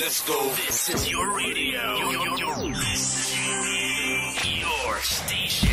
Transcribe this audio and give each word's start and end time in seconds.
Let's 0.00 0.26
go. 0.26 0.48
This 0.54 0.88
is 0.88 1.10
your 1.10 1.36
radio. 1.36 1.96
Your, 1.96 2.12
your, 2.14 2.38
your 4.38 4.96
station. 5.02 5.70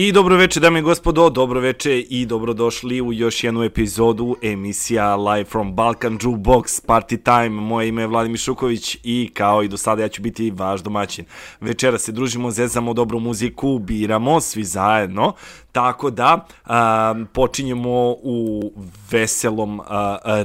I 0.00 0.12
dobro 0.12 0.36
veče, 0.36 0.60
dame 0.60 0.78
i 0.78 0.82
gospodo, 0.82 1.30
dobro 1.30 1.60
veče 1.60 2.00
i 2.00 2.26
dobrodošli 2.26 3.00
u 3.00 3.12
još 3.12 3.44
jednu 3.44 3.62
epizodu 3.62 4.36
emisija 4.42 5.16
Live 5.16 5.44
from 5.44 5.74
Balkan 5.74 6.18
Jukebox 6.18 6.86
Party 6.86 7.22
Time. 7.22 7.48
Moje 7.48 7.88
ime 7.88 8.02
je 8.02 8.06
Vladimir 8.06 8.38
Šuković 8.38 8.96
i 9.02 9.30
kao 9.34 9.62
i 9.62 9.68
do 9.68 9.76
sada 9.76 10.02
ja 10.02 10.08
ću 10.08 10.22
biti 10.22 10.50
vaš 10.50 10.80
domaćin. 10.80 11.24
Večera 11.60 11.98
se 11.98 12.12
družimo, 12.12 12.50
zezamo 12.50 12.94
dobru 12.94 13.20
muziku, 13.20 13.78
biramo 13.78 14.40
svi 14.40 14.64
zajedno, 14.64 15.32
tako 15.72 16.10
da 16.10 16.46
um, 16.66 17.26
počinjemo 17.32 18.16
u 18.22 18.72
veselom 19.10 19.80
uh, 19.80 19.86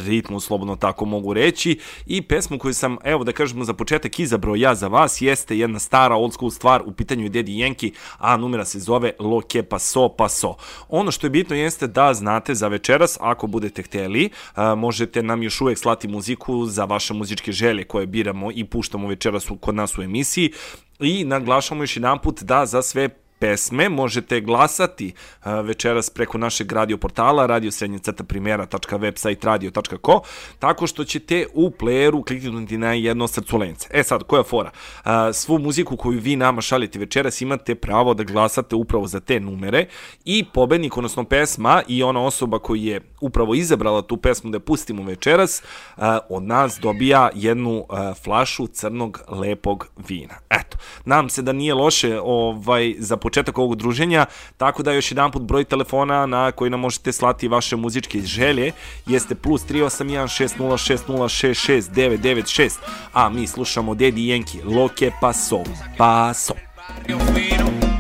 ritmu, 0.05 0.40
slobodno 0.40 0.76
tako 0.76 1.05
mogu 1.05 1.34
reći. 1.34 1.80
I 2.05 2.22
pesmu 2.22 2.60
koju 2.60 2.74
sam, 2.74 2.98
evo 3.04 3.24
da 3.24 3.32
kažemo 3.32 3.63
za 3.63 3.74
početak 3.74 4.20
izabrao 4.20 4.55
ja 4.55 4.76
za 4.76 4.88
vas, 4.88 5.22
jeste 5.22 5.58
jedna 5.58 5.80
stara 5.80 6.16
old 6.16 6.34
school 6.34 6.52
stvar, 6.52 6.82
u 6.85 6.91
pitanju 6.91 7.24
je 7.24 7.30
Yankee, 7.32 7.91
a 8.18 8.38
numera 8.38 8.66
se 8.66 8.80
zove 8.80 9.12
Lo 9.20 9.43
que 9.48 9.64
paso 9.64 10.10
paso. 10.18 10.56
Ono 10.90 11.12
što 11.12 11.28
je 11.28 11.32
bitno 11.32 11.56
jeste 11.56 11.88
da 11.88 12.14
znate 12.14 12.56
za 12.56 12.68
večeras, 12.68 13.18
ako 13.20 13.48
budete 13.48 13.84
hteli, 13.84 14.30
uh, 14.56 14.64
možete 14.78 15.24
nam 15.24 15.44
još 15.44 15.62
uvek 15.62 15.78
slati 15.78 16.08
muziku 16.08 16.66
za 16.66 16.86
vaše 16.86 17.14
muzičke 17.14 17.52
želje 17.52 17.84
koje 17.84 18.06
biramo 18.06 18.52
i 18.52 18.64
puštamo 18.64 19.08
večeras 19.08 19.48
kod 19.60 19.76
nas 19.76 19.98
u 19.98 20.02
emisiji. 20.02 20.52
I 21.00 21.24
naglašamo 21.26 21.84
još 21.84 21.98
jedan 21.98 22.20
put 22.20 22.44
da 22.44 22.66
za 22.66 22.82
sve 22.82 23.10
pesme 23.44 23.90
možete 23.90 24.41
glasati 24.41 25.13
uh, 25.46 25.66
večeras 25.66 26.10
preko 26.10 26.38
našeg 26.38 26.72
radio 26.72 26.98
portala 26.98 27.46
radiosrednjecrtaprimera.website 27.46 29.46
radio.co 29.46 30.22
tako 30.60 30.88
što 30.88 31.04
ćete 31.04 31.46
u 31.54 31.70
playeru 31.70 32.27
kliknuti 32.27 32.77
na 32.77 32.94
jedno 32.94 33.27
srculence. 33.27 33.88
E 33.91 34.04
sad, 34.04 34.24
koja 34.24 34.44
fora? 34.44 34.72
Uh, 35.05 35.12
svu 35.34 35.60
muziku 35.60 35.98
koju 35.98 36.20
vi 36.20 36.35
nama 36.35 36.62
šaljete 36.62 37.00
večeras 37.00 37.41
imate 37.41 37.76
pravo 37.76 38.13
da 38.13 38.24
glasate 38.24 38.76
upravo 38.76 39.08
za 39.08 39.20
te 39.20 39.40
numere 39.40 39.85
i 40.26 40.46
pobednik, 40.54 40.98
odnosno 40.98 41.24
pesma 41.24 41.82
i 41.88 42.04
ona 42.04 42.26
osoba 42.26 42.60
koji 42.60 42.84
je 42.84 43.02
upravo 43.22 43.55
izabrala 43.55 44.02
tu 44.02 44.18
pesmu 44.18 44.52
da 44.52 44.60
pustimo 44.60 45.04
večeras, 45.04 45.63
uh, 45.98 46.04
od 46.30 46.44
nas 46.44 46.80
dobija 46.82 47.30
jednu 47.35 47.85
flašu 48.24 48.68
crnog 48.68 49.22
lepog 49.30 49.88
vina. 50.07 50.34
Eto, 50.50 50.78
nam 51.05 51.30
se 51.30 51.41
da 51.41 51.54
nije 51.54 51.74
loše 51.74 52.20
ovaj, 52.24 52.96
za 52.98 53.18
početak 53.18 53.32
ovog 53.55 53.76
druženja, 53.76 54.26
tako 54.57 54.84
da 54.84 54.91
još 54.91 55.12
jedan 55.12 55.31
put 55.31 55.41
broj 55.41 55.63
telefona 55.63 56.26
na 56.26 56.51
koji 56.51 56.70
nam 56.71 56.79
možete 56.79 57.12
slati 57.12 57.48
vaše 57.48 57.76
muzičke 57.76 58.20
želje 58.21 58.71
jeste 59.05 59.35
plus 59.35 59.65
381 59.65 60.57
6060 60.57 61.89
996, 61.91 62.71
a 63.13 63.29
mi 63.29 63.48
slušamo 63.48 63.93
Daddy 63.93 64.13
Yankee, 64.13 64.78
Loke 64.78 65.11
Paso, 65.22 65.63
Paso. 65.97 66.53
Esta 67.00 67.93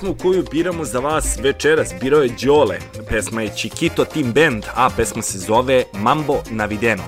pesmu 0.00 0.14
koju 0.22 0.44
biramo 0.50 0.84
za 0.84 0.98
vas 0.98 1.38
večeras 1.42 1.88
birao 2.00 2.22
je 2.22 2.30
Đole. 2.44 2.78
Pesma 3.08 3.42
je 3.42 3.48
Chiquito 3.56 4.04
Team 4.04 4.32
Band, 4.32 4.64
a 4.74 4.90
pesma 4.96 5.22
se 5.22 5.38
zove 5.38 5.84
Mambo 5.92 6.42
Navideno. 6.50 7.02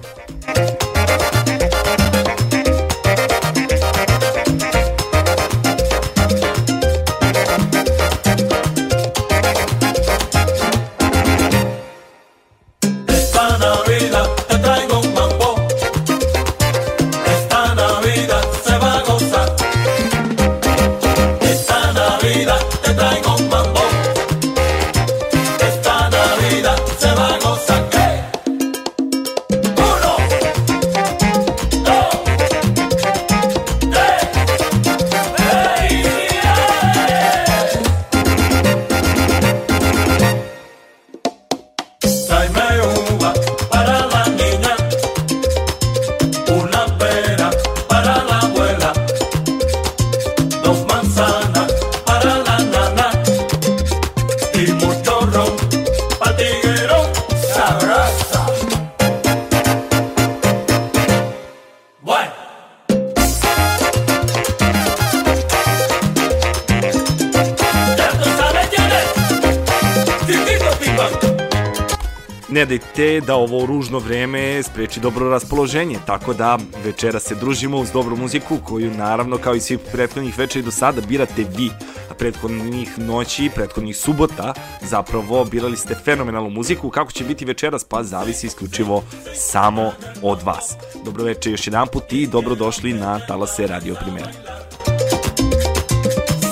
Dobro 75.03 75.31
raspoloženje, 75.31 75.99
tako 76.07 76.35
da 76.35 76.59
večera 76.85 77.21
se 77.21 77.35
družimo 77.35 77.79
uz 77.79 77.91
dobru 77.93 78.17
muziku 78.17 78.59
koju 78.65 78.91
naravno 78.91 79.39
kao 79.39 79.55
i 79.55 79.61
svih 79.61 79.79
prethodnih 79.93 80.39
večeri 80.39 80.65
do 80.65 80.71
sada 80.71 81.01
birate 81.01 81.45
vi. 81.57 81.71
A 82.11 82.15
prethodnih 82.15 82.99
noći, 82.99 83.51
prethodnih 83.55 83.97
subota 83.97 84.55
zapravo 84.83 85.45
birali 85.45 85.77
ste 85.77 85.95
fenomenalnu 85.95 86.51
muziku. 86.51 86.91
Kako 86.91 87.13
će 87.13 87.25
biti 87.25 87.45
večeras? 87.45 87.85
Pa 87.85 88.03
zavisi 88.03 88.47
isključivo 88.47 89.03
samo 89.35 89.93
od 90.23 90.43
vas. 90.43 90.75
Dobro 91.05 91.25
večer 91.25 91.53
još 91.53 91.67
jedan 91.67 91.87
put 91.93 92.13
i 92.13 92.27
dobrodošli 92.27 92.93
na 92.93 93.27
Talase 93.27 93.67
Radio 93.67 93.95
Primera. 93.95 94.33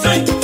Sí, 0.03 0.40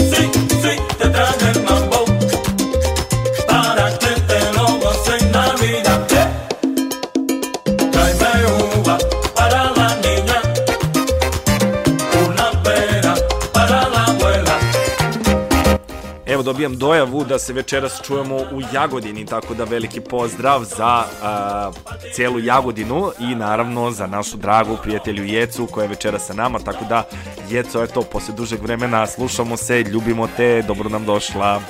dobijam 16.47 16.77
dojavu 16.77 17.25
da 17.25 17.39
se 17.39 17.53
večeras 17.53 18.03
čujemo 18.03 18.37
u 18.37 18.61
Jagodini, 18.73 19.27
tako 19.27 19.55
da 19.55 19.65
veliki 19.65 20.01
pozdrav 20.01 20.65
za 20.65 21.05
a, 21.23 21.73
celu 22.15 22.39
Jagodinu 22.39 23.11
i 23.19 23.35
naravno 23.35 23.91
za 23.91 24.07
našu 24.07 24.37
dragu 24.37 24.77
prijatelju 24.83 25.25
Jecu 25.25 25.67
koja 25.67 25.83
je 25.83 25.89
večeras 25.89 26.27
sa 26.27 26.35
nama, 26.35 26.59
tako 26.59 26.85
da 26.89 27.05
Jeco, 27.51 27.83
eto, 27.83 28.03
posle 28.03 28.35
dužeg 28.35 28.63
vremena 28.63 29.07
slušamo 29.07 29.57
se, 29.57 29.83
ljubimo 29.83 30.29
te, 30.37 30.63
dobro 30.63 30.89
nam 30.89 31.05
došla. 31.05 31.61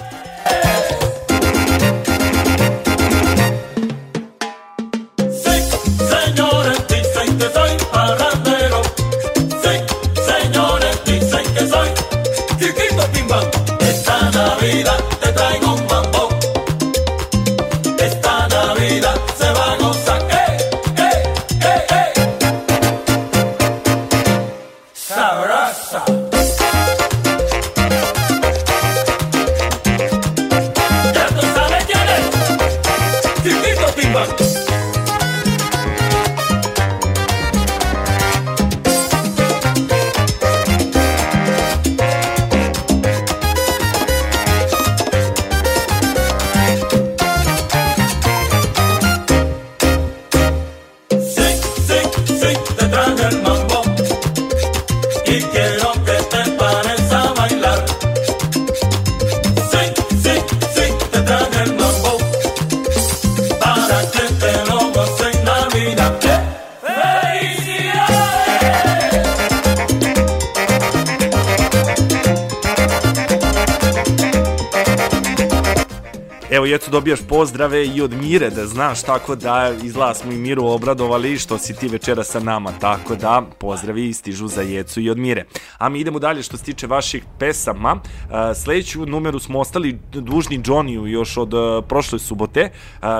Dobijaš 76.97 77.21
pozdrave 77.29 77.87
i 77.87 78.01
od 78.03 78.13
Mire, 78.13 78.51
da 78.51 78.67
znaš, 78.67 79.03
tako 79.03 79.35
da 79.35 79.73
izgleda 79.83 80.15
smo 80.15 80.33
i 80.33 80.37
Miru 80.37 80.67
obradovali 80.67 81.39
što 81.39 81.59
si 81.59 81.75
ti 81.75 81.89
večera 81.89 82.25
sa 82.25 82.41
nama, 82.41 82.73
tako 82.81 83.17
da 83.17 83.43
pozdravi 83.59 84.13
stižu 84.13 84.49
za 84.49 84.63
Jecu 84.63 85.01
i 85.01 85.11
od 85.11 85.19
Mire. 85.19 85.45
A 85.79 85.89
mi 85.89 86.01
idemo 86.01 86.19
dalje 86.19 86.43
što 86.43 86.57
se 86.57 86.65
tiče 86.65 86.87
vaših 86.87 87.25
pesama. 87.39 87.97
E, 87.97 88.55
Sledeću 88.55 89.07
numeru 89.07 89.39
smo 89.39 89.61
ostali 89.61 89.99
dužni 90.13 90.59
Johnny-u 90.59 91.07
još 91.07 91.37
od 91.37 91.55
e, 91.55 91.83
prošle 91.89 92.19
subote, 92.19 92.61
e, 92.61 92.71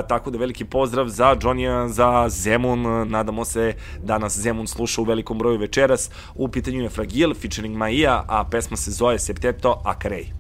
tako 0.09 0.31
da 0.31 0.39
veliki 0.39 0.65
pozdrav 0.65 1.09
za 1.09 1.37
Johnny-a, 1.37 1.89
za 1.89 2.29
Zemun, 2.29 3.11
nadamo 3.11 3.45
se 3.45 3.75
da 4.03 4.19
nas 4.19 4.39
Zemun 4.39 4.67
sluša 4.67 5.01
u 5.01 5.05
velikom 5.05 5.39
broju 5.39 5.59
večeras. 5.59 6.11
U 6.35 6.49
pitanju 6.49 6.83
je 6.83 6.89
Fragil, 6.89 7.35
featuring 7.35 7.77
Maija, 7.77 8.25
a 8.29 8.45
pesma 8.45 8.77
se 8.77 8.91
zove 8.91 9.19
Septeto 9.19 9.83
Akarej. 9.85 10.36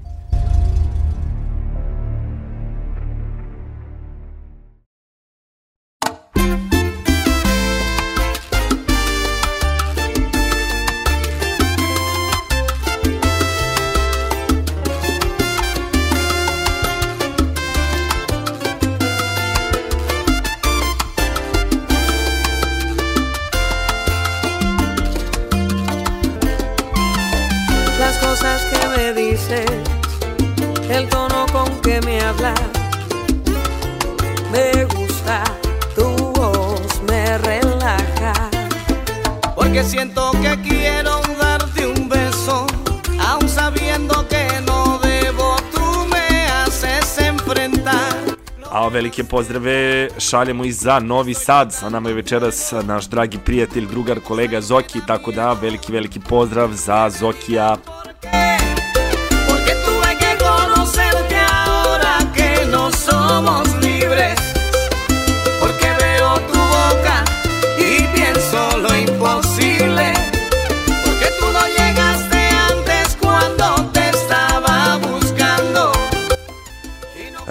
A 48.71 48.89
velike 48.89 49.25
pozdrave 49.25 50.09
šaljemo 50.19 50.65
i 50.65 50.73
za 50.73 51.01
Novi 51.01 51.35
Sad. 51.35 51.73
Sa 51.73 51.89
nama 51.89 52.09
je 52.09 52.15
večeras 52.15 52.73
naš 52.83 53.07
dragi 53.09 53.39
prijatelj, 53.45 53.87
drugar, 53.87 54.21
kolega 54.21 54.61
Zoki, 54.61 55.01
tako 55.07 55.33
da 55.33 55.53
veliki, 55.53 55.93
veliki 55.93 56.21
pozdrav 56.29 56.73
za 56.73 57.11
Zokija. 57.11 57.77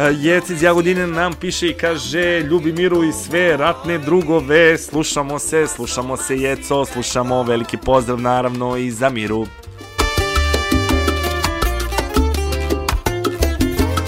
Jec 0.09 0.49
iz 0.49 0.63
Jagodine 0.63 1.07
nam 1.07 1.33
piše 1.33 1.67
i 1.67 1.73
kaže 1.73 2.39
Ljubimiru 2.39 3.03
i 3.03 3.11
sve 3.11 3.57
ratne 3.57 3.97
drugove 3.97 4.77
Slušamo 4.77 5.39
se, 5.39 5.67
slušamo 5.67 6.17
se 6.17 6.37
Jeco 6.37 6.85
Slušamo 6.85 7.43
veliki 7.43 7.77
pozdrav 7.77 8.21
naravno 8.21 8.77
i 8.77 8.91
za 8.91 9.09
Miru 9.09 9.45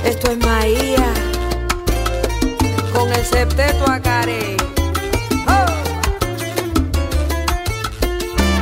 Esto 0.05 0.31
es 0.31 0.37
Maía 0.37 1.13
con 2.93 3.11
el 3.11 3.25
septeto 3.25 3.85
a 3.87 3.99
Carey. 3.99 4.57
¡Oh! 5.47 5.67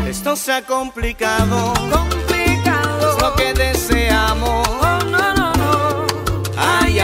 Esto 0.10 0.36
se 0.36 0.52
ha 0.52 0.62
complicado, 0.62 1.74
Complicado. 1.92 3.12
es 3.12 3.22
lo 3.22 3.36
que 3.36 3.54
deseamos. 3.54 4.68
Oh, 4.68 5.00
no. 5.06 5.25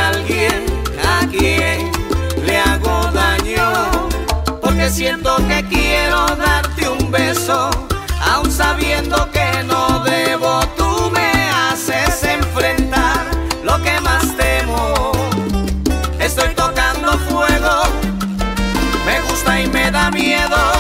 Alguien 0.10 0.66
a 1.08 1.28
quien 1.28 1.92
le 2.46 2.58
hago 2.58 3.12
daño, 3.14 4.10
porque 4.62 4.90
siento 4.90 5.36
que 5.48 5.64
quiero 5.70 6.26
darte 6.36 6.90
un 6.90 7.12
beso, 7.12 7.70
aun 8.20 8.52
sabiendo 8.52 9.30
que 9.32 9.64
no 9.64 10.04
debo. 10.04 10.62
Tú 10.76 11.12
me 11.12 11.32
haces 11.50 12.24
enfrentar 12.24 13.26
lo 13.64 13.82
que 13.84 14.00
más 14.02 14.26
temo. 14.36 15.12
Estoy 16.20 16.50
tocando 16.56 17.12
fuego, 17.30 17.84
me 19.06 19.22
gusta 19.22 19.62
y 19.62 19.68
me 19.68 19.92
da 19.92 20.10
miedo. 20.10 20.71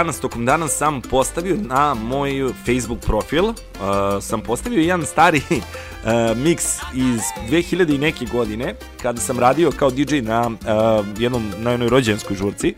Danas, 0.00 0.20
tokom 0.20 0.46
dana 0.46 0.68
sam 0.68 1.00
postavio 1.02 1.56
na 1.56 1.94
moj 1.94 2.52
Facebook 2.66 3.00
profil, 3.00 3.44
uh, 3.44 3.54
sam 4.20 4.40
postavio 4.40 4.80
jedan 4.80 5.06
stari 5.06 5.42
uh, 5.50 6.36
miks 6.36 6.64
iz 6.94 7.20
2000 7.50 7.94
i 7.94 7.98
neke 7.98 8.24
godine, 8.32 8.74
kada 9.02 9.20
sam 9.20 9.38
radio 9.38 9.70
kao 9.70 9.90
DJ 9.90 10.20
na 10.20 10.46
uh, 10.46 11.06
jednom, 11.18 11.52
na 11.58 11.70
jednoj 11.70 11.88
rođenskoj 11.88 12.36
žurci 12.36 12.74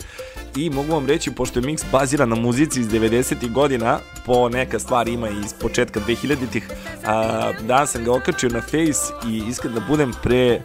i 0.56 0.70
mogu 0.70 0.92
vam 0.92 1.06
reći, 1.06 1.30
pošto 1.30 1.58
je 1.58 1.66
miks 1.66 1.82
baziran 1.92 2.28
na 2.28 2.36
muzici 2.36 2.80
iz 2.80 2.88
90. 2.88 3.52
godina, 3.52 3.98
po 4.26 4.48
neka 4.48 4.78
stvar 4.78 5.08
ima 5.08 5.28
iz 5.28 5.54
početka 5.60 6.00
2000-ih, 6.00 6.68
uh, 6.68 7.66
danas 7.66 7.90
sam 7.90 8.04
ga 8.04 8.12
okačio 8.12 8.48
na 8.48 8.60
Face 8.60 9.28
i 9.28 9.42
iskren 9.48 9.74
da 9.74 9.80
budem 9.80 10.12
pre 10.22 10.60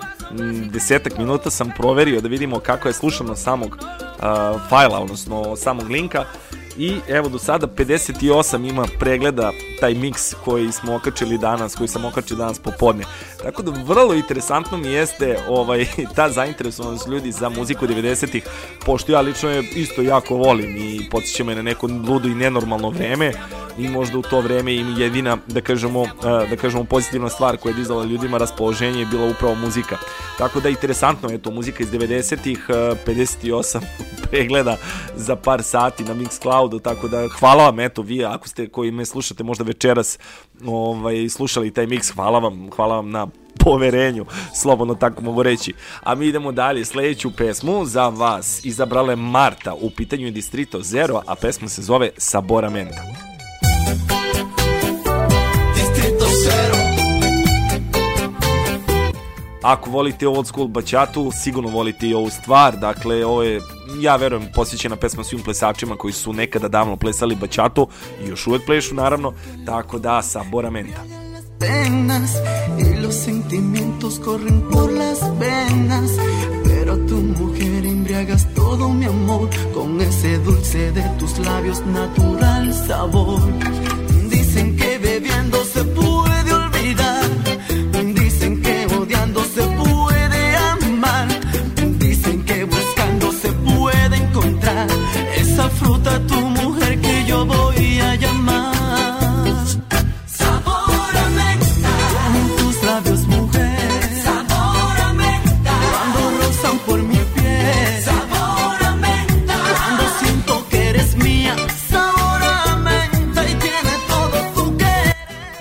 desetak 0.71 1.17
minuta 1.17 1.49
sam 1.49 1.71
proverio 1.77 2.21
da 2.21 2.27
vidimo 2.27 2.59
kako 2.59 2.87
je 2.87 2.93
slušano 2.93 3.35
samog 3.35 3.77
uh, 3.77 4.61
fajla, 4.69 4.99
odnosno 4.99 5.55
samog 5.55 5.89
linka 5.89 6.25
i 6.77 6.95
evo 7.07 7.29
do 7.29 7.39
sada 7.39 7.67
58 7.67 8.69
ima 8.69 8.87
pregleda 8.99 9.51
taj 9.79 9.93
miks 9.93 10.33
koji 10.45 10.71
smo 10.71 10.95
okačili 10.95 11.37
danas, 11.37 11.75
koji 11.75 11.87
sam 11.87 12.05
okačio 12.05 12.37
danas 12.37 12.59
popodne. 12.59 13.03
Tako 13.47 13.61
da 13.61 13.71
vrlo 13.71 14.13
interesantno 14.13 14.77
mi 14.77 14.87
jeste 14.87 15.37
ovaj, 15.47 15.85
ta 16.15 16.29
zainteresovanost 16.29 17.07
ljudi 17.07 17.31
za 17.31 17.49
muziku 17.49 17.87
90-ih, 17.87 18.43
pošto 18.85 19.11
ja 19.11 19.21
lično 19.21 19.49
je 19.49 19.63
isto 19.75 20.01
jako 20.01 20.35
volim 20.35 20.77
i 20.77 21.09
podsjeća 21.11 21.43
me 21.43 21.55
na 21.55 21.61
neko 21.61 21.87
ludo 21.87 22.27
i 22.27 22.35
nenormalno 22.35 22.89
vreme 22.89 23.31
i 23.77 23.87
možda 23.87 24.17
u 24.17 24.21
to 24.21 24.41
vreme 24.41 24.75
im 24.75 24.95
jedina, 24.97 25.37
da 25.47 25.61
kažemo, 25.61 26.01
uh, 26.01 26.09
da 26.49 26.55
kažemo 26.61 26.83
pozitivna 26.83 27.29
stvar 27.29 27.57
koja 27.57 27.71
je 27.71 27.75
dizala 27.75 28.03
ljudima 28.03 28.37
raspoloženje 28.37 28.99
je 28.99 29.05
bila 29.05 29.29
upravo 29.29 29.55
muzika. 29.55 29.97
Tako 30.37 30.59
da 30.59 30.69
interesantno 30.69 31.29
je 31.29 31.37
to 31.37 31.51
muzika 31.51 31.83
iz 31.83 31.91
90-ih, 31.91 32.65
uh, 32.69 32.75
58 33.07 33.81
pregleda 34.29 34.77
za 35.15 35.35
par 35.35 35.63
sati 35.63 36.03
na 36.03 36.13
Mixcloudu, 36.13 36.81
tako 36.81 37.07
da 37.07 37.27
hvala 37.27 37.63
vam, 37.63 37.79
eto 37.79 38.01
vi 38.01 38.25
ako 38.25 38.47
ste 38.47 38.67
koji 38.67 38.91
me 38.91 39.05
slušate 39.05 39.43
možda 39.43 39.63
večeras 39.63 40.19
ovaj, 40.65 41.29
slušali 41.29 41.71
taj 41.71 41.87
mix, 41.87 42.13
hvala 42.13 42.39
vam, 42.39 42.69
hvala 42.75 42.95
vam 42.95 43.11
na 43.11 43.27
poverenju, 43.59 44.25
slobodno 44.55 44.95
tako 44.95 45.21
mogu 45.21 45.43
reći. 45.43 45.73
A 46.03 46.15
mi 46.15 46.27
idemo 46.27 46.51
dalje, 46.51 46.85
sledeću 46.85 47.31
pesmu 47.31 47.85
za 47.85 48.07
vas 48.07 48.65
izabrala 48.65 49.09
je 49.09 49.15
Marta, 49.15 49.73
u 49.73 49.89
pitanju 49.89 50.25
je 50.25 50.31
Distrito 50.31 50.81
Zero, 50.81 51.21
a 51.27 51.35
pesma 51.35 51.67
se 51.67 51.81
zove 51.81 52.09
Saboramenta. 52.17 53.01
Distrito 55.75 56.25
cero. 56.43 56.77
Ako 59.61 59.89
volite 59.89 60.27
old 60.27 60.47
school 60.47 60.67
bačatu, 60.67 61.31
sigurno 61.31 61.69
volite 61.69 62.07
i 62.07 62.13
ovu 62.13 62.29
stvar. 62.29 62.77
Dakle, 62.77 63.25
ovo 63.25 63.43
je, 63.43 63.61
ja 64.01 64.15
verujem, 64.15 64.47
posvećena 64.55 64.95
pesma 64.95 65.23
svim 65.23 65.41
plesačima 65.41 65.95
koji 65.95 66.13
su 66.13 66.33
nekada 66.33 66.67
davno 66.67 66.95
plesali 66.95 67.35
bačatu 67.35 67.87
i 68.23 68.27
još 68.27 68.47
uvek 68.47 68.65
plešu, 68.65 68.95
naravno. 68.95 69.33
Tako 69.65 69.99
da, 69.99 70.21
Saboramenta. 70.21 71.27
penas 71.59 72.41
y 72.77 72.95
los 72.95 73.15
sentimientos 73.15 74.19
corren 74.19 74.61
por 74.69 74.91
las 74.91 75.19
venas. 75.39 76.11
Pero 76.63 76.97
tu 77.05 77.17
mujer 77.17 77.85
embriagas 77.85 78.47
todo 78.53 78.89
mi 78.89 79.05
amor 79.05 79.49
con 79.73 79.99
ese 80.01 80.37
dulce 80.39 80.91
de 80.91 81.03
tus 81.19 81.37
labios 81.39 81.85
natural 81.85 82.73
sabor. 82.73 83.41
Dicen 84.29 84.75
que 84.75 84.97
bebiendo 84.97 85.63
se 85.65 85.83
puede 85.83 86.06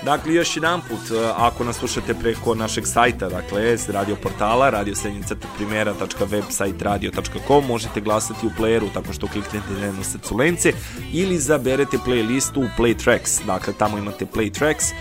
Dakle, 0.07 0.33
još 0.33 0.55
jedan 0.55 0.81
put, 0.81 0.99
ako 1.37 1.63
nas 1.63 1.75
slušate 1.75 2.13
preko 2.13 2.55
našeg 2.55 2.87
sajta, 2.87 3.29
dakle, 3.29 3.77
s 3.77 3.89
radio 3.89 4.15
portala, 4.15 4.69
radiosrednjicrtaprimera.website.radio.com, 4.69 7.65
možete 7.67 8.01
glasati 8.01 8.47
u 8.47 8.49
playeru 8.59 8.93
tako 8.93 9.13
što 9.13 9.27
kliknete 9.27 9.73
na 9.79 9.85
jednu 9.85 10.03
srculence 10.03 10.71
ili 11.13 11.37
zaberete 11.37 11.97
playlistu 11.97 12.57
u 12.57 12.67
Play 12.77 13.03
Tracks. 13.03 13.41
Dakle, 13.45 13.73
tamo 13.73 13.97
imate 13.97 14.25
Play 14.25 14.53
Tracks, 14.53 14.85
uh, 14.85 14.91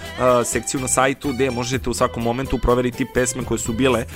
sekciju 0.47 0.81
na 0.81 0.89
sajtu 0.89 1.33
gde 1.33 1.51
možete 1.51 1.91
u 1.91 1.95
svakom 1.95 2.23
momentu 2.23 2.59
proveriti 2.59 3.07
pesme 3.15 3.45
koje 3.45 3.59
su 3.59 3.73
bile 3.73 4.05
uh, 4.05 4.09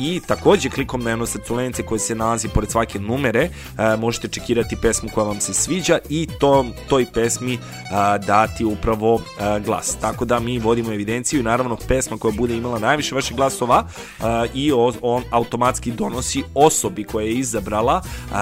i 0.00 0.20
takođe 0.26 0.70
klikom 0.70 1.02
na 1.02 1.10
jedno 1.10 1.26
srculence 1.26 1.82
koje 1.82 1.98
se 1.98 2.14
nalazi 2.14 2.48
pored 2.48 2.70
svake 2.70 2.98
numere, 2.98 3.48
možete 3.98 4.28
čekirati 4.28 4.76
pesmu 4.82 5.08
koja 5.14 5.26
vam 5.26 5.40
se 5.40 5.54
sviđa 5.54 5.98
i 6.08 6.28
to, 6.40 6.66
toj 6.88 7.06
pesmi 7.14 7.58
dati 8.26 8.64
upravo 8.64 9.20
glas. 9.64 9.96
Tako 10.00 10.15
da 10.24 10.40
mi 10.40 10.58
vodimo 10.58 10.92
evidenciju 10.92 11.40
i 11.40 11.42
naravno 11.42 11.76
pesma 11.88 12.18
koja 12.18 12.32
bude 12.32 12.56
imala 12.56 12.78
najviše 12.78 13.14
vaših 13.14 13.36
glasova 13.36 13.86
uh, 14.18 14.24
i 14.54 14.72
o, 14.72 14.92
on 15.02 15.22
automatski 15.30 15.92
donosi 15.92 16.42
osobi 16.54 17.04
koja 17.04 17.26
je 17.26 17.32
izabrala 17.32 18.02
uh, 18.04 18.36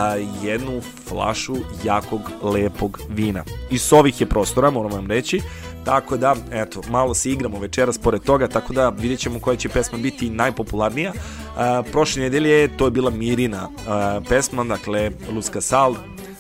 jednu 0.45 0.81
flašu 1.09 1.57
jakog, 1.85 2.21
lepog 2.43 3.01
vina. 3.09 3.45
Iz 3.71 3.93
ovih 3.93 4.21
je 4.21 4.27
prostora, 4.27 4.71
moram 4.71 4.93
vam 4.93 5.07
reći, 5.07 5.41
Tako 5.85 6.17
da, 6.17 6.37
eto, 6.53 6.81
malo 6.91 7.15
se 7.15 7.31
igramo 7.31 7.59
večeras 7.59 7.99
pored 7.99 8.23
toga, 8.23 8.49
tako 8.49 8.73
da 8.73 8.89
vidjet 8.89 9.21
ćemo 9.21 9.41
koja 9.41 9.57
će 9.57 9.69
pesma 9.69 9.99
biti 9.99 10.31
najpopularnija. 10.31 11.13
Uh, 11.13 11.87
prošle 11.93 12.23
nedelje 12.23 12.77
to 12.77 12.85
je 12.85 12.91
bila 12.91 13.11
Mirina 13.11 13.69
uh, 13.69 14.27
pesma, 14.29 14.65
dakle, 14.65 15.11
Luska 15.35 15.61
Sal, 15.61 15.95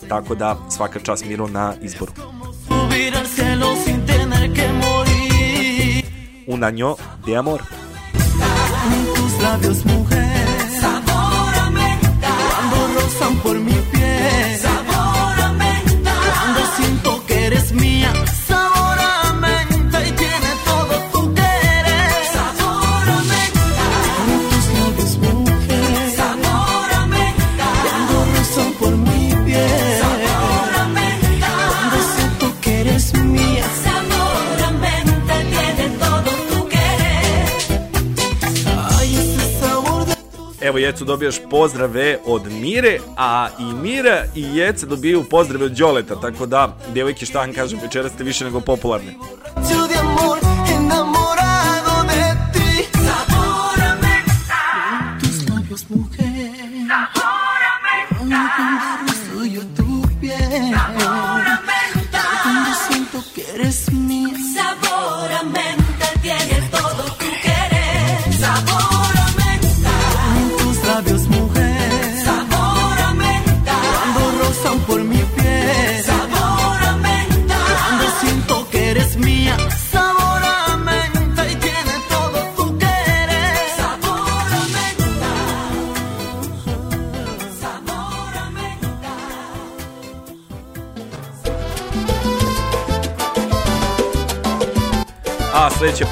tako 0.08 0.34
da 0.34 0.56
svaka 0.70 1.00
čast 1.00 1.24
Miro 1.24 1.48
na 1.48 1.74
izboru. 1.82 2.12
Subir 2.68 3.14
al 3.16 3.26
cielo 3.36 3.76
sin 3.84 4.06
tener 4.06 4.54
que 4.54 4.72
morir. 4.72 4.93
Un 6.46 6.64
año 6.64 6.96
de 7.24 7.36
amor. 7.36 7.62
Por 13.42 13.58
Evo, 40.64 40.78
Jecu, 40.78 41.04
dobijaš 41.04 41.36
pozdrave 41.50 42.18
od 42.26 42.52
Mire, 42.52 42.98
a 43.16 43.48
i 43.58 43.74
Mira 43.82 44.24
i 44.34 44.42
Jece 44.42 44.86
dobijaju 44.86 45.24
pozdrave 45.30 45.64
od 45.64 45.72
Đoleta, 45.72 46.20
tako 46.20 46.46
da, 46.46 46.76
djevojke, 46.92 47.26
šta 47.26 47.38
vam 47.38 47.52
kažem, 47.52 47.78
večera 47.82 48.08
ste 48.08 48.24
više 48.24 48.44
nego 48.44 48.60
popularne. 48.60 49.14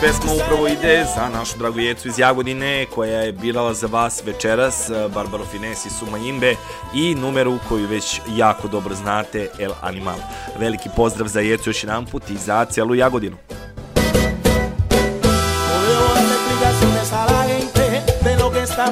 Pesma 0.03 0.33
upravo 0.33 0.69
ide 0.69 1.05
za 1.15 1.29
našu 1.29 1.59
dragu 1.59 1.79
Jecu 1.79 2.09
iz 2.09 2.19
Jagodine, 2.19 2.87
koja 2.95 3.21
je 3.21 3.33
birala 3.33 3.75
za 3.75 3.87
vas 3.87 4.23
večeras 4.27 4.91
Barbaro 5.15 5.45
Finesi 5.45 5.91
Suma 5.91 6.19
Imbe 6.19 6.57
i 6.95 7.15
numeru 7.15 7.59
koju 7.69 7.89
već 7.89 8.21
jako 8.37 8.69
dobro 8.69 8.95
znate, 8.95 9.49
El 9.59 9.73
Animal. 9.81 10.17
Veliki 10.59 10.89
pozdrav 10.97 11.29
za 11.29 11.41
Jecu 11.41 11.71
još 11.71 11.85
jedan 11.85 12.07
put 12.07 12.31
i 12.31 12.37
za 12.37 12.65
celu 12.65 12.95
Jagodinu. 12.95 13.37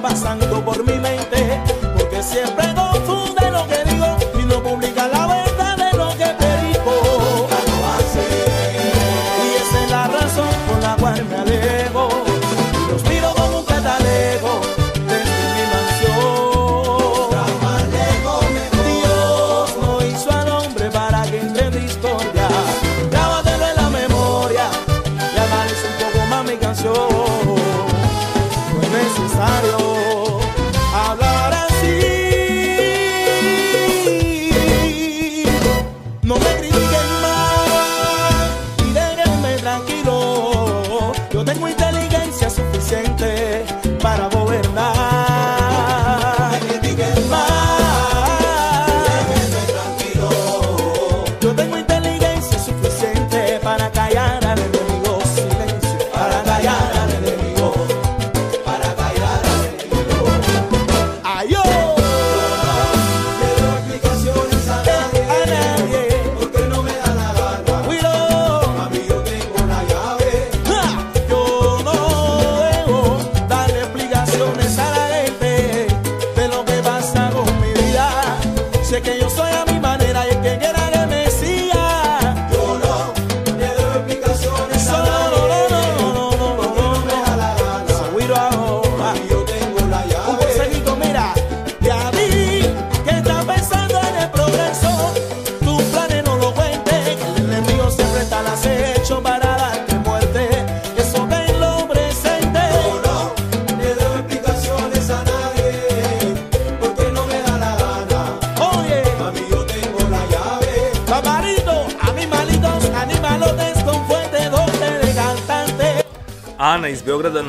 Pasando 0.02 0.62
por 0.64 0.78
mi 0.86 0.92
mente, 0.92 1.60
porque 1.96 2.22
siempre 2.22 2.64
confunde 2.74 3.50
lo 3.50 3.66
que 3.70 3.78
digo 3.90 4.08
y 4.40 4.44
no 4.44 4.62
publica 4.62 5.08
la 5.08 5.29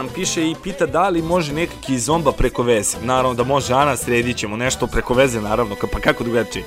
nam 0.03 0.09
piše 0.15 0.49
i 0.49 0.55
pita 0.63 0.85
da 0.85 1.09
li 1.09 1.21
može 1.21 1.53
nekaki 1.53 1.99
zomba 1.99 2.31
preko 2.31 2.63
veze. 2.63 2.97
Naravno 3.03 3.33
da 3.33 3.43
može 3.43 3.73
Ana, 3.73 3.97
sredit 3.97 4.37
ćemo 4.37 4.57
nešto 4.57 4.87
preko 4.87 5.13
veze, 5.13 5.41
naravno, 5.41 5.75
pa 5.91 5.99
kako 5.99 6.23
drugačije? 6.23 6.65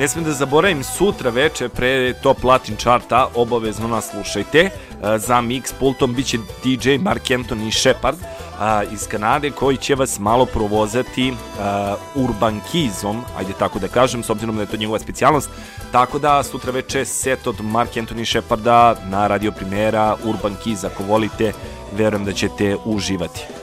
Ne 0.00 0.08
smem 0.08 0.24
da 0.24 0.32
zaboravim, 0.32 0.84
sutra 0.84 1.30
veče 1.30 1.68
pre 1.68 2.14
Top 2.22 2.44
Latin 2.44 2.76
charta 2.76 3.28
obavezno 3.34 3.88
nas 3.88 4.10
slušajte. 4.10 4.58
E, 4.60 4.70
Za 5.18 5.42
mix 5.42 5.72
pultom 5.80 6.14
biće 6.14 6.38
DJ 6.64 6.96
Mark 7.00 7.22
Anthony 7.22 7.80
Shepard 7.80 8.16
a, 8.58 8.82
iz 8.92 9.08
Kanade 9.08 9.50
koji 9.50 9.76
će 9.76 9.94
vas 9.94 10.18
malo 10.18 10.46
provozati 10.46 11.32
a, 11.60 11.96
urban 12.14 12.60
kizom, 12.72 13.22
ajde 13.38 13.52
tako 13.58 13.78
da 13.78 13.88
kažem, 13.88 14.22
s 14.22 14.30
obzirom 14.30 14.56
da 14.56 14.62
je 14.62 14.68
to 14.68 14.76
njegova 14.76 14.98
specijalnost. 14.98 15.50
Tako 15.92 16.18
da 16.18 16.42
sutra 16.42 16.72
veče 16.72 17.04
set 17.04 17.46
od 17.46 17.60
Mark 17.60 17.90
Anthony 17.90 18.24
Sheparda 18.24 18.94
na 19.10 19.26
Radio 19.26 19.52
Primera 19.52 20.16
Urban 20.24 20.56
Kiz. 20.64 20.84
Ako 20.84 21.02
volite, 21.02 21.52
verujem 21.96 22.24
da 22.24 22.32
ćete 22.32 22.76
uživati. 22.84 23.59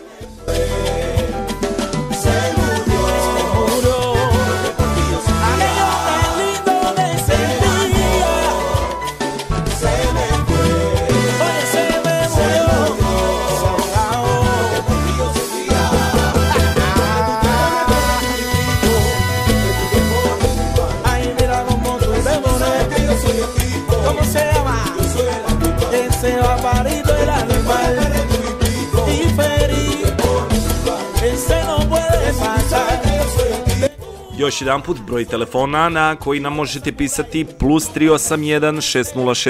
Još 34.37 34.61
jedan 34.61 34.81
put 34.81 34.97
broj 34.99 35.25
telefona 35.25 35.89
na 35.89 36.15
koji 36.15 36.39
nam 36.39 36.53
možete 36.53 36.91
pisati 36.91 37.45
plus 37.59 37.89
381 37.95 38.75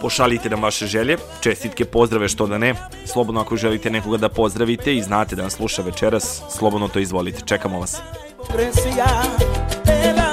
Pošaljite 0.00 0.50
nam 0.50 0.62
vaše 0.62 0.86
želje, 0.86 1.16
čestitke, 1.40 1.84
pozdrave, 1.84 2.28
što 2.28 2.46
da 2.46 2.58
ne. 2.58 2.74
Slobodno 3.06 3.40
ako 3.40 3.56
želite 3.56 3.90
nekoga 3.90 4.16
da 4.16 4.28
pozdravite 4.28 4.96
i 4.96 5.02
znate 5.02 5.36
da 5.36 5.42
nas 5.42 5.52
sluša 5.52 5.82
večeras, 5.82 6.42
slobodno 6.58 6.88
to 6.88 6.98
izvolite. 6.98 7.42
Čekamo 7.46 7.80
vas. 7.80 8.00
hipocresía, 8.48 10.27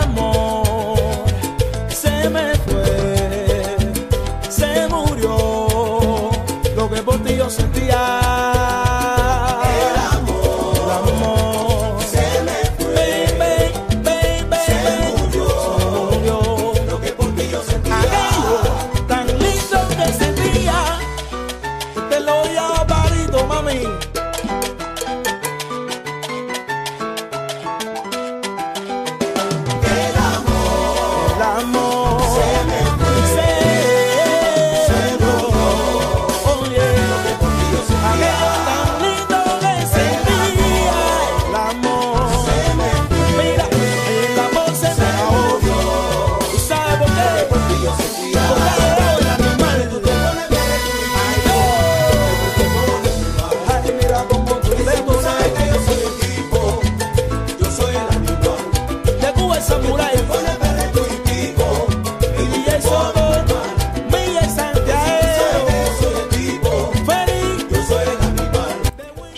Seven. 32.36 32.75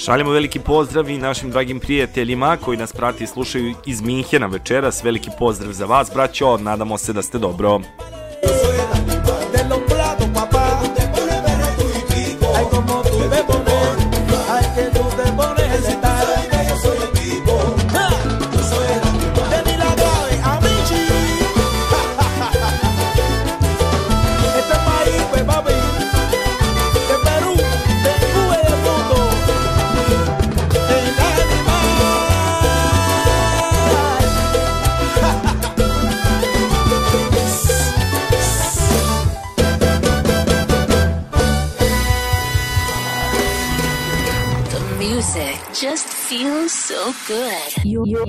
Šaljemo 0.07 0.31
veliki 0.31 0.59
pozdrav 0.59 1.09
i 1.09 1.17
našim 1.17 1.51
dragim 1.51 1.79
prijateljima 1.79 2.57
koji 2.57 2.77
nas 2.77 2.93
prati 2.93 3.23
i 3.23 3.27
slušaju 3.27 3.73
iz 3.85 4.01
Minhena 4.01 4.47
večeras. 4.47 5.03
Veliki 5.03 5.29
pozdrav 5.39 5.73
za 5.73 5.85
vas, 5.85 6.11
braćo. 6.13 6.57
Nadamo 6.57 6.97
se 6.97 7.13
da 7.13 7.21
ste 7.21 7.37
dobro. 7.37 7.81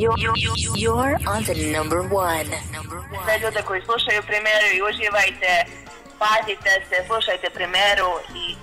You, 0.08 0.14
you, 0.16 0.32
you, 0.36 0.52
you, 0.56 0.72
you, 0.76 0.94
you're 0.94 1.16
on 1.28 1.44
the 1.44 1.54
number 1.70 2.00
one. 2.00 2.48
Sve 3.24 3.38
ljude 3.42 3.62
koji 3.62 3.82
slušaju 3.82 4.22
primeru 4.22 4.66
i 4.74 4.82
uživajte, 4.82 5.64
pazite 6.18 6.72
se, 6.88 7.06
slušajte 7.06 7.50
primeru 7.50 8.10
i 8.34 8.56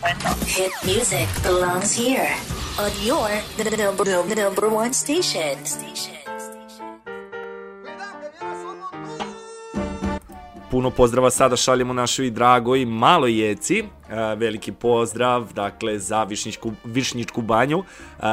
to 0.00 0.06
je 0.06 0.14
to. 0.22 0.28
Hit 0.46 0.72
music 0.84 1.28
belongs 1.42 1.96
here 1.96 2.34
on 2.78 2.90
your 3.02 3.28
number, 3.76 4.34
number 4.34 4.68
one 4.68 4.92
station. 4.92 5.58
Puno 10.70 10.90
pozdrava 10.90 11.30
sada 11.30 11.56
šaljemo 11.56 11.92
našoj 11.92 12.30
dragoj 12.30 12.84
maloj 12.84 13.40
jeci. 13.40 13.78
E, 13.78 13.84
veliki 14.36 14.72
pozdrav, 14.72 15.52
dakle, 15.52 15.98
za 15.98 16.24
Višnjičku, 16.24 16.72
Višnjičku 16.84 17.42
banju. 17.42 17.78
E, 17.78 18.24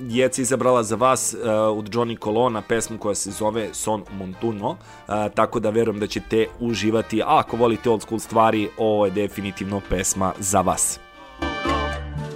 Jeci 0.00 0.42
izabrala 0.42 0.82
za 0.82 0.96
vas 0.96 1.34
e, 1.34 1.50
od 1.50 1.90
Johnny 1.90 2.18
Colona 2.24 2.62
pesmu 2.62 2.98
koja 2.98 3.14
se 3.14 3.30
zove 3.30 3.68
Son 3.72 4.02
Montuno, 4.18 4.76
tako 5.34 5.60
da 5.60 5.70
verujem 5.70 6.00
da 6.00 6.06
ćete 6.06 6.46
uživati. 6.60 7.22
A 7.22 7.38
ako 7.38 7.56
volite 7.56 7.90
old 7.90 8.02
school 8.02 8.18
stvari, 8.18 8.68
ovo 8.78 9.04
je 9.04 9.10
definitivno 9.10 9.80
pesma 9.88 10.32
za 10.38 10.60
vas. 10.60 11.00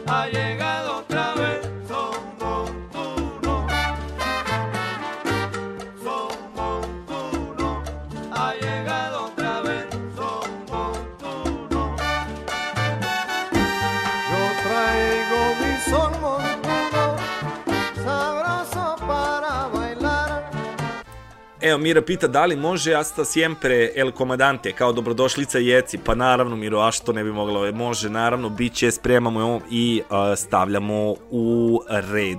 Ha 0.07 0.25
llegado 0.35 0.93
otra 0.99 1.35
vez, 1.37 1.78
Evo, 21.61 21.79
Mira 21.79 22.03
pita 22.03 22.27
da 22.27 22.45
li 22.45 22.57
može 22.57 22.95
Asta 22.95 23.25
Siempre 23.25 23.91
El 23.95 24.13
Comandante 24.13 24.73
kao 24.73 24.93
dobrodošlica 24.93 25.59
Jeci. 25.59 25.99
Pa 25.99 26.15
naravno, 26.15 26.57
Miro, 26.57 26.81
a 26.81 26.91
što 26.93 27.13
ne 27.13 27.25
bi 27.25 27.33
mogla? 27.33 27.69
E, 27.69 27.73
može, 27.73 28.11
naravno, 28.11 28.49
bit 28.49 28.75
će, 28.75 28.91
spremamo 28.91 29.61
i 29.71 30.03
uh, 30.11 30.39
stavljamo 30.39 31.15
u 31.31 31.81
red. 31.89 32.39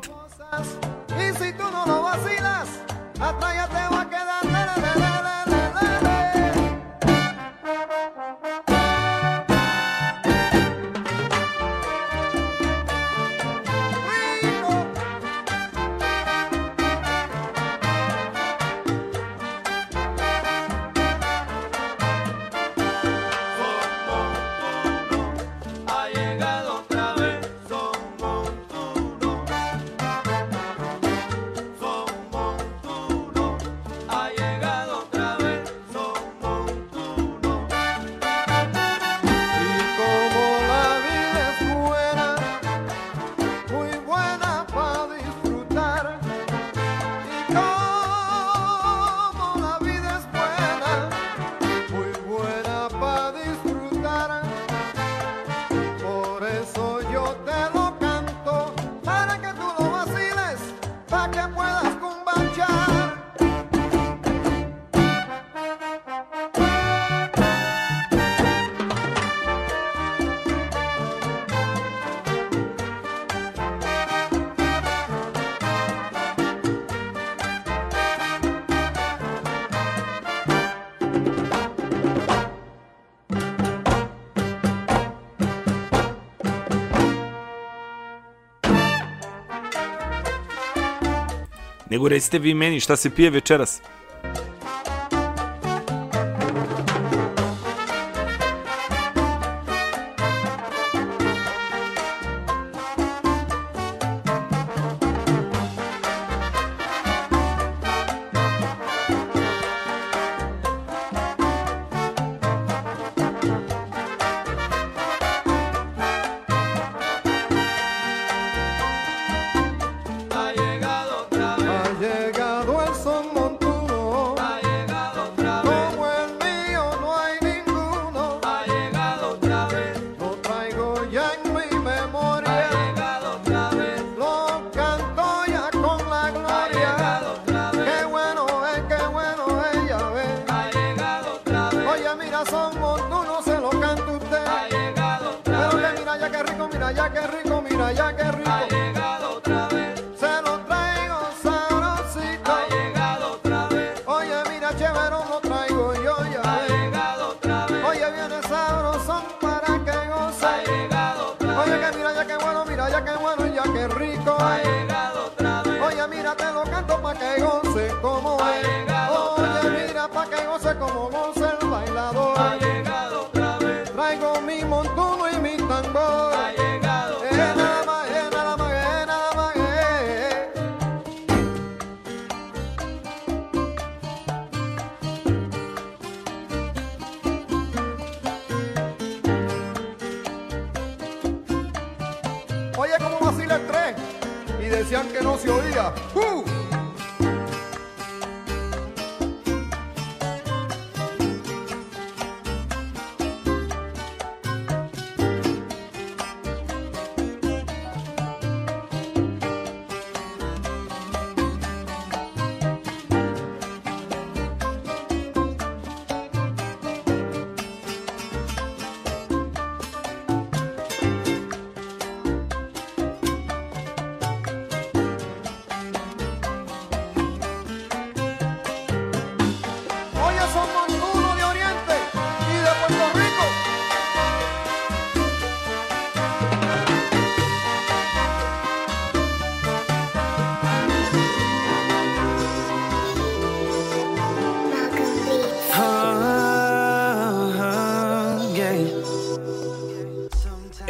nego 91.90 92.10
recite 92.10 92.40
vi 92.40 92.54
meni 92.54 92.80
šta 92.80 92.96
se 92.96 93.10
pije 93.10 93.30
večeras. 93.30 93.82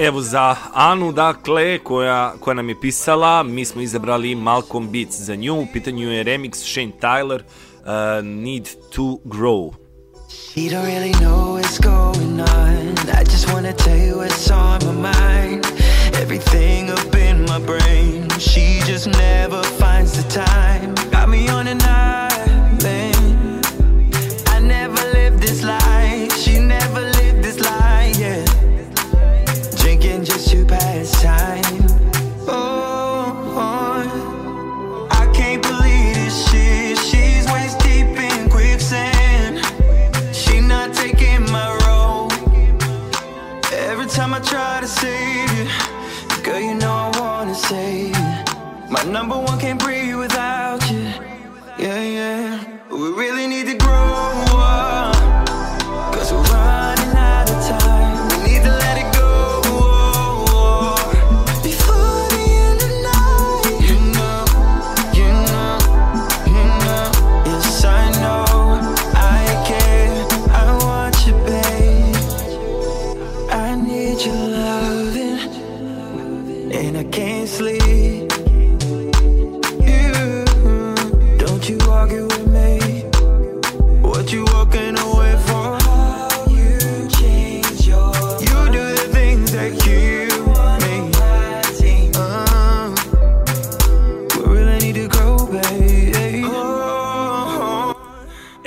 Evo 0.01 0.21
za 0.21 0.55
Anu, 0.73 1.11
dakle, 1.11 1.79
koja, 1.79 2.33
koja 2.39 2.53
nam 2.53 2.69
je 2.69 2.81
pisala, 2.81 3.43
mi 3.43 3.65
smo 3.65 3.81
izabrali 3.81 4.35
Malcolm 4.35 4.89
Beats 4.91 5.21
za 5.21 5.35
nju, 5.35 5.55
u 5.55 5.67
pitanju 5.73 6.11
je 6.11 6.23
remix 6.23 6.55
Shane 6.55 6.91
Tyler, 6.99 7.43
uh, 7.43 8.25
Need 8.25 8.67
to 8.95 9.17
Grow. 9.25 9.73
You 10.55 10.69
don't 10.69 10.85
really 10.85 11.11
know 11.11 11.57
what's 11.57 11.79
going 11.79 12.39
on. 12.39 12.95
I 13.21 13.23
just 13.23 13.53
wanna 13.53 13.73
tell 13.73 13.97
you 13.97 14.17
what's 14.17 14.51
on 14.51 14.79
my 14.85 15.11
mind. 15.11 15.65
Everything 16.21 16.91
up 16.91 17.15
in 17.15 17.41
my 17.41 17.59
brain. 17.65 18.29
She 18.39 18.81
just 18.91 19.07
never 19.07 19.63
finds 19.63 20.11
the 20.11 20.43
time. 20.45 20.95
Got 21.11 21.29
me 21.29 21.49
on 21.49 21.67
a 21.67 21.75
night 21.75 22.28
time. 31.21 31.68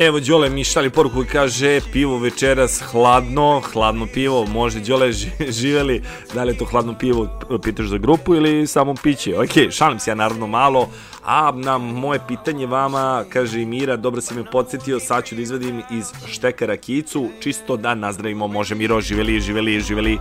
Evo, 0.02 0.20
Đole 0.20 0.50
mi 0.50 0.64
šalje 0.64 0.90
poruku 0.90 1.22
i 1.22 1.26
kaže 1.26 1.80
pivo 1.92 2.18
večeras 2.18 2.80
hladno, 2.82 3.62
hladno 3.72 4.06
pivo, 4.06 4.46
može 4.46 4.80
Đole 4.80 5.08
ži- 5.08 5.50
živeli, 5.52 6.02
da 6.34 6.44
li 6.44 6.52
je 6.52 6.58
to 6.58 6.64
hladno 6.64 6.98
pivo, 6.98 7.28
pitaš 7.62 7.86
za 7.86 7.98
grupu 7.98 8.34
ili 8.34 8.66
samo 8.66 8.94
piće? 9.02 9.38
Ok, 9.38 9.70
šalim 9.70 9.98
se 9.98 10.10
ja 10.10 10.14
naravno 10.14 10.46
malo, 10.46 10.88
a 11.24 11.52
na 11.54 11.78
moje 11.78 12.20
pitanje 12.28 12.66
vama, 12.66 13.24
kaže 13.28 13.58
Mira, 13.58 13.96
dobro 13.96 14.20
si 14.20 14.34
me 14.34 14.50
podsjetio, 14.50 15.00
sad 15.00 15.24
ću 15.24 15.34
da 15.34 15.42
izvadim 15.42 15.82
iz 15.90 16.04
štekara 16.26 16.76
kicu, 16.76 17.28
čisto 17.40 17.76
da 17.76 17.94
nazdravimo, 17.94 18.46
može 18.46 18.74
Miro, 18.74 19.00
živeli, 19.00 19.40
živeli, 19.40 19.80
živeli. 19.80 20.18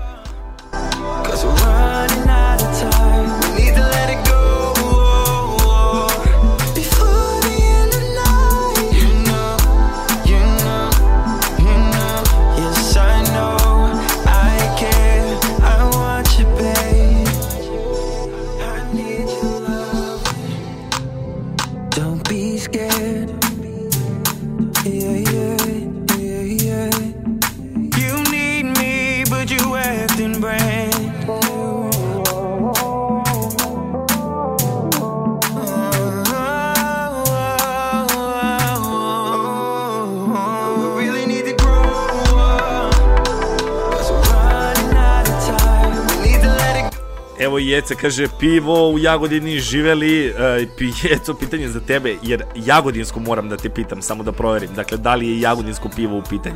Evo 47.52 47.60
Jeca 47.60 47.96
kaže 47.96 48.28
pivo 48.40 48.90
u 48.90 49.00
Jagodini 49.00 49.60
živeli, 49.60 50.28
e, 50.28 50.68
Jeco 51.04 51.34
pitanje 51.34 51.70
za 51.70 51.80
tebe, 51.80 52.16
jer 52.24 52.44
Jagodinsko 52.56 53.20
moram 53.20 53.50
da 53.50 53.58
te 53.58 53.70
pitam, 53.70 54.02
samo 54.02 54.24
da 54.24 54.32
proverim. 54.32 54.70
Dakle, 54.76 54.98
da 54.98 55.16
li 55.16 55.30
je 55.30 55.42
Jagodinsko 55.42 55.90
pivo 55.96 56.18
u 56.18 56.24
pitanju? 56.30 56.56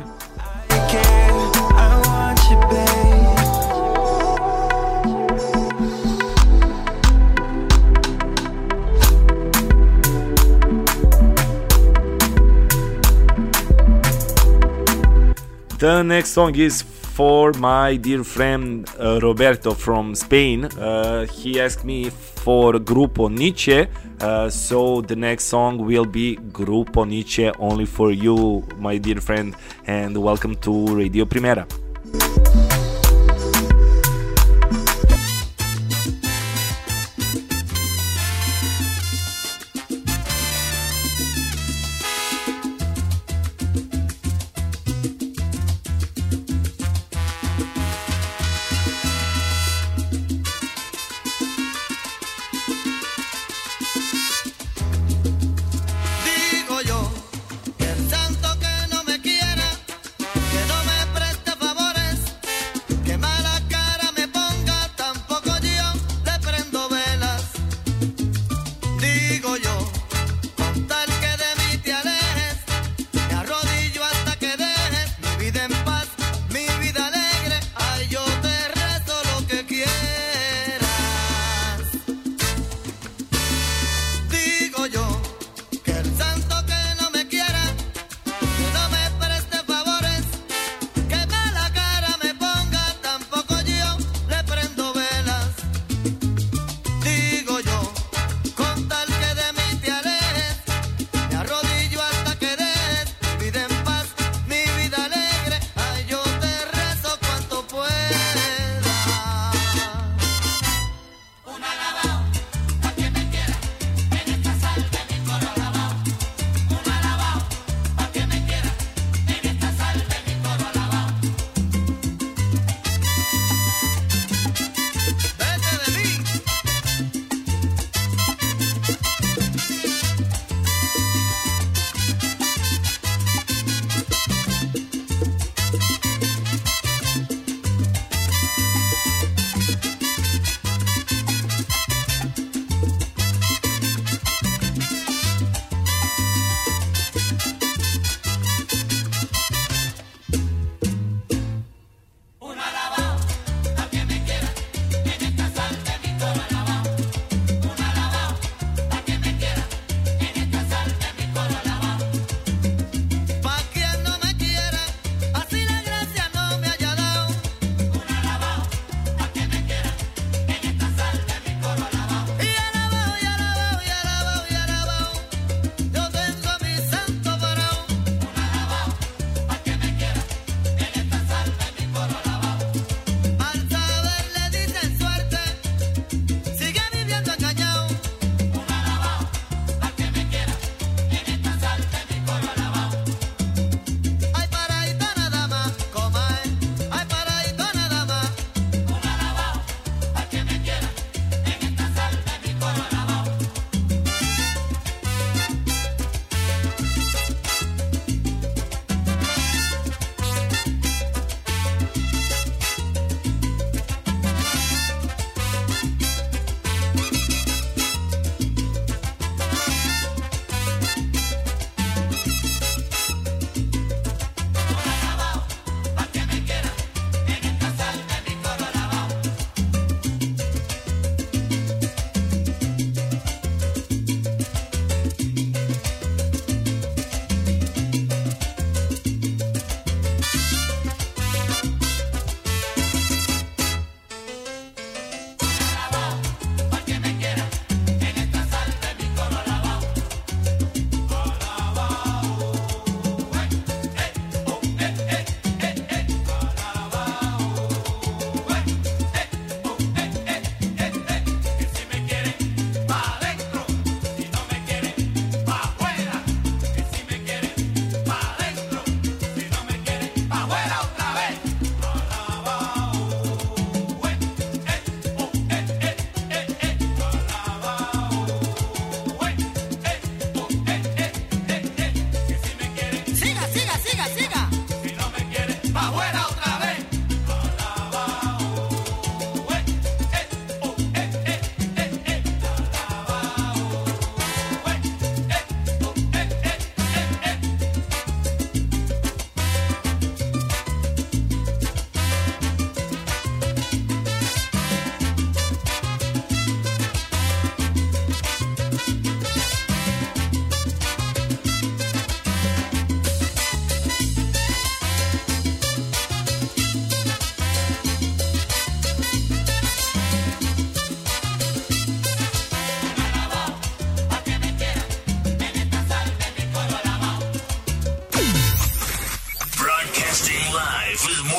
The 15.86 16.02
next 16.02 16.30
song 16.30 16.56
is 16.56 16.82
for 16.82 17.52
my 17.52 17.94
dear 17.94 18.24
friend 18.24 18.84
uh, 18.98 19.20
Roberto 19.22 19.72
from 19.72 20.16
Spain. 20.16 20.64
Uh, 20.64 21.26
he 21.26 21.60
asked 21.60 21.84
me 21.84 22.10
for 22.10 22.72
Grupo 22.72 23.30
Nietzsche, 23.30 23.86
uh, 24.20 24.50
so 24.50 25.00
the 25.00 25.14
next 25.14 25.44
song 25.44 25.78
will 25.78 26.04
be 26.04 26.38
Grupo 26.50 27.06
Nietzsche 27.06 27.52
only 27.60 27.86
for 27.86 28.10
you, 28.10 28.66
my 28.78 28.98
dear 28.98 29.20
friend, 29.20 29.54
and 29.86 30.20
welcome 30.20 30.56
to 30.56 30.88
Radio 30.88 31.24
Primera. 31.24 31.85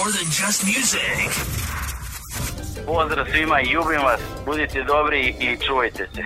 More 0.07 0.13
than 0.13 0.31
just 0.31 0.63
music. 0.63 1.31
Pozdrav 2.85 3.25
svima, 3.31 3.61
ljubim 3.61 4.01
vas, 4.01 4.21
budite 4.45 4.83
dobri 4.83 5.35
i 5.39 5.57
čuvajte 5.65 6.07
se. 6.15 6.21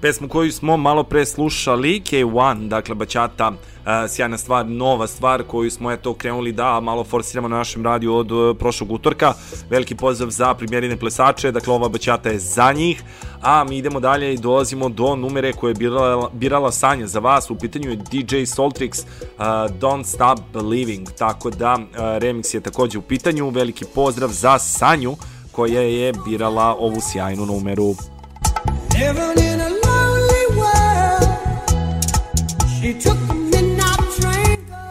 pesmu 0.00 0.28
koju 0.28 0.52
smo 0.52 0.76
malo 0.76 1.04
pre 1.04 1.26
slušali, 1.26 2.00
K1, 2.00 2.68
dakle 2.68 2.94
Bačata, 2.94 3.48
uh, 3.48 3.56
sjajna 4.08 4.38
stvar, 4.38 4.66
nova 4.66 5.06
stvar 5.06 5.42
koju 5.42 5.70
smo 5.70 5.92
eto 5.92 6.14
krenuli 6.14 6.52
da 6.52 6.80
malo 6.80 7.04
forsiramo 7.04 7.48
na 7.48 7.56
našem 7.56 7.84
radiju 7.84 8.14
od 8.14 8.32
uh, 8.32 8.56
prošlog 8.58 8.92
utorka. 8.92 9.32
Veliki 9.70 9.94
pozdrav 9.94 10.30
za 10.30 10.54
primjerine 10.54 10.96
plesače, 10.96 11.52
dakle 11.52 11.74
ova 11.74 11.88
Bačata 11.88 12.28
je 12.28 12.38
za 12.38 12.72
njih, 12.72 13.02
a 13.42 13.64
mi 13.64 13.76
idemo 13.76 14.00
dalje 14.00 14.34
i 14.34 14.38
dolazimo 14.38 14.88
do 14.88 15.16
numere 15.16 15.52
koje 15.52 15.70
je 15.70 15.74
birala, 15.74 16.30
birala 16.32 16.72
Sanja 16.72 17.06
za 17.06 17.18
vas, 17.18 17.50
u 17.50 17.58
pitanju 17.58 17.90
je 17.90 17.96
DJ 17.96 18.36
Soltrix, 18.36 19.02
uh, 19.02 19.44
Don't 19.80 20.04
Stop 20.04 20.38
Believing, 20.52 21.08
tako 21.18 21.50
da 21.50 21.74
uh, 21.74 21.96
remix 21.96 22.54
je 22.54 22.60
takođe 22.60 22.98
u 22.98 23.02
pitanju, 23.02 23.48
veliki 23.50 23.84
pozdrav 23.94 24.30
za 24.30 24.58
Sanju 24.58 25.16
koja 25.52 25.80
je 25.80 26.12
birala 26.26 26.76
ovu 26.78 27.00
sjajnu 27.12 27.46
numeru. 27.46 27.94
Living 28.94 29.38
in 29.38 29.60
a 29.60 29.68
lonely 29.68 30.46
world. 30.56 31.28
She 32.80 33.08
took. 33.08 33.19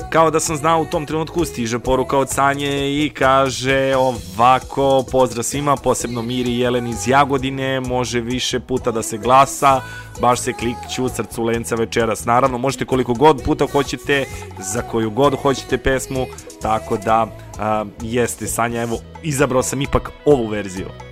Kao 0.09 0.31
da 0.31 0.39
sam 0.39 0.55
znao 0.55 0.81
u 0.81 0.85
tom 0.85 1.05
trenutku 1.05 1.45
stiže 1.45 1.79
poruka 1.79 2.17
od 2.17 2.29
Sanje 2.29 3.03
i 3.05 3.09
kaže 3.09 3.95
ovako, 3.95 5.03
pozdrav 5.11 5.43
svima, 5.43 5.75
posebno 5.75 6.21
Miri 6.21 6.51
i 6.51 6.59
Jelen 6.59 6.87
iz 6.87 7.07
Jagodine, 7.07 7.79
može 7.79 8.21
više 8.21 8.59
puta 8.59 8.91
da 8.91 9.01
se 9.01 9.17
glasa, 9.17 9.81
baš 10.21 10.39
se 10.39 10.53
klikću 10.53 11.09
srcu 11.09 11.43
lenca 11.43 11.75
večeras. 11.75 12.25
Naravno, 12.25 12.57
možete 12.57 12.85
koliko 12.85 13.13
god 13.13 13.43
puta 13.43 13.65
hoćete, 13.71 14.25
za 14.59 14.81
koju 14.81 15.09
god 15.09 15.35
hoćete 15.41 15.77
pesmu, 15.77 16.25
tako 16.61 16.97
da 16.97 17.27
a, 17.59 17.85
jeste 18.01 18.47
Sanja, 18.47 18.81
evo, 18.81 18.97
izabrao 19.23 19.63
sam 19.63 19.81
ipak 19.81 20.11
ovu 20.25 20.47
verziju. 20.47 21.08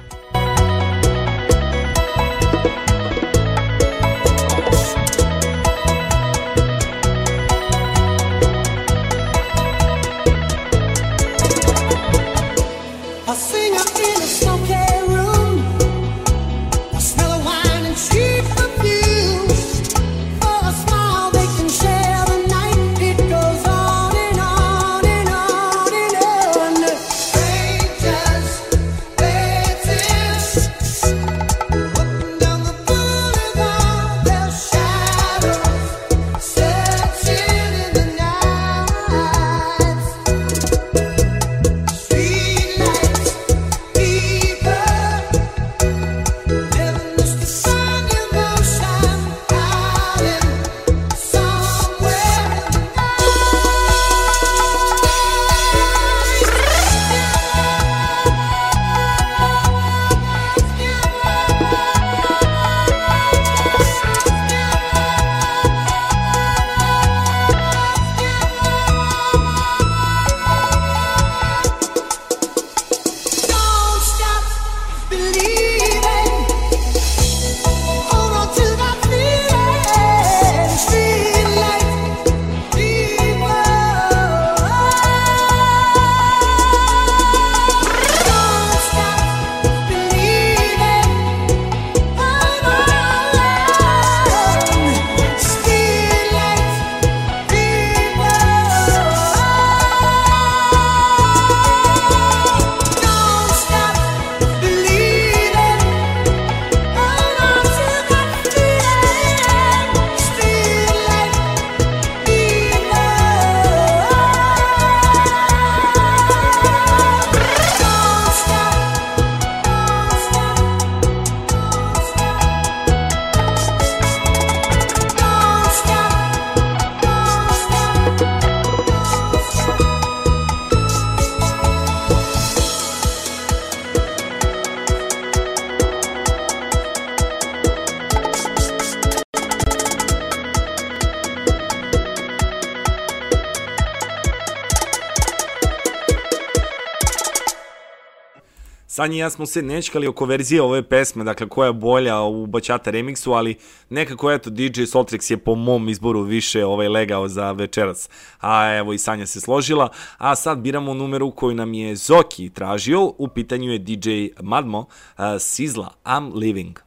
Sanja 148.97 149.15
i 149.15 149.17
ja 149.17 149.29
smo 149.29 149.45
se 149.45 149.61
nečkali 149.61 150.07
oko 150.07 150.25
verzije 150.25 150.61
ove 150.61 150.83
pesme, 150.83 151.23
dakle 151.23 151.49
koja 151.49 151.67
je 151.67 151.73
bolja 151.73 152.21
u 152.21 152.45
Bačata 152.45 152.91
remiksu, 152.91 153.33
ali 153.33 153.55
nekako 153.89 154.31
eto 154.31 154.49
DJ 154.49 154.81
Soltrix 154.81 155.31
je 155.31 155.37
po 155.37 155.55
mom 155.55 155.89
izboru 155.89 156.21
više 156.21 156.65
ovaj 156.65 156.87
legao 156.87 157.27
za 157.27 157.51
večeras. 157.51 158.09
A 158.41 158.75
evo 158.75 158.93
i 158.93 158.97
Sanja 158.97 159.25
se 159.25 159.41
složila, 159.41 159.89
a 160.17 160.35
sad 160.35 160.59
biramo 160.59 160.93
numeru 160.93 161.31
koju 161.31 161.55
nam 161.55 161.73
je 161.73 161.95
Zoki 161.95 162.49
tražio, 162.49 163.13
u 163.17 163.27
pitanju 163.27 163.71
je 163.71 163.79
DJ 163.79 164.09
Madmo, 164.41 164.79
uh, 164.79 165.23
Sizla, 165.39 165.93
I'm 166.05 166.35
Living. 166.35 166.79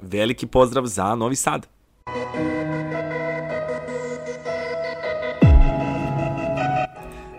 Veliki 0.00 0.46
pozdrav 0.46 0.86
za 0.86 1.14
Novi 1.14 1.36
Sad. 1.36 1.66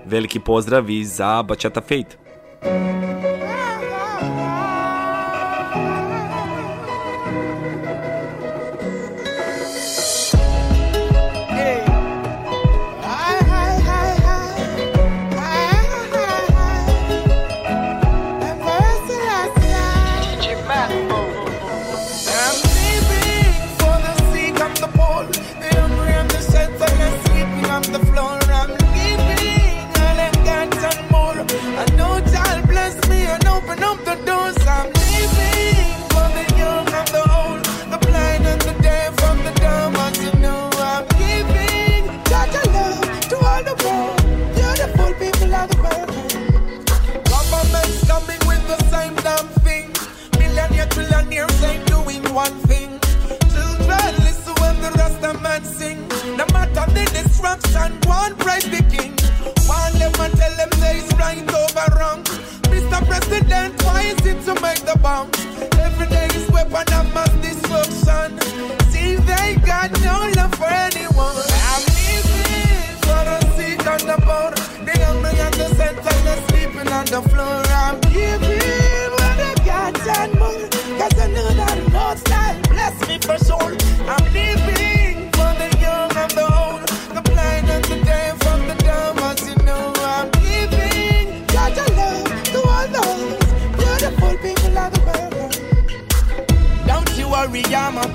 Veliki 0.05 0.39
pozdrav 0.39 0.89
i 0.89 1.05
za 1.05 1.43
Bačata 1.43 1.81
Fate. 1.81 3.12
box 57.53 57.75
and 57.75 58.05
one 58.05 58.35
praise 58.37 58.63
the 58.63 58.81
king. 58.93 59.13
One 59.67 59.93
them 59.99 60.13
and 60.19 60.33
tell 60.37 60.55
them 60.57 60.69
there 60.79 60.97
is 60.97 61.09
right 61.15 61.47
over 61.61 61.99
wrong. 61.99 62.23
Mr. 62.73 63.05
President, 63.07 63.83
why 63.83 64.01
is 64.01 64.25
it 64.25 64.43
to 64.45 64.53
make 64.61 64.81
the 64.89 64.97
bombs? 65.01 65.37
Every 65.77 66.07
day 66.07 66.27
is 66.27 66.49
weapon 66.49 66.93
of 66.93 67.13
mass 67.13 67.33
destruction. 67.45 68.39
See, 68.91 69.15
they 69.15 69.55
got 69.65 69.91
no 70.01 70.31
love. 70.35 70.42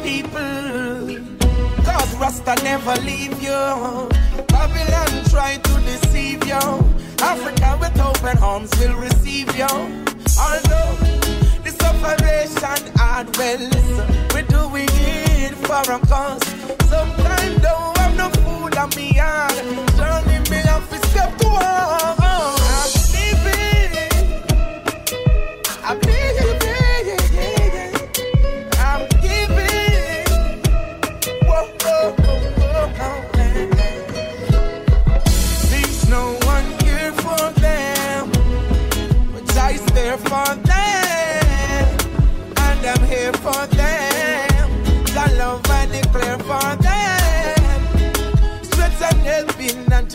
People. 0.08 1.06
Cause 1.84 2.12
Rasta 2.16 2.54
never 2.64 2.96
leave 3.10 3.36
you. 3.48 3.60
Babylon 4.54 5.12
try 5.32 5.52
to 5.68 5.74
deceive 5.90 6.40
you. 6.52 6.64
Africa 7.32 7.70
with 7.80 8.00
open 8.00 8.38
arms 8.38 8.70
will 8.78 8.96
receive 9.08 9.48
you. 9.60 9.74
Although 10.46 10.92
the 11.64 11.72
separation 11.82 12.80
hard 13.00 13.28
well, 13.36 13.64
we're 14.32 14.50
doing 14.58 14.88
it 15.44 15.54
for 15.66 15.84
a 15.96 15.98
cause. 16.10 16.46
Sometimes 16.92 17.56
don't 17.66 17.96
have 17.98 18.14
no 18.22 18.28
food 18.40 18.76
on 18.82 18.88
me 18.96 19.06
yard. 19.20 19.52
Surely 19.96 20.38
me 20.50 20.58
have 20.70 20.86
to 20.92 20.98
step 21.08 21.30
to 21.38 21.48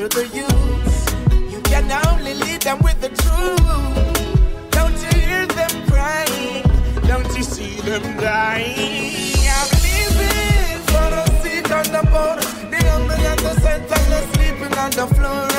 unto 0.04 0.20
the 0.20 0.28
youth. 0.36 1.51
You 1.51 1.62
can 1.62 1.91
only 2.08 2.34
lead 2.34 2.62
them 2.62 2.80
with 2.80 2.99
the 2.99 3.10
truth. 3.10 4.72
Don't 4.72 4.97
you 5.04 5.20
hear 5.20 5.45
them 5.45 5.88
crying? 5.88 6.64
Don't 7.08 7.38
you 7.38 7.43
see 7.43 7.80
them 7.82 8.01
dying? 8.18 9.36
I'm 9.47 9.70
living 9.88 10.82
for 10.91 11.10
a 11.22 11.26
seat 11.41 11.72
on 11.72 11.86
the 11.95 12.04
board. 12.12 12.43
The 12.72 12.80
hungry 12.89 13.26
and 13.26 13.39
the 13.39 13.54
center, 13.62 14.01
they're 14.10 14.28
sleeping 14.34 14.78
on 14.78 14.91
the 14.91 15.08
floor. 15.16 15.53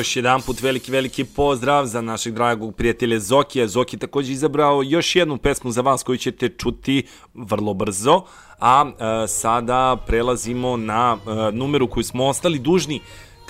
Još 0.00 0.16
jedan 0.16 0.42
put 0.42 0.60
veliki, 0.60 0.92
veliki 0.92 1.24
pozdrav 1.24 1.86
za 1.86 2.00
našeg 2.00 2.34
dragog 2.34 2.74
prijatelja 2.74 3.18
Zokija. 3.18 3.68
Zoki 3.68 3.98
takođe 3.98 4.32
izabrao 4.32 4.82
još 4.82 5.16
jednu 5.16 5.36
pesmu 5.36 5.70
za 5.70 5.80
vas 5.80 6.02
koju 6.02 6.16
ćete 6.16 6.48
čuti 6.48 7.02
vrlo 7.34 7.74
brzo. 7.74 8.22
A 8.60 8.90
e, 8.90 9.28
sada 9.28 9.96
prelazimo 10.06 10.76
na 10.76 11.16
e, 11.16 11.52
numeru 11.52 11.88
koju 11.88 12.04
smo 12.04 12.26
ostali 12.26 12.58
dužni 12.58 13.00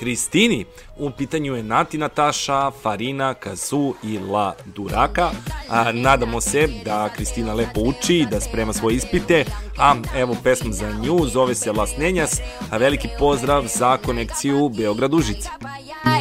Kristini. 0.01 0.65
U 0.97 1.11
pitanju 1.11 1.55
je 1.57 1.63
Nati 1.63 1.99
Nataša, 1.99 2.71
Farina, 2.83 3.35
Kazu 3.35 3.95
i 4.03 4.19
La 4.19 4.55
Duraka. 4.65 5.31
A, 5.69 5.93
nadamo 5.93 6.41
se 6.41 6.69
da 6.85 7.09
Kristina 7.09 7.55
lepo 7.55 7.81
uči 7.81 8.19
i 8.19 8.27
da 8.27 8.41
sprema 8.41 8.73
svoje 8.73 8.97
ispite. 8.97 9.45
A 9.79 9.95
evo 10.17 10.37
pesma 10.43 10.73
za 10.73 10.91
nju, 10.93 11.27
zove 11.27 11.55
se 11.55 11.73
Las 11.73 11.97
Nenjas. 11.99 12.41
A 12.71 12.77
veliki 12.77 13.09
pozdrav 13.19 13.67
za 13.67 13.97
konekciju 13.97 14.69
Beograd-Užice. 14.69 15.49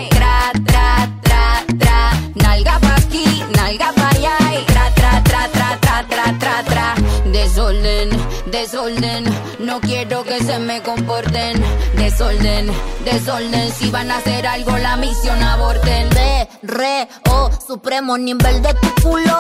Tra, 0.10 0.52
tra, 0.66 1.08
tra, 1.24 1.78
tra, 1.80 2.12
nalga 2.36 2.80
pa 2.82 2.96
aquí, 2.98 3.44
nalga 3.58 3.94
pa 3.96 4.10
allá, 4.16 4.38
tra, 4.68 4.92
tra, 4.96 5.24
tra, 5.24 5.48
tra, 5.52 5.78
tra, 5.82 6.04
tra, 6.10 6.40
tra, 6.40 6.64
tra. 6.64 6.99
Desorden, 7.32 8.10
desorden, 8.48 9.24
no 9.60 9.80
quiero 9.82 10.24
que 10.24 10.44
se 10.44 10.58
me 10.58 10.82
comporten. 10.82 11.62
Desorden, 11.96 12.72
desorden, 13.06 13.72
si 13.72 13.92
van 13.92 14.10
a 14.10 14.18
hacer 14.18 14.48
algo 14.48 14.78
la 14.78 14.98
misión 14.98 15.42
aborten. 15.44 16.10
Re, 16.12 16.50
re, 16.64 17.08
oh, 17.30 17.50
supremo 17.66 18.18
nivel 18.18 18.62
de 18.62 18.74
tu 18.74 19.02
culo. 19.04 19.38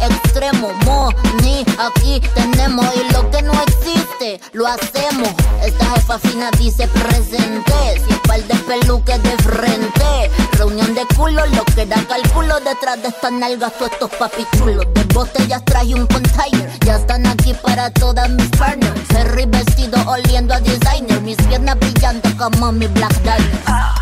Extremo, 0.00 0.72
mo, 0.84 1.10
ni, 1.42 1.64
aquí 1.78 2.20
tenemos. 2.34 2.86
Y 2.94 3.12
lo 3.12 3.30
que 3.30 3.42
no 3.42 3.52
existe, 3.62 4.40
lo 4.52 4.66
hacemos. 4.66 5.28
Esta 5.64 5.84
jefa 5.94 6.18
fina 6.20 6.50
dice 6.58 6.86
presente. 6.88 7.72
Si 8.06 8.14
par 8.28 8.42
de 8.42 8.54
peluques 8.54 9.22
de 9.22 9.36
frente. 9.42 10.30
Reunión 10.52 10.94
de 10.94 11.04
culo, 11.16 11.44
lo 11.46 11.64
que 11.64 11.86
da 11.86 12.02
cálculo. 12.06 12.60
Detrás 12.60 13.02
de 13.02 13.08
estas 13.08 13.32
nalgas, 13.32 13.72
todos 13.78 13.92
estos 13.92 14.10
papichulos. 14.10 14.86
De 14.94 15.04
botellas 15.12 15.64
traje 15.64 15.94
un 15.94 16.06
container. 16.06 16.70
Ya 16.84 16.96
están 16.96 17.26
aquí 17.32 17.54
para 17.54 17.90
todas 17.90 18.28
mis 18.30 18.48
partners. 18.50 19.00
Ferry 19.08 19.46
vestido 19.46 19.98
oliendo 20.06 20.54
a 20.54 20.60
designer. 20.60 21.20
Mis 21.22 21.36
piernas 21.36 21.78
brillando 21.78 22.28
como 22.36 22.72
mi 22.72 22.86
Black 22.86 23.14
Diamond. 23.22 23.92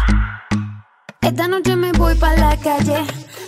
Esta 1.22 1.48
noche 1.48 1.76
me 1.76 1.92
voy 1.92 2.14
pa' 2.16 2.34
la 2.36 2.56
calle. 2.56 3.06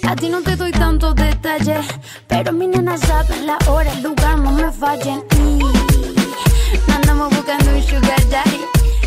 A 0.09 0.17
ti 0.17 0.29
no 0.29 0.43
te 0.43 0.57
doy 0.57 0.73
tantos 0.73 1.15
detalles, 1.15 1.87
pero 2.27 2.53
mi 2.53 2.67
nena 2.67 2.99
saben 2.99 3.47
la 3.47 3.57
hora, 3.69 3.93
el 3.93 4.03
lugar, 4.03 4.39
no 4.39 4.51
me 4.51 4.71
fallen. 4.73 5.23
Y 5.39 6.93
andamos 6.93 7.31
buscando 7.31 7.71
un 7.71 7.83
sugar 7.83 8.29
daddy, 8.29 8.61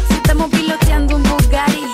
si 0.07 0.13
estamos 0.13 0.49
piloteando 0.49 1.17
un 1.17 1.23
Bugatti. 1.23 1.86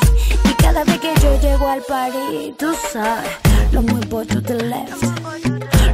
Y 0.46 0.54
cada 0.54 0.84
vez 0.84 1.00
que 1.00 1.14
yo 1.20 1.40
llego 1.42 1.68
al 1.68 1.82
party, 1.82 2.54
tú 2.60 2.74
sabes, 2.94 3.32
lo 3.72 3.82
muevo 3.82 4.24
to 4.24 4.42
the 4.42 4.56
left, 4.56 5.04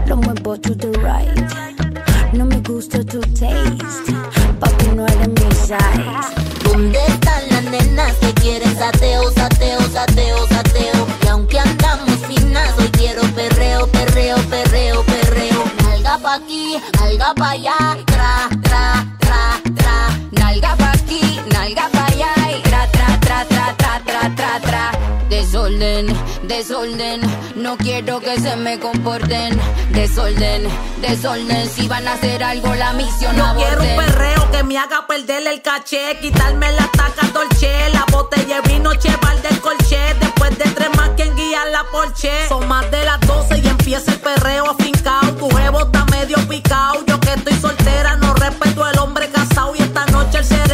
lo 0.08 0.18
muevo 0.18 0.58
to 0.60 0.76
the 0.76 0.90
right. 1.00 1.87
No 2.38 2.46
me 2.46 2.58
gusta 2.62 3.04
tu 3.04 3.20
taste, 3.20 4.14
papi 4.60 4.88
no 4.96 5.08
eres 5.08 5.28
mi 5.28 5.56
size. 5.56 5.74
¿Dónde 6.64 7.00
están 7.08 7.50
las 7.50 7.64
nenas 7.64 8.14
que 8.18 8.32
quieren 8.36 8.78
sateo, 8.78 9.32
sateo, 9.32 9.80
sateo, 9.92 10.48
sateo? 10.48 11.08
Y 11.24 11.28
aunque 11.30 11.60
andamos 11.60 12.16
finas, 12.28 12.76
hoy 12.78 12.90
quiero 12.90 13.24
perreo, 13.34 13.88
perreo, 13.88 14.38
perreo, 14.52 15.04
perreo. 15.04 15.64
Nalga 15.82 16.20
pa' 16.20 16.36
aquí, 16.36 16.78
nalga 17.00 17.34
pa' 17.34 17.50
allá, 17.50 17.98
tra, 18.06 18.50
Desorden, 25.68 26.08
desorden. 26.44 27.22
No 27.56 27.76
quiero 27.76 28.22
que 28.22 28.40
se 28.40 28.56
me 28.56 28.80
comporten. 28.80 29.60
Desorden, 29.92 30.66
desorden. 31.02 31.70
Si 31.70 31.90
van 31.90 32.08
a 32.08 32.14
hacer 32.14 32.42
algo, 32.42 32.74
la 32.74 32.94
misión 32.94 33.36
Yo 33.36 33.44
quiero 33.58 33.84
un 33.84 33.98
perreo 33.98 34.50
que 34.50 34.64
me 34.64 34.78
haga 34.78 35.06
perder 35.08 35.46
el 35.46 35.62
caché, 35.62 36.18
quitarme 36.22 36.72
la 36.72 36.88
taca 36.94 37.28
dolce, 37.34 37.90
la 37.92 38.06
botella 38.14 38.62
de 38.62 38.70
vino 38.70 38.96
cheval 38.96 39.42
del 39.42 39.60
colché, 39.60 40.16
después 40.22 40.58
de 40.58 40.70
tres 40.70 40.90
más 40.96 41.10
quien 41.18 41.36
guía 41.36 41.66
la 41.66 41.84
porche. 41.92 42.32
Son 42.48 42.66
más 42.66 42.90
de 42.90 43.04
las 43.04 43.20
12 43.28 43.58
y 43.58 43.68
empieza 43.68 44.14
el 44.14 44.22
perreo 44.22 44.70
afincao, 44.70 45.34
tu 45.34 45.50
jevo 45.50 45.82
está 45.82 46.06
medio 46.06 46.38
picao, 46.48 47.04
yo 47.06 47.20
que 47.20 47.34
estoy 47.34 47.60
soltera 47.60 48.16
no 48.16 48.34
respeto 48.36 48.86
al 48.86 48.98
hombre 49.00 49.28
casado 49.30 49.76
y 49.76 49.82
esta 49.82 50.06
noche 50.06 50.38
el 50.38 50.46
ser 50.46 50.72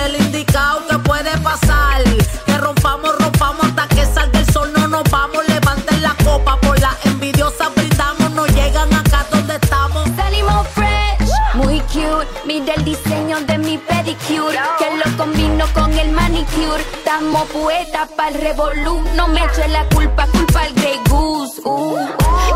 cute. 12.63 12.73
Mira 12.73 12.75
el 12.75 12.85
diseño 12.85 13.39
de 13.41 13.57
mi 13.57 13.77
pedicure, 13.77 14.57
que 14.79 14.85
lo 14.97 15.17
combino 15.17 15.65
con 15.73 15.91
el 15.99 16.11
manicure. 16.11 16.81
Estamos 16.93 17.45
poetas 17.49 18.09
pa'l 18.15 18.33
revolú. 18.35 19.03
No 19.15 19.27
me 19.27 19.43
eche 19.43 19.67
la 19.67 19.83
culpa, 19.89 20.25
culpa 20.27 20.61
al 20.61 20.73
Grey 20.73 20.99
Goose. 21.09 21.61
Uh. 21.65 21.97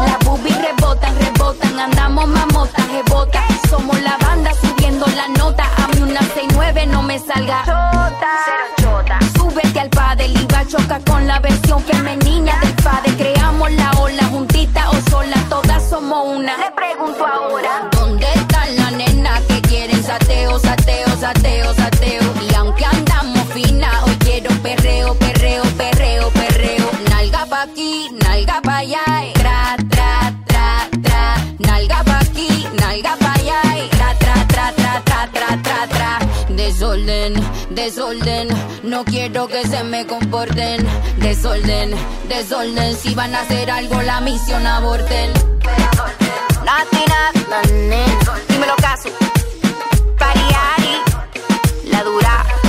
Las 0.06 0.20
boobies 0.24 0.58
rebotan, 0.62 1.14
rebotan, 1.20 1.80
andamos 1.80 2.28
mamotas, 2.28 2.88
rebota. 2.90 3.44
Somos 3.70 4.02
la 4.02 4.18
banda 4.18 4.52
subiendo 4.62 5.06
la 5.08 5.28
nota. 5.28 5.66
A 5.78 5.88
mí 5.90 6.02
una 6.02 6.22
69 6.22 6.86
no 6.88 7.04
me 7.04 7.20
salga. 7.20 7.64
Chota. 7.66 9.20
Súbete 9.36 9.80
al 9.80 9.90
padre, 9.90 10.28
iba 10.28 10.66
choca 10.68 11.00
con 11.06 11.28
la 11.28 11.40
versión 11.40 11.82
femenina 11.84 12.58
del 12.62 12.74
padre. 12.76 13.12
Creamos 13.18 13.72
la 13.74 13.92
ola 14.00 14.24
juntita 14.26 14.90
o 14.90 15.10
sola, 15.10 15.38
todas 15.50 15.90
somos 15.90 16.38
una. 16.38 16.58
Le 16.58 16.72
pregunto 16.72 17.26
ahora, 17.26 17.90
¿dónde 17.92 18.26
están 18.34 18.76
las 18.78 18.92
Desorden, 36.78 37.34
desorden. 37.72 38.50
No 38.84 39.04
quiero 39.04 39.48
que 39.48 39.66
se 39.66 39.84
me 39.84 40.06
comporten. 40.06 40.86
Desorden, 41.18 41.96
desorden. 42.30 42.96
Si 42.96 43.16
van 43.16 43.34
a 43.34 43.42
hacer 43.42 43.72
algo, 43.72 44.00
la 44.04 44.22
misión 44.22 44.64
aborten. 44.68 45.34
La 46.64 46.86
nena. 46.92 47.32
Dímelo 48.48 48.76
caso. 48.76 49.10
Pariari, 50.20 51.02
la 51.90 52.04
duraca. 52.04 52.67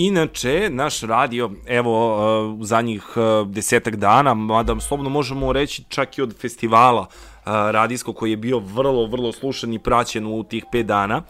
Inače, 0.00 0.70
naš 0.70 1.00
radio, 1.00 1.50
evo, 1.66 2.16
uh, 2.50 2.60
u 2.60 2.64
zadnjih 2.64 3.04
uh, 3.16 3.48
desetak 3.48 3.96
dana, 3.96 4.34
mada 4.34 4.80
slobno 4.80 5.10
možemo 5.10 5.52
reći 5.52 5.84
čak 5.88 6.18
i 6.18 6.22
od 6.22 6.40
festivala 6.40 7.00
uh, 7.00 7.08
radijskog 7.46 8.16
koji 8.16 8.30
je 8.30 8.36
bio 8.36 8.58
vrlo, 8.58 9.06
vrlo 9.06 9.32
slušan 9.32 9.74
i 9.74 9.78
praćen 9.78 10.26
u 10.26 10.44
tih 10.44 10.64
pet 10.72 10.86
dana, 10.86 11.22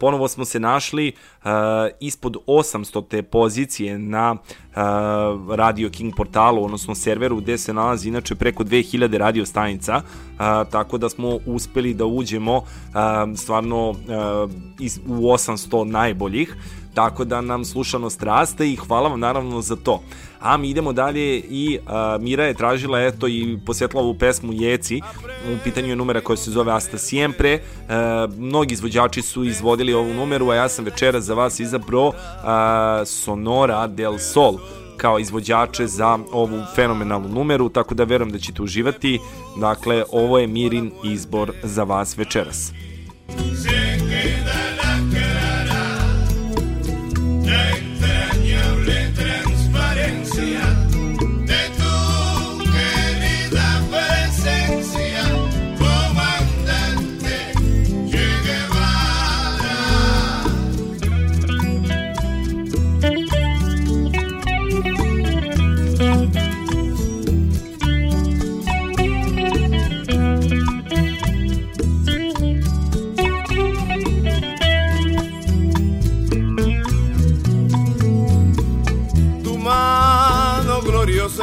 ponovo 0.00 0.28
smo 0.28 0.44
se 0.44 0.60
našli 0.60 1.12
ispod 2.00 2.36
800 2.46 3.08
te 3.08 3.22
pozicije 3.22 3.98
na 3.98 4.36
Radio 5.56 5.90
King 5.90 6.14
portalu, 6.16 6.64
odnosno 6.64 6.94
serveru 6.94 7.36
gde 7.36 7.58
se 7.58 7.72
nalazi 7.72 8.08
inače 8.08 8.34
preko 8.34 8.64
2000 8.64 9.18
radio 9.18 9.46
stanica, 9.46 10.02
tako 10.70 10.98
da 10.98 11.08
smo 11.08 11.38
uspeli 11.46 11.94
da 11.94 12.04
uđemo 12.04 12.62
stvarno 13.36 13.90
u 15.06 15.32
800 15.32 15.84
najboljih, 15.84 16.56
tako 16.94 17.24
da 17.24 17.40
nam 17.40 17.64
slušanost 17.64 18.22
raste 18.22 18.70
i 18.70 18.76
hvala 18.76 19.08
vam 19.08 19.20
naravno 19.20 19.62
za 19.62 19.76
to. 19.76 20.02
A 20.40 20.56
mi 20.56 20.70
idemo 20.70 20.92
dalje 20.92 21.38
i 21.38 21.78
uh, 21.78 22.22
Mira 22.22 22.44
je 22.44 22.54
tražila 22.54 23.00
eto 23.00 23.28
i 23.28 23.58
posjetila 23.66 24.02
ovu 24.02 24.14
pesmu 24.14 24.52
Jeci, 24.52 25.00
u 25.54 25.56
pitanju 25.64 25.88
je 25.88 25.96
numera 25.96 26.20
koja 26.20 26.36
se 26.36 26.50
zove 26.50 26.72
Asta 26.72 26.98
Siempre, 26.98 27.54
uh, 27.54 28.38
mnogi 28.38 28.72
izvođači 28.72 29.22
su 29.22 29.44
izvodili 29.44 29.94
ovu 29.94 30.14
numeru, 30.14 30.50
a 30.50 30.54
ja 30.54 30.68
sam 30.68 30.84
večeras 30.84 31.24
za 31.24 31.34
vas 31.34 31.60
izabrao 31.60 32.08
uh, 32.08 32.14
Sonora 33.06 33.86
del 33.86 34.18
Sol 34.18 34.58
kao 34.96 35.18
izvođače 35.18 35.86
za 35.86 36.18
ovu 36.32 36.62
fenomenalnu 36.74 37.28
numeru, 37.28 37.68
tako 37.68 37.94
da 37.94 38.04
verujem 38.04 38.30
da 38.32 38.38
ćete 38.38 38.62
uživati. 38.62 39.18
Dakle, 39.60 40.04
ovo 40.12 40.38
je 40.38 40.46
Mirin 40.46 40.90
izbor 41.04 41.52
za 41.62 41.84
vas 41.84 42.18
večeras. 42.18 42.72
Hey. 47.52 47.91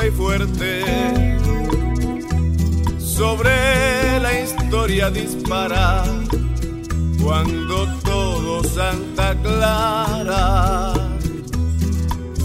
Y 0.05 0.11
fuerte 0.11 0.83
sobre 2.99 4.19
la 4.21 4.41
historia 4.41 5.09
dispara 5.09 6.03
cuando 7.21 7.85
todo 8.03 8.63
Santa 8.63 9.35
Clara 9.41 10.93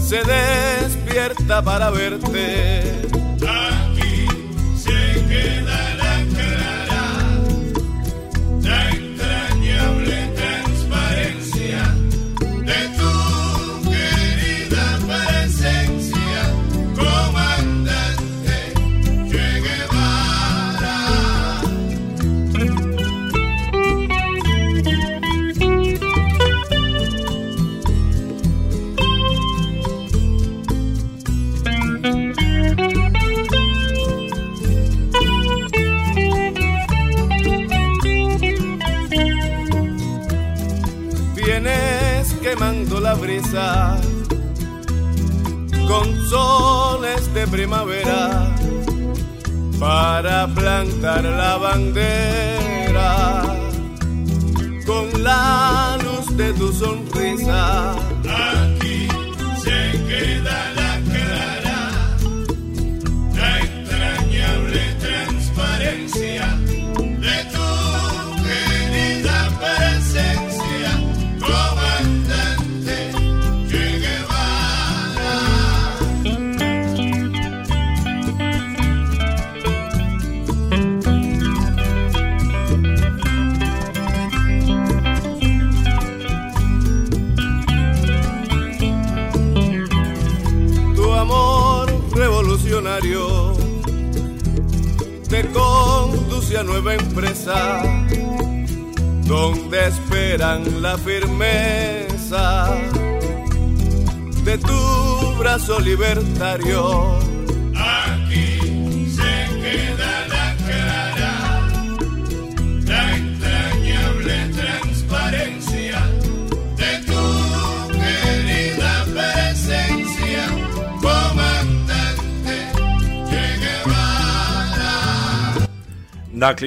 se 0.01 0.21
despierta 0.23 1.63
para 1.63 1.89
verte. 1.91 2.83
Aquí 3.41 4.27
se 4.77 5.25
queda 5.27 5.64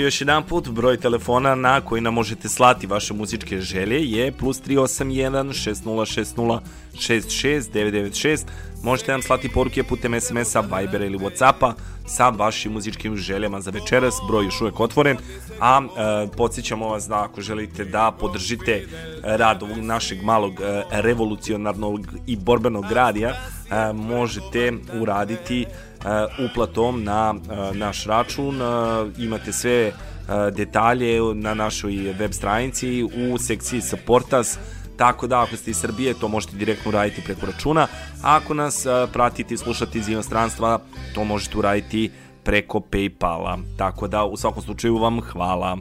još 0.08 0.20
jedan 0.20 0.42
put, 0.42 0.68
broj 0.68 0.96
telefona 0.96 1.54
na 1.54 1.80
koji 1.80 2.00
nam 2.00 2.14
možete 2.14 2.48
slati 2.48 2.86
vaše 2.86 3.14
muzičke 3.14 3.60
želje 3.60 4.10
je 4.10 4.32
plus 4.32 4.62
381 4.62 5.52
6060 5.52 6.60
66 6.94 8.44
Možete 8.82 9.12
nam 9.12 9.22
slati 9.22 9.48
poruke 9.48 9.82
putem 9.82 10.20
SMS-a, 10.20 10.60
Vibera 10.60 11.04
ili 11.04 11.18
Whatsappa 11.18 11.72
sa 12.06 12.28
vašim 12.28 12.72
muzičkim 12.72 13.16
željama 13.16 13.60
za 13.60 13.70
večeras. 13.70 14.14
Broj 14.28 14.44
još 14.44 14.60
uvek 14.60 14.80
otvoren, 14.80 15.16
a 15.60 15.80
e, 15.82 16.28
podsjećamo 16.36 16.88
vas 16.88 17.08
da 17.08 17.22
ako 17.24 17.40
želite 17.40 17.84
da 17.84 18.16
podržite 18.20 18.86
rad 19.22 19.62
ovog 19.62 19.78
našeg 19.78 20.22
malog 20.22 20.52
e, 20.60 20.82
revolucionarnog 20.90 22.06
i 22.26 22.36
borbenog 22.36 22.92
radija, 22.92 23.28
e, 23.30 23.92
možete 23.92 24.72
uraditi 25.00 25.62
e, 25.62 25.87
uplatom 26.50 27.04
na 27.04 27.34
e, 27.34 27.74
naš 27.76 28.04
račun. 28.04 28.62
E, 28.62 28.64
imate 29.18 29.52
sve 29.52 29.72
e, 29.72 29.92
detalje 30.52 31.34
na 31.34 31.54
našoj 31.54 32.14
web 32.18 32.32
stranici 32.32 33.02
u 33.04 33.38
sekciji 33.38 33.80
Supportas 33.80 34.58
tako 34.96 35.26
da 35.26 35.42
ako 35.42 35.56
ste 35.56 35.70
iz 35.70 35.76
Srbije 35.76 36.14
to 36.14 36.28
možete 36.28 36.56
direktno 36.56 36.88
uraditi 36.88 37.22
preko 37.24 37.46
računa, 37.46 37.86
a 38.22 38.36
ako 38.36 38.54
nas 38.54 38.86
pratite 39.12 39.54
i 39.54 39.56
slušate 39.56 39.98
iz 39.98 40.08
inostranstva 40.08 40.80
to 41.14 41.24
možete 41.24 41.58
uraditi 41.58 42.10
preko 42.44 42.80
Paypala. 42.80 43.58
Tako 43.76 44.08
da 44.08 44.24
u 44.24 44.36
svakom 44.36 44.62
slučaju 44.62 44.96
vam 44.96 45.20
hvala. 45.20 45.78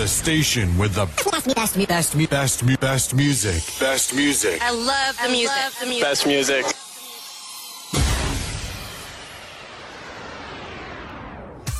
The 0.00 0.08
station 0.08 0.78
with 0.78 0.94
the 0.94 1.04
best, 1.04 1.54
best, 1.54 1.76
best, 1.76 2.16
best, 2.16 2.30
best, 2.30 2.80
best 2.80 3.14
music. 3.14 3.60
Best 3.78 4.14
music. 4.14 4.56
I 4.62 4.70
love 4.70 5.12
the 5.20 5.28
music. 5.28 6.00
Best 6.00 6.24
music. 6.24 6.64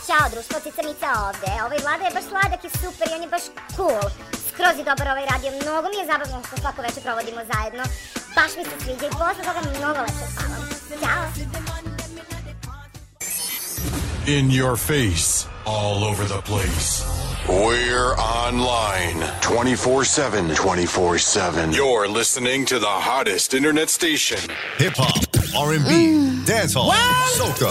Ćao 0.07 0.29
društvo, 0.33 0.61
Cica 0.65 0.83
Mica 0.89 1.09
ovde. 1.27 1.53
Ovaj 1.67 1.79
Vlada 1.79 2.05
je 2.05 2.15
baš 2.15 2.25
sladak 2.31 2.65
i 2.65 2.71
super 2.83 3.09
i 3.11 3.15
on 3.15 3.23
je 3.23 3.29
baš 3.29 3.43
cool. 3.77 4.05
Skroz 4.49 4.75
je 4.79 4.85
dobar 4.91 5.09
ovaj 5.09 5.27
radio, 5.33 5.51
mnogo 5.63 5.89
mi 5.89 5.97
je 6.01 6.07
zabavno 6.07 6.43
što 6.47 6.57
svako 6.61 6.83
večer 6.83 7.03
provodimo 7.03 7.41
zajedno. 7.53 7.83
Baš 8.37 8.51
mi 8.59 8.65
se 8.65 8.77
sviđa 8.83 9.07
i 9.07 9.17
posle 9.21 9.43
toga 9.49 9.61
mnogo 9.79 10.01
lepše 10.01 10.27
spavam. 10.33 10.69
Ćao! 11.03 11.25
In 14.27 14.51
your 14.51 14.77
face. 14.77 15.47
All 15.67 16.05
over 16.05 16.27
the 16.29 16.43
place. 16.51 17.20
We're 17.49 18.15
online 18.17 19.27
24 19.41 20.05
7. 20.05 20.55
24 20.55 21.19
7. 21.19 21.73
You're 21.73 22.07
listening 22.07 22.65
to 22.67 22.79
the 22.79 22.87
hottest 22.87 23.55
internet 23.55 23.89
station. 23.89 24.39
Hip 24.77 24.93
hop, 24.97 25.25
R&B, 25.57 25.91
mm. 25.91 26.45
dancehall, 26.45 26.93
soca, 27.37 27.71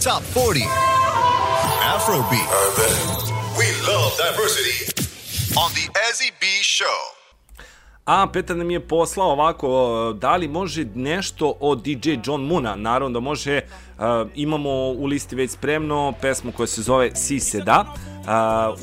top 0.00 0.22
40, 0.22 0.60
Afrobeat. 0.60 2.48
Uh, 2.50 3.56
we 3.58 3.66
love 3.88 4.16
diversity 4.18 4.92
on 5.56 5.72
the 5.72 5.88
Ezzy 6.10 6.30
B 6.38 6.46
Show. 6.62 7.16
A 8.04 8.26
Petar 8.32 8.56
nam 8.56 8.70
je 8.70 8.80
poslao 8.88 9.30
ovako, 9.30 9.68
da 10.20 10.36
li 10.36 10.48
može 10.48 10.84
nešto 10.94 11.54
od 11.60 11.82
DJ 11.82 12.10
John 12.24 12.42
Moona? 12.42 12.76
Naravno 12.76 13.14
da 13.14 13.20
može, 13.20 13.60
uh, 13.98 14.30
imamo 14.34 14.70
u 14.70 15.06
listi 15.06 15.36
već 15.36 15.50
spremno 15.50 16.12
pesmu 16.20 16.52
koja 16.52 16.66
se 16.66 16.82
zove 16.82 17.10
Si 17.14 17.40
se 17.40 17.60
da. 17.60 17.84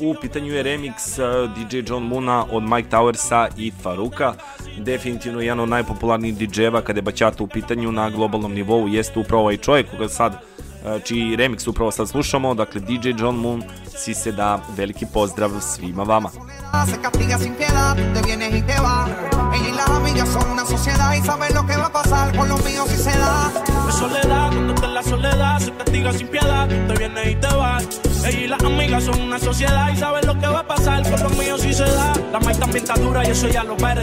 u 0.00 0.14
pitanju 0.20 0.52
je 0.52 0.64
remix 0.64 1.18
uh, 1.18 1.50
DJ 1.68 1.78
John 1.86 2.02
Moona 2.02 2.44
od 2.50 2.62
Mike 2.62 2.88
Towersa 2.90 3.48
i 3.56 3.72
Faruka. 3.82 4.34
Definitivno 4.78 5.40
jedan 5.40 5.60
od 5.60 5.68
najpopularnijih 5.68 6.36
DJ-eva 6.36 6.80
kada 6.80 6.98
je 6.98 7.02
bačata 7.02 7.44
u 7.44 7.46
pitanju 7.46 7.92
na 7.92 8.10
globalnom 8.10 8.54
nivou 8.54 8.88
jeste 8.88 9.20
upravo 9.20 9.42
ovaj 9.42 9.56
čovjek 9.56 9.90
koga 9.90 10.08
sad 10.08 10.40
čiji 11.04 11.36
remix 11.36 11.68
upravo 11.68 11.90
sad 11.90 12.08
slušamo, 12.08 12.54
dakle 12.54 12.80
DJ 12.80 13.08
John 13.18 13.36
Moon, 13.36 13.62
si 13.96 14.14
se 14.14 14.32
da, 14.32 14.60
veliki 14.76 15.06
pozdrav 15.12 15.50
svima 15.60 16.02
vama. 16.02 16.30
se 16.90 17.02
castiga 17.02 17.38
sin 17.38 17.54
piedad, 17.54 17.96
te 18.14 18.22
vienes 18.26 18.54
y 18.54 18.62
te 18.66 18.80
vas. 18.80 19.08
Ella 19.54 19.68
y 19.68 19.72
las 19.72 19.88
amigas 19.88 20.28
son 20.28 20.50
una 20.50 20.66
sociedad 20.66 21.14
y 21.14 21.26
saben 21.26 21.54
lo 21.54 21.66
que 21.66 21.76
va 21.76 21.86
a 21.86 21.92
pasar 21.92 22.36
con 22.36 22.48
los 22.48 22.64
míos 22.64 22.88
si 22.88 22.96
se 22.96 23.18
da. 23.18 23.52
Soledad, 23.98 24.73
en 24.84 24.94
la 24.94 25.02
soledad, 25.02 25.58
se 25.58 25.72
castiga 25.72 26.12
sin 26.12 26.28
piedad, 26.28 26.68
te 26.68 26.94
vienes 26.94 27.30
y 27.30 27.34
te 27.36 27.46
vas. 27.46 28.13
Ella 28.26 28.40
y 28.40 28.48
las 28.48 28.62
amigas 28.62 29.04
son 29.04 29.20
una 29.20 29.38
sociedad 29.38 29.90
y 29.92 29.96
saben 29.96 30.26
lo 30.26 30.38
que 30.38 30.46
va 30.46 30.60
a 30.60 30.66
pasar 30.66 31.02
con 31.02 31.22
los 31.22 31.36
míos 31.36 31.60
si 31.60 31.72
se 31.72 31.84
da. 31.84 32.12
La 32.32 32.40
maíz 32.40 32.58
también 32.58 32.84
está 32.84 32.94
dura 32.94 33.26
y 33.26 33.30
eso 33.30 33.48
ya 33.48 33.64
lo 33.64 33.76
va 33.76 33.90
a. 33.90 33.94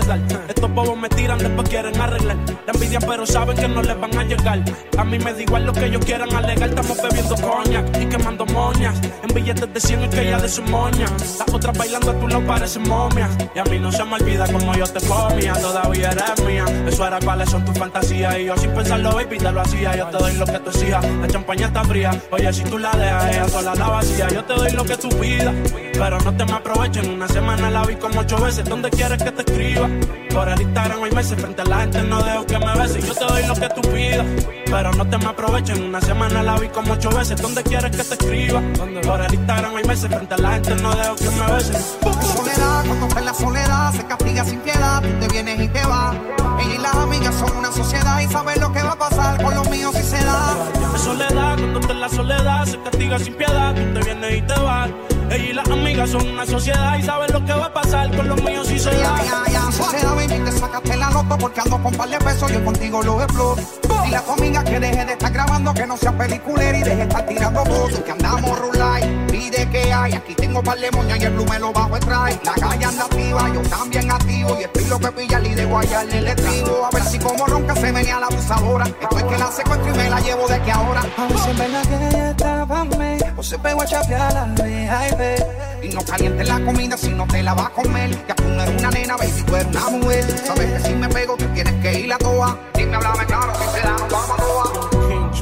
Estos 0.47 0.71
bobos 0.73 0.97
me 0.97 1.09
tiran, 1.09 1.37
después 1.37 1.67
quieren 1.69 1.99
arreglar. 1.99 2.37
La 2.65 2.73
envidia, 2.73 2.99
pero 2.99 3.25
saben 3.25 3.57
que 3.57 3.67
no 3.67 3.81
les 3.81 3.99
van 3.99 4.17
a 4.17 4.23
llegar. 4.23 4.63
A 4.97 5.03
mí 5.03 5.19
me 5.19 5.33
da 5.33 5.41
igual 5.41 5.65
lo 5.65 5.73
que 5.73 5.85
ellos 5.85 6.05
quieran 6.05 6.33
alegar. 6.33 6.69
Estamos 6.69 6.97
bebiendo 7.01 7.35
coña 7.35 7.83
y 7.99 8.05
quemando 8.05 8.45
moñas. 8.45 8.99
En 9.23 9.35
billetes 9.35 9.73
de 9.73 9.79
100 9.79 10.03
es 10.03 10.09
que 10.15 10.21
ella 10.27 10.39
de 10.39 10.49
su 10.49 10.61
moña. 10.63 11.05
Las 11.39 11.53
otras 11.53 11.77
bailando 11.77 12.11
a 12.11 12.19
tu 12.19 12.27
lado 12.27 12.45
parecen 12.47 12.87
momias. 12.87 13.29
Y 13.53 13.59
a 13.59 13.63
mí 13.65 13.79
no 13.79 13.91
se 13.91 14.03
me 14.05 14.15
olvida 14.15 14.47
como 14.51 14.73
yo 14.75 14.85
te 14.85 15.05
comía. 15.05 15.53
Todavía 15.53 16.11
eres 16.11 16.45
mía. 16.45 16.65
Eso 16.87 17.05
era 17.05 17.19
cuáles 17.19 17.49
son 17.49 17.65
tus 17.65 17.77
fantasías. 17.77 18.37
Y 18.39 18.45
yo 18.45 18.55
sin 18.57 18.71
pensarlo, 18.71 19.13
baby, 19.13 19.37
te 19.37 19.51
lo 19.51 19.61
hacía. 19.61 19.95
Yo 19.97 20.07
te 20.07 20.17
doy 20.17 20.33
lo 20.35 20.45
que 20.45 20.59
tú 20.59 20.69
exijas. 20.69 21.05
La 21.05 21.27
champaña 21.27 21.67
está 21.67 21.83
fría. 21.83 22.11
Oye, 22.31 22.53
si 22.53 22.63
tú 22.63 22.77
la 22.77 22.91
dejas, 22.91 23.31
ella 23.31 23.49
sola 23.49 23.75
la 23.75 23.87
vacía. 23.87 24.10
Yo 24.17 24.43
te 24.45 24.53
doy 24.53 24.71
lo 24.71 24.83
que 24.83 24.97
tú 24.97 25.09
pidas. 25.09 25.53
Pero 25.93 26.19
no 26.19 26.35
te 26.35 26.45
me 26.45 26.53
aproveches. 26.53 27.05
En 27.05 27.13
una 27.13 27.27
semana 27.27 27.69
la 27.69 27.85
vi 27.85 27.95
como 27.95 28.21
ocho 28.21 28.37
veces. 28.37 28.65
¿Dónde 28.65 28.89
quieres 28.89 29.21
que 29.21 29.31
te 29.31 29.41
escriba? 29.41 29.89
Por 30.33 30.49
el 30.49 30.61
Instagram 30.61 31.03
hay 31.03 31.11
meses. 31.11 31.39
Frente 31.39 31.61
a 31.61 31.65
la 31.65 31.79
gente 31.81 32.01
no 32.03 32.23
dejo 32.23 32.45
que 32.45 32.59
me 32.59 32.73
beses. 32.77 33.05
Yo 33.05 33.13
te 33.13 33.25
doy 33.25 33.45
lo 33.45 33.55
que 33.55 33.69
tú 33.69 33.81
pidas. 33.81 34.25
Pero 34.65 34.93
no 34.93 35.07
te 35.07 35.17
me 35.17 35.25
aproveches. 35.25 35.77
En 35.77 35.83
una 35.85 36.01
semana 36.01 36.43
la 36.43 36.57
vi 36.57 36.67
como 36.69 36.93
ocho 36.93 37.09
veces. 37.09 37.41
¿Dónde 37.41 37.63
quieres 37.63 37.91
que 37.91 38.03
te 38.03 38.13
escriba? 38.13 38.61
Por 39.05 39.21
el 39.21 39.33
Instagram 39.33 39.75
hay 39.75 39.83
meses. 39.83 40.09
Frente 40.09 40.33
a 40.33 40.37
la 40.37 40.51
gente 40.53 40.75
no 40.75 40.95
dejo 40.95 41.15
que 41.15 41.29
me 41.29 41.53
beses. 41.53 41.97
Soledad, 42.35 42.85
cuando 42.85 43.17
en 43.17 43.25
la 43.25 43.33
soledad, 43.33 43.93
se 43.93 44.05
castiga 44.05 44.45
sin 44.45 44.59
piedad, 44.59 45.01
tú 45.01 45.07
te 45.19 45.27
vienes 45.27 45.59
y 45.59 45.67
te 45.67 45.85
vas. 45.85 46.15
Ella 46.61 46.75
y 46.75 46.77
las 46.77 46.95
amigas 46.95 47.35
son 47.35 47.57
una 47.57 47.71
sociedad 47.71 48.19
y 48.19 48.27
saben 48.27 48.59
lo 48.59 48.71
que 48.71 48.81
va 48.83 48.91
a 48.91 48.97
pasar 48.97 49.41
con 49.41 49.55
los 49.55 49.69
míos 49.69 49.95
si 49.95 50.03
se 50.03 50.23
da. 50.23 50.55
De 50.93 50.99
soledad, 50.99 51.57
cuando 51.57 51.79
está 51.79 51.93
en 51.93 52.01
la 52.01 52.09
soledad, 52.09 52.65
se 52.65 52.81
castiga 52.81 53.19
sin 53.19 53.33
piedad, 53.33 53.73
tú 53.73 53.99
te 53.99 54.05
vienes 54.05 54.37
y 54.37 54.41
te 54.41 54.59
vas. 54.59 54.89
Ella 55.29 55.45
y 55.45 55.53
las 55.53 55.69
amigas 55.69 56.09
son 56.09 56.27
una 56.27 56.45
sociedad 56.45 56.97
y 56.97 57.03
saben 57.03 57.31
lo 57.31 57.45
que 57.45 57.53
va 57.53 57.65
a 57.65 57.73
pasar 57.73 58.15
con 58.15 58.27
los 58.27 58.43
míos 58.43 58.67
si 58.67 58.77
se 58.77 58.91
da. 58.91 59.17
Ya, 59.17 59.45
ya, 59.47 59.51
ya, 59.51 59.71
sociedad, 59.71 60.15
baby, 60.15 60.43
te 60.43 60.51
saca 60.51 60.67
ganaste 60.67 60.97
la 60.97 61.09
loto 61.09 61.37
porque 61.37 61.61
ando 61.61 61.81
con 61.81 61.93
par 61.93 62.09
de 62.09 62.17
pesos, 62.19 62.51
yo 62.51 62.63
contigo 62.63 63.01
lo 63.01 63.21
exploro. 63.21 63.55
Dile 64.03 64.15
a 64.17 64.21
tu 64.21 64.31
amiga 64.31 64.63
que 64.63 64.79
deje 64.79 65.05
de 65.05 65.13
estar 65.13 65.31
grabando, 65.31 65.73
que 65.73 65.87
no 65.87 65.95
sea 65.97 66.17
peliculera 66.17 66.77
y 66.77 66.83
deje 66.83 66.95
de 66.95 67.03
estar 67.03 67.25
tirando 67.25 67.65
fotos. 67.65 67.99
Que 67.99 68.11
andamos 68.11 68.59
rulay, 68.59 69.25
pide 69.41 69.69
que 69.69 69.93
hay. 69.93 70.13
Aquí 70.13 70.35
tengo 70.35 70.61
par 70.61 70.77
de 70.79 70.91
moñas 70.91 71.19
y 71.19 71.23
el 71.23 71.33
blue 71.33 71.45
me 71.45 71.59
lo 71.59 71.73
bajo 71.73 71.95
el 71.95 72.01
try. 72.01 72.39
La 72.43 72.53
calle 72.53 72.85
anda 72.85 73.05
activa, 73.05 73.49
yo 73.53 73.61
también 73.63 74.11
activo. 74.11 74.57
Y 74.59 74.63
estoy 74.63 74.85
lo 74.85 74.99
que 74.99 75.11
pilla 75.11 75.39
y 75.41 75.55
de 75.55 75.65
guayarle 75.65 76.17
el 76.17 76.27
estribo. 76.27 76.85
A 76.85 76.89
ver 76.91 77.03
si 77.03 77.19
como 77.19 77.45
ronca 77.45 77.75
se 77.75 77.91
venía 77.91 78.19
la 78.19 78.27
abusadora. 78.27 78.85
Esto 78.85 79.17
es 79.17 79.23
que 79.23 79.37
la 79.37 79.51
secuestro 79.51 79.93
y 79.93 79.97
me 79.97 80.09
la 80.09 80.19
llevo 80.19 80.47
de 80.47 80.61
que 80.61 80.71
ahora. 80.71 81.01
A 81.17 81.27
ver 81.27 81.37
si 81.39 81.49
es 81.49 81.57
verdad 81.57 81.83
que 81.83 82.07
ella 82.07 82.29
estaba 82.31 82.85
me 82.85 83.17
O 83.37 83.43
se 83.43 83.57
pegó 83.59 83.81
a 83.81 83.85
chapear 83.85 84.33
la 84.33 84.45
baby 84.45 85.43
Y 85.81 85.89
no 85.93 86.03
calientes 86.03 86.47
la 86.47 86.59
comida 86.63 86.97
si 86.97 87.09
no 87.09 87.25
te 87.27 87.41
la 87.41 87.53
vas 87.53 87.67
a 87.67 87.69
comer. 87.69 88.11
Ya 88.27 88.35
tú 88.35 88.43
no 88.43 88.61
eres 88.61 88.79
una 88.79 88.91
nena, 88.91 89.17
baby, 89.17 89.43
tú 89.45 89.55
eres 89.55 89.67
una 89.67 89.89
mujer. 89.89 90.25
Sabes 90.45 90.71
que 90.71 90.87
si 90.87 90.95
me 90.95 91.09
pego, 91.09 91.35
tú 91.37 91.45
tienes 91.53 91.73
que 91.81 91.99
ir 91.99 92.13
a 92.13 92.17
toa. 92.17 92.57
Dime, 92.75 92.95
háblame 92.95 93.25
claro, 93.25 93.53
si 93.55 93.79
se 93.79 93.81
da, 93.85 93.91
nos 93.91 94.11
vamos 94.11 94.39
a 94.39 94.43
toa. 94.43 95.00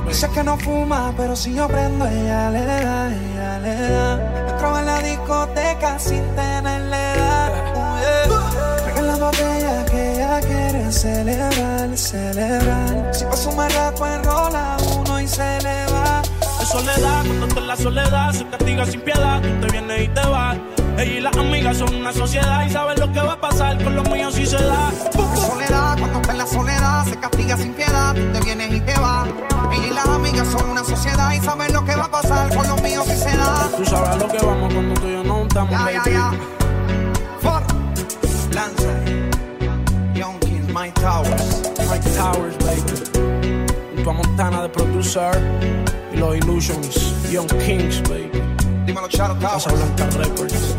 Dice 0.10 0.28
que 0.32 0.44
no 0.44 0.58
fuma, 0.58 1.14
pero 1.16 1.36
si 1.36 1.54
yo 1.54 1.68
prendo, 1.68 2.06
ella 2.08 2.50
le 2.50 2.66
da, 2.66 3.08
ella 3.14 3.60
le 3.60 3.76
da. 3.76 4.50
Entro 4.50 4.80
en 4.80 4.86
la 4.88 5.00
discoteca 5.02 6.00
sin 6.00 6.24
tenerle 6.36 7.14
edad. 7.14 7.52
Oh, 7.76 8.00
yeah. 8.02 8.84
Traigan 8.84 9.08
la 9.08 9.16
botella 9.18 9.86
que 9.86 10.14
ella 10.14 10.40
quiere 10.42 10.92
celebrar, 10.92 11.96
celebrar. 11.96 13.14
Si 13.14 13.24
pasa 13.24 13.50
un 13.50 13.70
rato, 13.70 14.08
enrola 14.08 14.78
uno 14.98 15.22
y 15.22 15.28
se 15.28 15.62
le 15.62 15.86
va. 15.94 16.29
Soledad, 16.72 17.26
cuando 17.26 17.48
está 17.48 17.60
en 17.62 17.68
la 17.68 17.76
soledad, 17.76 18.32
se 18.32 18.46
castiga 18.46 18.86
sin 18.86 19.02
piedad, 19.02 19.42
tú 19.42 19.66
te 19.66 19.72
vienes 19.72 20.04
y 20.04 20.08
te 20.10 20.22
vas. 20.22 20.56
Ella 21.00 21.14
y 21.14 21.20
las 21.20 21.36
amigas 21.36 21.78
son 21.78 21.96
una 21.96 22.14
sociedad 22.14 22.64
y 22.64 22.70
saben 22.70 23.00
lo 23.00 23.12
que 23.12 23.20
va 23.22 23.34
a 23.34 23.42
pasar 23.42 23.84
con 23.84 23.96
los 23.96 24.08
míos 24.08 24.36
si 24.36 24.46
se 24.46 24.58
da. 24.64 24.92
Soledad, 25.36 25.98
cuando 25.98 26.30
en 26.30 26.38
la 26.38 26.46
soledad, 26.46 27.06
se 27.06 27.20
castiga 27.20 27.58
sin 27.58 27.74
piedad, 27.74 28.14
tú 28.14 28.22
te 28.34 28.40
vienes 28.42 28.72
y 28.72 28.82
te 28.82 28.94
vas. 29.00 29.28
Ella 29.72 29.88
y 29.88 29.90
las 29.90 30.06
amigas 30.06 30.48
son 30.48 30.70
una 30.70 30.84
sociedad 30.84 31.34
y 31.34 31.40
saben 31.40 31.74
lo 31.74 31.84
que 31.84 31.96
va 31.96 32.04
a 32.04 32.12
pasar 32.12 32.56
con 32.56 32.68
los 32.68 32.84
míos 32.84 33.04
si 33.08 33.18
se 33.18 33.36
da. 33.36 33.68
Tú 33.76 33.86
sabes 33.86 34.18
lo 34.18 34.28
que 34.28 34.46
vamos 34.46 34.72
cuando 34.72 35.02
tú 35.02 35.08
y 35.08 35.14
yo 35.14 35.24
no 35.24 35.42
estamos, 35.48 35.72
Ya, 35.72 35.92
ya, 35.92 36.12
ya. 36.12 36.32
For 37.42 37.64
Lanza, 38.54 38.94
Young 40.14 40.40
Kings, 40.42 40.72
Mike 40.72 41.02
Towers. 41.02 41.62
Mike 41.90 42.10
Towers, 42.16 42.58
baby. 42.60 43.96
Junto 43.96 44.10
a 44.12 44.14
Montana 44.14 44.62
de 44.62 44.70
producer 44.70 45.89
y 46.14 46.18
los 46.18 46.36
Illusions, 46.36 47.14
Young 47.32 47.50
Kings, 47.66 48.02
baby. 48.10 48.42
Dímelo. 48.86 49.08
Casa 49.08 49.70
Blanca 49.72 50.18
Records. 50.18 50.76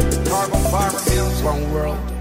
One 1.44 1.66
World. 1.72 2.20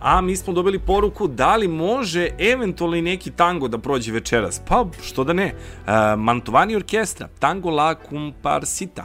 A 0.00 0.20
mi 0.20 0.36
smo 0.36 0.52
dobili 0.52 0.78
poruku 0.78 1.28
da 1.28 1.56
li 1.56 1.68
može 1.68 2.28
eventualno 2.38 2.96
neki 2.96 3.30
tango 3.30 3.68
da 3.68 3.78
prođe 3.78 4.12
večeras. 4.12 4.60
Pa, 4.68 4.86
što 5.02 5.24
da 5.24 5.32
ne. 5.32 5.46
E, 5.46 5.54
Mantovani 6.16 6.76
orkestra, 6.76 7.28
Tango 7.38 7.70
la 7.70 7.94
Comparsita. 8.10 9.04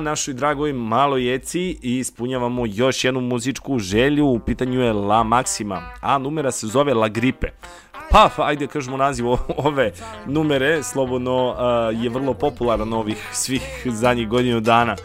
Našoj 0.00 0.34
dragoj 0.34 0.72
maloj 0.72 1.30
Jeci 1.30 1.78
ispunjavamo 1.82 2.62
još 2.66 3.04
jednu 3.04 3.20
muzičku 3.20 3.78
želju, 3.78 4.26
u 4.26 4.38
pitanju 4.38 4.80
je 4.80 4.92
La 4.92 5.24
Maxima, 5.24 5.82
a 6.00 6.18
numera 6.18 6.50
se 6.50 6.66
zove 6.66 6.94
La 6.94 7.08
Gripe. 7.08 7.46
Pa, 8.10 8.30
ajde 8.36 8.66
kažemo 8.66 8.96
naziv 8.96 9.26
ove 9.56 9.92
numere, 10.26 10.82
slobodno 10.82 11.48
uh, 11.48 12.04
je 12.04 12.10
vrlo 12.10 12.34
popularan 12.34 12.92
ovih 12.92 13.28
svih 13.32 13.62
zadnjih 13.84 14.28
godinu 14.28 14.60
dana. 14.60 14.96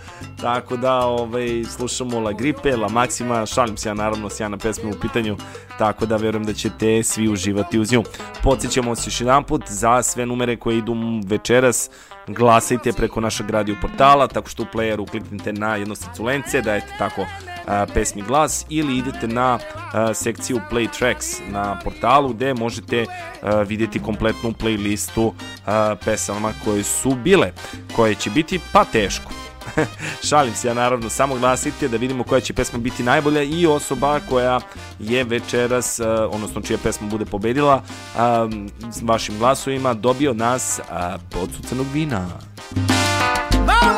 Tako 0.42 0.78
da 0.78 1.06
ovaj, 1.06 1.64
slušamo 1.64 2.20
La 2.20 2.32
Gripe, 2.32 2.76
La 2.76 2.90
Maxima, 2.90 3.54
šalim 3.54 3.78
se 3.78 3.90
ja 3.90 3.94
naravno, 3.94 4.30
sjajna 4.30 4.58
pesma 4.58 4.90
u 4.90 5.00
pitanju, 5.02 5.38
tako 5.78 6.06
da 6.06 6.18
verujem 6.18 6.46
da 6.46 6.54
ćete 6.54 7.04
svi 7.04 7.30
uživati 7.30 7.80
uz 7.80 7.92
nju. 7.92 8.04
Podsjećamo 8.44 8.96
se 8.96 9.08
još 9.08 9.22
jedan 9.22 9.44
put 9.44 9.64
za 9.68 10.04
sve 10.04 10.26
numere 10.26 10.56
koje 10.56 10.78
idu 10.78 10.96
večeras, 11.28 11.90
glasajte 12.28 12.94
preko 12.94 13.22
našeg 13.22 13.50
radio 13.50 13.76
portala, 13.82 14.28
tako 14.28 14.50
što 14.50 14.64
u 14.64 14.66
playeru 14.74 15.10
kliknite 15.10 15.54
na 15.54 15.76
jedno 15.76 15.96
srcu 15.96 16.24
lence, 16.24 16.62
dajete 16.62 16.94
tako 16.98 17.26
a, 17.68 17.86
pesmi 17.94 18.22
glas 18.22 18.66
ili 18.70 18.98
idete 18.98 19.28
na 19.28 19.60
a, 19.94 20.14
sekciju 20.14 20.60
Play 20.72 20.88
Tracks 21.00 21.40
na 21.52 21.80
portalu 21.84 22.30
gde 22.30 22.54
možete 22.54 23.06
a, 23.42 23.62
vidjeti 23.62 24.00
kompletnu 24.00 24.52
playlistu 24.52 25.32
a, 25.66 25.96
pesama 26.06 26.54
koje 26.66 26.84
su 26.84 27.16
bile, 27.16 27.52
koje 27.96 28.16
će 28.16 28.30
biti 28.30 28.60
pa 28.74 28.86
teško. 28.86 29.47
Šalim 30.30 30.56
se 30.56 30.68
ja 30.68 30.74
naravno, 30.74 31.10
samo 31.10 31.36
glasite 31.36 31.88
da 31.88 31.98
vidimo 31.98 32.24
koja 32.24 32.42
će 32.42 32.54
pesma 32.54 32.80
biti 32.80 33.04
najbolja 33.04 33.44
i 33.44 33.68
osoba 33.68 34.20
koja 34.30 34.60
je 35.00 35.24
večeras, 35.24 36.00
uh, 36.00 36.06
odnosno 36.32 36.62
čija 36.62 36.80
pesma 36.84 37.08
bude 37.08 37.26
pobedila, 37.26 37.82
um, 38.16 38.70
s 38.92 39.02
vašim 39.02 39.40
glasovima 39.40 39.94
dobio 39.94 40.34
nas 40.34 40.80
uh, 40.80 41.22
podsucanog 41.30 41.88
vina. 41.94 42.28
Tremenda 43.68 43.97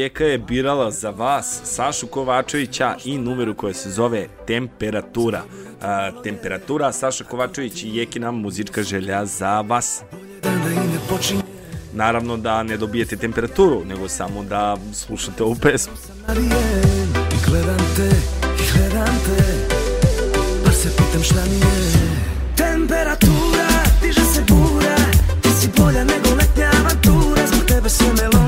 A 0.00 0.02
Jeka 0.02 0.24
je 0.24 0.38
birala 0.38 0.90
za 0.90 1.10
vas 1.10 1.60
Sašu 1.64 2.06
Kovačevića 2.06 2.96
i 3.04 3.18
numeru 3.18 3.54
koja 3.54 3.74
se 3.74 3.90
zove 3.90 4.26
Temperatura. 4.46 5.42
A, 5.82 6.10
temperatura, 6.22 6.92
Saša 6.92 7.24
Kovačević 7.24 7.82
i 7.82 7.96
Jekina 7.96 8.30
muzička 8.30 8.82
želja 8.82 9.26
za 9.26 9.60
vas. 9.60 10.02
Naravno 11.92 12.36
da 12.36 12.62
ne 12.62 12.76
dobijete 12.76 13.16
temperaturu, 13.16 13.84
nego 13.84 14.08
samo 14.08 14.44
da 14.44 14.76
slušate 14.92 15.42
ovu 15.42 15.54
pesmu. 15.54 15.92
Gledam 17.46 17.78
te, 17.96 18.10
gledam 18.72 19.16
te 19.26 19.44
Pa 20.64 20.72
se 20.72 20.88
pitam 20.96 21.22
šta 21.22 21.44
mi 21.44 21.56
je 21.56 21.92
Temperatura, 22.56 23.68
diže 24.02 24.24
se 24.34 24.42
bura 24.48 24.96
Ti 25.42 25.48
si 25.60 25.68
bolja 25.76 26.04
nego 26.04 26.34
letnja 26.38 26.70
avantura 26.80 27.46
Zbog 27.46 27.64
tebe 27.68 27.88
sve 27.88 28.06
me 28.06 28.39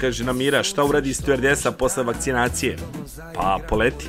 kaže 0.00 0.24
Namira, 0.24 0.62
šta 0.62 0.84
uradi 0.84 1.14
stewardesa 1.14 1.70
posle 1.70 2.02
vakcinacije? 2.02 2.76
Pa 3.34 3.58
poleti. 3.68 4.08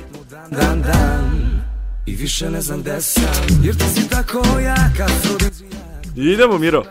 Dan, 0.50 0.82
dan 0.82 1.62
I 2.06 2.16
više 2.16 2.50
ne 2.50 2.60
znam 2.60 2.80
gde 2.80 3.00
sam 3.00 3.24
Jer 3.62 3.76
ti 3.76 3.84
si 3.94 4.08
tako 4.08 4.42
jaka 4.60 5.06
Idemo 6.16 6.58
Miro. 6.58 6.84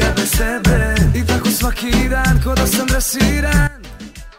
Ja 0.00 0.12
bez 0.16 0.30
tebe 0.30 0.94
I 1.14 1.26
tako 1.26 1.48
svaki 1.48 2.08
dan 2.10 2.42
ko 2.44 2.54
da 2.54 2.66
sam 2.66 2.86
dresiran 2.86 3.68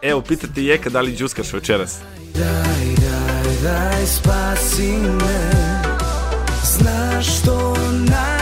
Evo, 0.01 0.21
pitate 0.21 0.63
Jeka 0.63 0.89
da 0.89 1.01
li 1.01 1.15
džuskaš 1.15 1.53
večeras. 1.53 1.97
Daj, 2.33 2.85
daj 2.85 3.55
Daj, 3.63 4.05
spasi 4.05 4.91
me 4.91 5.51
Znaš 6.63 7.39
što 7.39 7.75
najbolje 7.91 8.40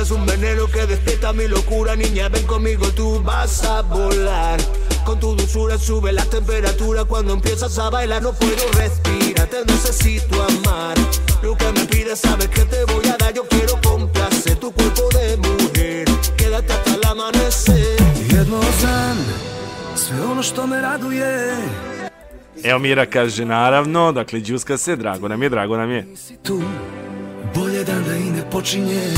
es 0.00 0.10
un 0.10 0.24
veneno 0.24 0.66
que 0.66 0.86
despierta 0.86 1.32
mi 1.32 1.46
locura, 1.46 1.94
niña, 1.94 2.28
ven 2.28 2.46
conmigo, 2.46 2.86
tú 2.88 3.22
vas 3.22 3.64
a 3.64 3.82
volar. 3.82 4.58
Con 5.04 5.18
tu 5.20 5.34
dulzura 5.34 5.76
sube 5.78 6.12
la 6.12 6.24
temperatura 6.24 7.04
cuando 7.04 7.34
empiezas 7.34 7.78
a 7.78 7.90
bailar, 7.90 8.22
no 8.22 8.32
puedo 8.32 8.64
respirar, 8.76 9.46
te 9.48 9.64
necesito 9.64 10.42
amar. 10.42 10.96
Lo 11.42 11.56
que 11.56 11.72
me 11.72 11.84
pides, 11.84 12.20
sabes 12.20 12.48
que 12.48 12.64
te 12.64 12.84
voy 12.84 13.06
a 13.08 13.16
dar, 13.16 13.34
yo 13.34 13.46
quiero 13.48 13.78
complacer 13.82 14.56
tu 14.56 14.72
cuerpo 14.72 15.08
de 15.12 15.36
mujer. 15.36 16.08
Quédate 16.36 16.72
hasta 16.72 16.94
el 16.94 17.04
amanecer. 17.06 17.96
Jedno 18.30 18.60
znam, 18.80 19.18
sve 19.96 20.24
ono 20.24 20.42
što 20.42 20.66
me 20.66 20.80
raduje 20.80 21.56
Evo 22.64 22.78
Mira 22.78 23.06
kaže, 23.06 23.44
naravno, 23.44 24.12
dakle, 24.12 24.40
džuska 24.40 24.76
se, 24.76 24.96
drago 24.96 25.28
nam 25.28 25.42
je, 25.42 25.48
drago 25.48 25.76
nam 25.76 25.90
je. 25.90 26.06
tu 26.42 26.62
Bolje 27.54 27.84
dan 27.84 28.04
da 28.04 28.16
i 28.16 28.30
ne 28.30 28.50
počinje 28.50 29.10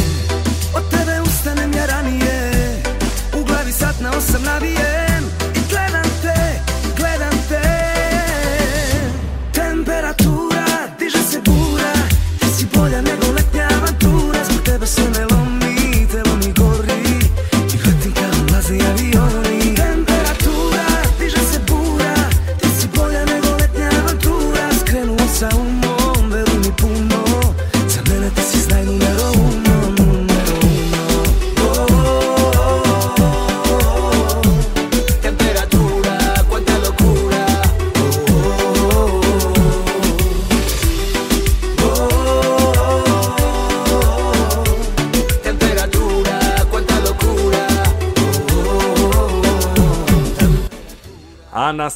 glavi 4.13 4.23
sat 4.23 4.41
na 4.43 4.43
osam 4.43 4.43
navijem 4.43 5.25
I 5.55 5.61
gledam 6.99 7.47
te, 7.49 7.61
Temperatura, 9.53 10.65
diže 10.99 11.19
se 11.19 11.41
bura 11.45 11.93
Ti 12.41 12.47
si 12.59 12.67
bolja 12.75 13.03
nego 13.03 13.33
letnja 13.33 13.69
avantura 13.77 14.45
Zbog 14.45 14.63
tebe 14.65 14.87
se 14.87 15.03
ne 15.03 15.42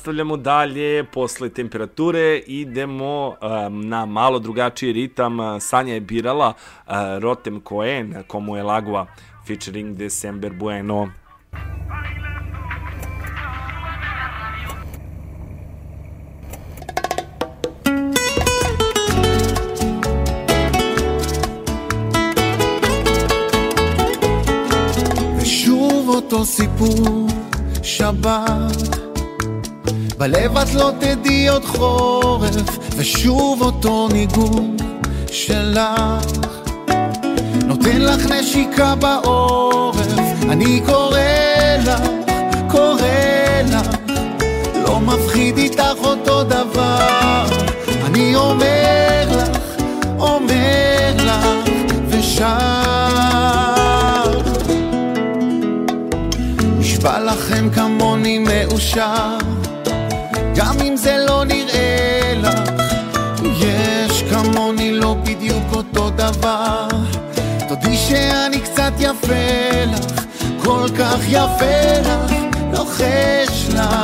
nastavljamo 0.06 0.38
dalje, 0.38 1.04
posle 1.04 1.50
temperature 1.50 2.38
idemo 2.48 3.30
um, 3.30 3.88
na 3.88 4.06
malo 4.06 4.40
drugačiji 4.40 4.94
ritam. 4.94 5.38
Sanja 5.60 5.94
je 5.94 6.00
birala 6.00 6.54
uh, 6.54 6.94
Rotem 7.20 7.62
Coen, 7.62 8.24
Como 8.28 8.58
el 8.58 8.70
agua, 8.70 9.08
featuring 9.48 9.98
December 9.98 10.54
Bueno. 10.54 11.08
ושוב 25.42 26.10
אותו 26.10 26.46
סיפור, 26.46 27.28
שבת. 27.84 29.05
בלב 30.19 30.59
את 30.59 30.75
לא 30.75 30.91
תדעי 30.99 31.49
עוד 31.49 31.65
חורף, 31.65 32.79
ושוב 32.97 33.63
אותו 33.63 34.09
ניגון 34.13 34.77
שלך. 35.31 36.27
נותן 37.67 38.01
לך 38.01 38.31
נשיקה 38.31 38.95
בעורף, 38.95 40.07
אני 40.51 40.81
קורא 40.87 41.19
לך, 41.85 42.01
קורא 42.71 43.03
לך. 43.73 43.87
לא 44.83 45.01
מפחיד 45.01 45.59
איתך 45.59 45.97
אותו 46.05 46.45
דבר, 46.45 47.47
אני 48.05 48.37
אומר 48.37 49.29
לך, 49.31 49.49
אומר 50.19 51.15
לך, 51.17 51.47
ושר. 52.09 52.47
נשבע 56.79 57.21
לכם 57.21 57.71
כמוני 57.75 58.39
מאושר, 58.39 59.39
זה 60.97 61.25
לא 61.29 61.45
נראה 61.45 62.35
לך, 62.37 62.71
יש 63.59 64.23
כמוני 64.23 64.93
לא 64.93 65.17
בדיוק 65.25 65.65
אותו 65.73 66.11
דבר. 66.11 66.89
תודי 67.69 67.97
שאני 67.97 68.61
קצת 68.61 68.93
יפה 68.99 69.85
לך, 69.87 70.25
כל 70.65 70.89
כך 70.99 71.19
יפה 71.29 72.01
לך, 72.01 72.33
לוחש 72.73 73.69
לך. 73.75 73.97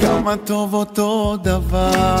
כמה 0.00 0.36
טוב 0.36 0.74
אותו 0.74 1.36
דבר. 1.42 2.16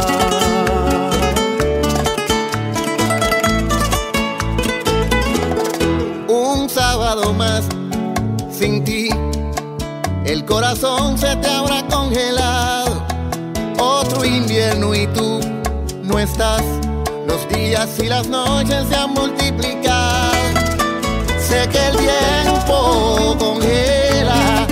Un 6.28 6.68
sábado 6.68 7.32
más 7.40 7.64
sin 8.56 8.74
ti, 8.86 9.02
el 10.30 10.44
corazón 10.44 11.18
se 11.18 11.34
te 11.36 11.48
habrá 11.48 11.84
congelado. 11.88 13.04
Otro 13.78 14.24
invierno 14.24 14.94
y 14.94 15.06
tú 15.08 15.40
no 16.04 16.18
estás. 16.20 16.62
Los 17.26 17.48
días 17.48 17.88
y 17.98 18.06
las 18.06 18.28
noches 18.28 18.86
se 18.88 18.94
han 18.94 19.12
multiplicado. 19.12 20.30
Sé 21.48 21.68
que 21.68 21.84
el 21.88 21.96
tiempo 21.96 23.36
congela 23.40 24.66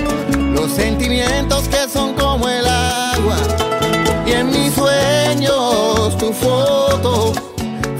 los 0.53 0.71
sentimientos 0.71 1.67
que 1.67 1.89
son 1.91 2.13
como 2.13 2.47
el 2.47 2.65
agua. 2.65 3.37
Y 4.25 4.31
en 4.31 4.47
mis 4.51 4.73
sueños 4.73 6.17
tu 6.17 6.31
foto 6.31 7.33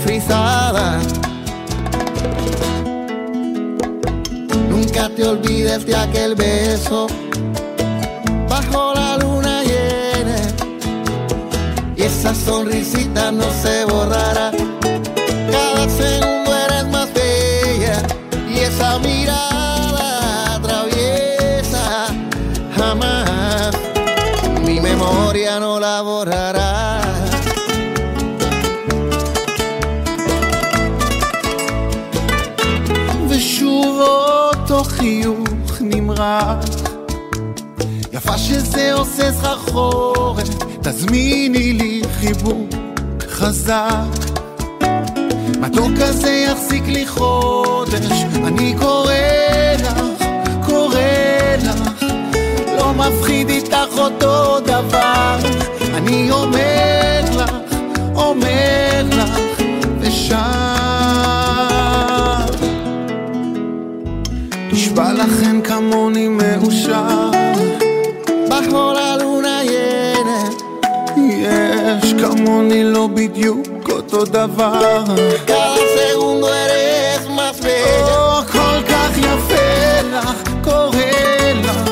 frisada. 0.02 0.98
Nunca 4.70 5.10
te 5.10 5.28
olvides 5.28 5.86
de 5.86 5.96
aquel 5.96 6.36
beso 6.36 7.08
bajo 8.69 8.95
la 8.95 9.17
luna 9.19 9.63
llena. 9.63 10.39
Y 11.97 12.03
esa 12.03 12.35
sonrisita 12.35 13.31
no 13.33 13.45
se 13.63 13.85
borrará. 13.85 14.51
Cada 15.51 15.89
segundo 15.89 16.51
eres 16.67 16.87
más 16.89 17.09
bella. 17.15 18.03
Y 18.49 18.59
esa 18.59 18.99
mirada 18.99 20.61
traviesa 20.63 22.07
jamás 22.77 23.71
mi 24.67 24.81
memoria 24.81 25.61
no 25.61 25.81
la 25.81 26.03
borrará. 26.03 27.01
ושוב 33.29 34.01
אותו 34.01 34.85
חיוך 34.85 35.81
נמרח 35.81 36.59
יפה 36.59 36.68
שזה 38.50 38.94
עושה 38.94 39.32
סחרחורת 39.32 40.50
תזמיני 40.82 41.74
לי 41.74 42.02
חיבוק 42.20 42.70
חזק. 43.22 44.30
מתוק 45.60 45.92
כזה 46.02 46.32
יחזיק 46.32 46.84
לי 46.88 47.08
חודש. 47.08 48.24
אני 48.48 48.76
קורא 48.80 49.14
לך, 49.80 50.24
קורא 50.66 51.00
לך. 51.64 52.06
לא 52.78 52.94
מפחיד 52.94 53.50
איתך 53.50 53.98
אותו 53.98 54.60
דבר. 54.60 55.38
אני 55.94 56.32
אומר 56.32 57.22
לך, 57.36 57.52
אומר 58.16 59.04
לך 59.12 59.40
ושר 60.00 60.38
נשבע 64.72 65.14
לכם 65.14 65.62
כמוני 65.62 66.28
מאושר 66.28 67.29
כמוני 72.22 72.84
לא 72.84 73.08
בדיוק 73.14 73.90
אותו 73.90 74.26
דבר. 74.26 75.04
cada 75.48 75.84
segundo 75.96 76.48
eres 76.48 77.28
más 77.38 77.66
או, 78.04 78.42
כל 78.52 78.82
כך 78.90 79.18
יפה 79.18 80.02
לך, 80.14 80.38
קורה 80.64 81.54
לך. 81.56 81.90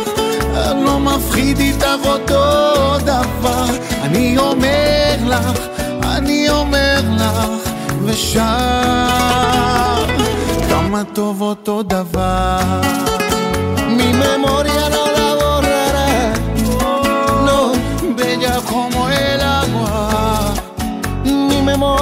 אני 0.55 0.83
לא 0.85 0.99
מפחיד 0.99 1.59
איתך 1.59 2.05
אותו 2.05 2.97
דבר. 2.99 3.65
אני 4.01 4.37
אומר 4.37 5.15
לך, 5.27 5.59
אני 6.03 6.49
אומר 6.49 7.01
לך 7.17 7.69
ושם. 8.05 8.41
כמה 10.69 11.03
טוב 11.13 11.41
אותו 11.41 11.83
דבר. 11.83 12.59
ממורי 13.89 14.69
הלאה 14.69 15.06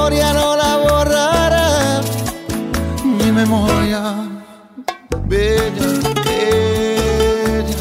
Mi 0.06 0.12
memoria 0.12 0.34
no 0.34 0.56
la 0.56 0.78
borrará. 0.78 2.02
Mi 3.04 3.32
memoria 3.32 4.30
bella, 5.26 5.88
bella 6.24 7.76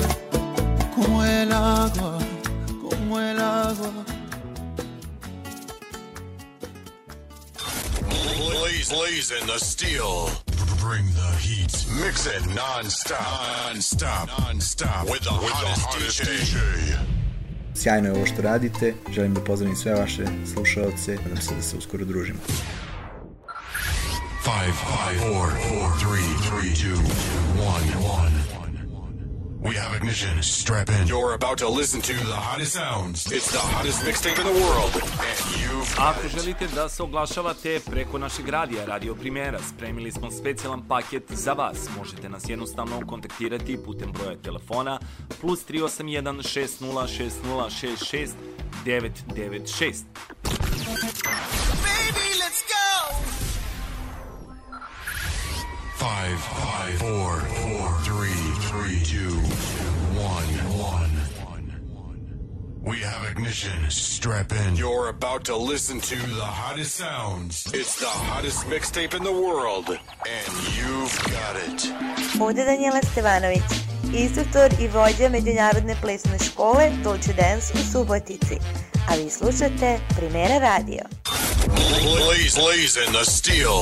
como 0.94 1.22
el 1.22 1.52
agua, 1.52 2.18
como 2.80 3.20
el 3.20 3.38
agua 3.38 3.92
Blaze, 8.08 8.88
blazing 8.88 9.46
the 9.46 9.58
steel. 9.58 10.30
Bring 10.80 11.04
the 11.12 11.30
heat. 11.38 11.84
Mix 12.00 12.26
it 12.26 12.46
non-stop. 12.54 13.20
Non-stop. 13.66 14.28
Non-stop. 14.38 15.10
With 15.10 15.24
the 15.24 15.30
hottest, 15.30 16.22
DJ. 16.22 17.13
Sjajno 17.74 18.08
je 18.08 18.14
ovo 18.14 18.26
što 18.26 18.42
radite, 18.42 18.94
želim 19.10 19.34
da 19.34 19.40
pozdravim 19.40 19.76
sve 19.76 19.94
vaše 19.94 20.24
slušalce, 20.54 21.16
nadam 21.22 21.42
se 21.42 21.54
da 21.54 21.62
se 21.62 21.76
uskoro 21.76 22.04
družimo. 22.04 22.38
Five, 24.44 24.72
five, 24.72 25.18
four, 25.20 25.48
four, 25.68 25.88
three, 25.98 26.28
three, 26.48 26.74
two, 26.74 26.98
one, 27.58 27.88
one. 28.20 28.53
We 29.64 29.76
have 29.76 29.96
ignition. 29.96 30.42
Strap 30.42 30.88
in. 30.90 31.06
You're 31.08 31.34
about 31.34 31.58
to 31.58 31.68
listen 31.68 32.00
to 32.02 32.12
the 32.12 32.36
hottest 32.36 32.72
sounds. 32.72 33.32
It's 33.32 33.50
the 33.52 33.58
hottest 33.58 34.02
mixtape 34.04 34.38
in 34.38 34.44
the 34.44 34.64
world. 34.64 34.92
And 34.94 35.62
you've 35.62 35.96
got 35.96 36.16
Ako 36.16 36.26
it. 36.26 36.32
želite 36.32 36.66
da 36.74 36.88
se 36.88 37.02
oglašavate 37.02 37.80
preko 37.90 38.18
našeg 38.18 38.48
radija 38.48 38.84
Radio 38.84 39.14
Primera, 39.14 39.58
spremili 39.74 40.12
smo 40.12 40.30
specijalan 40.30 40.88
paket 40.88 41.22
za 41.28 41.52
vas. 41.52 41.78
Možete 41.98 42.28
nas 42.28 42.48
jednostavno 42.48 43.06
kontaktirati 43.06 43.78
putem 43.84 44.12
broja 44.12 44.36
telefona 44.36 44.98
plus 45.40 45.60
381 45.66 46.42
60 46.42 47.08
60 47.08 47.70
66 47.70 48.30
996. 48.84 50.04
Five, 55.96 56.38
five, 56.40 56.94
four, 56.98 57.40
four, 57.40 57.88
three, 58.02 58.42
three, 58.68 59.00
two, 59.04 59.34
one, 60.18 60.50
one. 60.78 61.10
We 62.82 62.98
have 62.98 63.30
ignition. 63.30 63.90
Strap 63.90 64.52
in. 64.52 64.76
You're 64.76 65.08
about 65.08 65.44
to 65.44 65.56
listen 65.56 66.00
to 66.00 66.16
the 66.16 66.44
hottest 66.44 66.96
sounds. 66.96 67.66
It's 67.72 67.98
the 67.98 68.06
hottest 68.06 68.66
mixtape 68.66 69.14
in 69.14 69.22
the 69.22 69.32
world. 69.32 69.88
And 69.88 70.52
you've 70.76 71.16
got 71.32 71.56
it. 71.56 71.92
Ovde 72.40 72.60
je 72.60 72.66
Danijela 72.66 73.00
Stevanović, 73.12 73.62
instruktor 74.14 74.70
i 74.80 74.88
vođa 74.88 75.28
Međunarodne 75.28 75.96
plesne 76.00 76.38
škole 76.38 76.90
Dolce 77.04 77.32
Dance 77.32 77.72
u 77.74 77.92
Subotici. 77.92 78.58
A 79.08 79.14
vi 79.14 79.30
slušate 79.30 79.98
Primera 80.16 80.58
radio. 80.58 81.00
Blaze, 82.04 82.60
blazing 82.60 83.10
the 83.18 83.24
steel. 83.30 83.80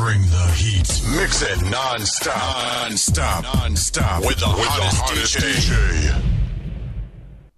Bring 0.00 0.22
the 0.36 0.46
heat. 0.60 0.88
Mix 1.20 1.42
it 1.42 1.60
non-stop. 1.62 2.82
Non-stop. 2.82 3.44
Non-stop. 3.54 4.18
With 4.28 4.38
the 4.38 4.46
hottest, 4.46 5.36
DJ. 5.38 5.72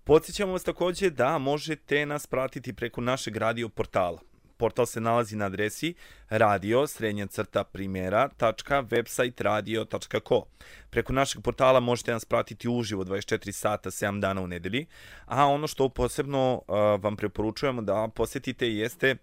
Podsjećamo 0.04 0.52
vas 0.52 0.62
takođe 0.62 1.10
da 1.10 1.38
možete 1.38 2.06
nas 2.06 2.26
pratiti 2.26 2.72
preko 2.72 3.00
našeg 3.00 3.36
radio 3.36 3.68
portala. 3.68 4.18
Portal 4.56 4.86
se 4.86 5.00
nalazi 5.00 5.36
na 5.36 5.44
adresi 5.44 5.94
radio 6.28 6.86
srednja 6.86 7.26
crta 7.26 7.64
primjera.website 7.64 9.42
radio.co. 9.42 10.42
Preko 10.90 11.12
našeg 11.12 11.42
portala 11.42 11.80
možete 11.80 12.12
nas 12.12 12.24
pratiti 12.24 12.68
uživo 12.68 13.04
24 13.04 13.52
sata 13.52 13.90
7 13.90 14.20
dana 14.20 14.40
u 14.40 14.46
nedelji, 14.46 14.86
a 15.26 15.46
ono 15.46 15.66
što 15.66 15.88
posebno 15.88 16.54
uh, 16.54 16.76
vam 17.02 17.16
preporučujemo 17.16 17.82
da 17.82 18.08
posetite 18.14 18.68
jeste 18.68 19.16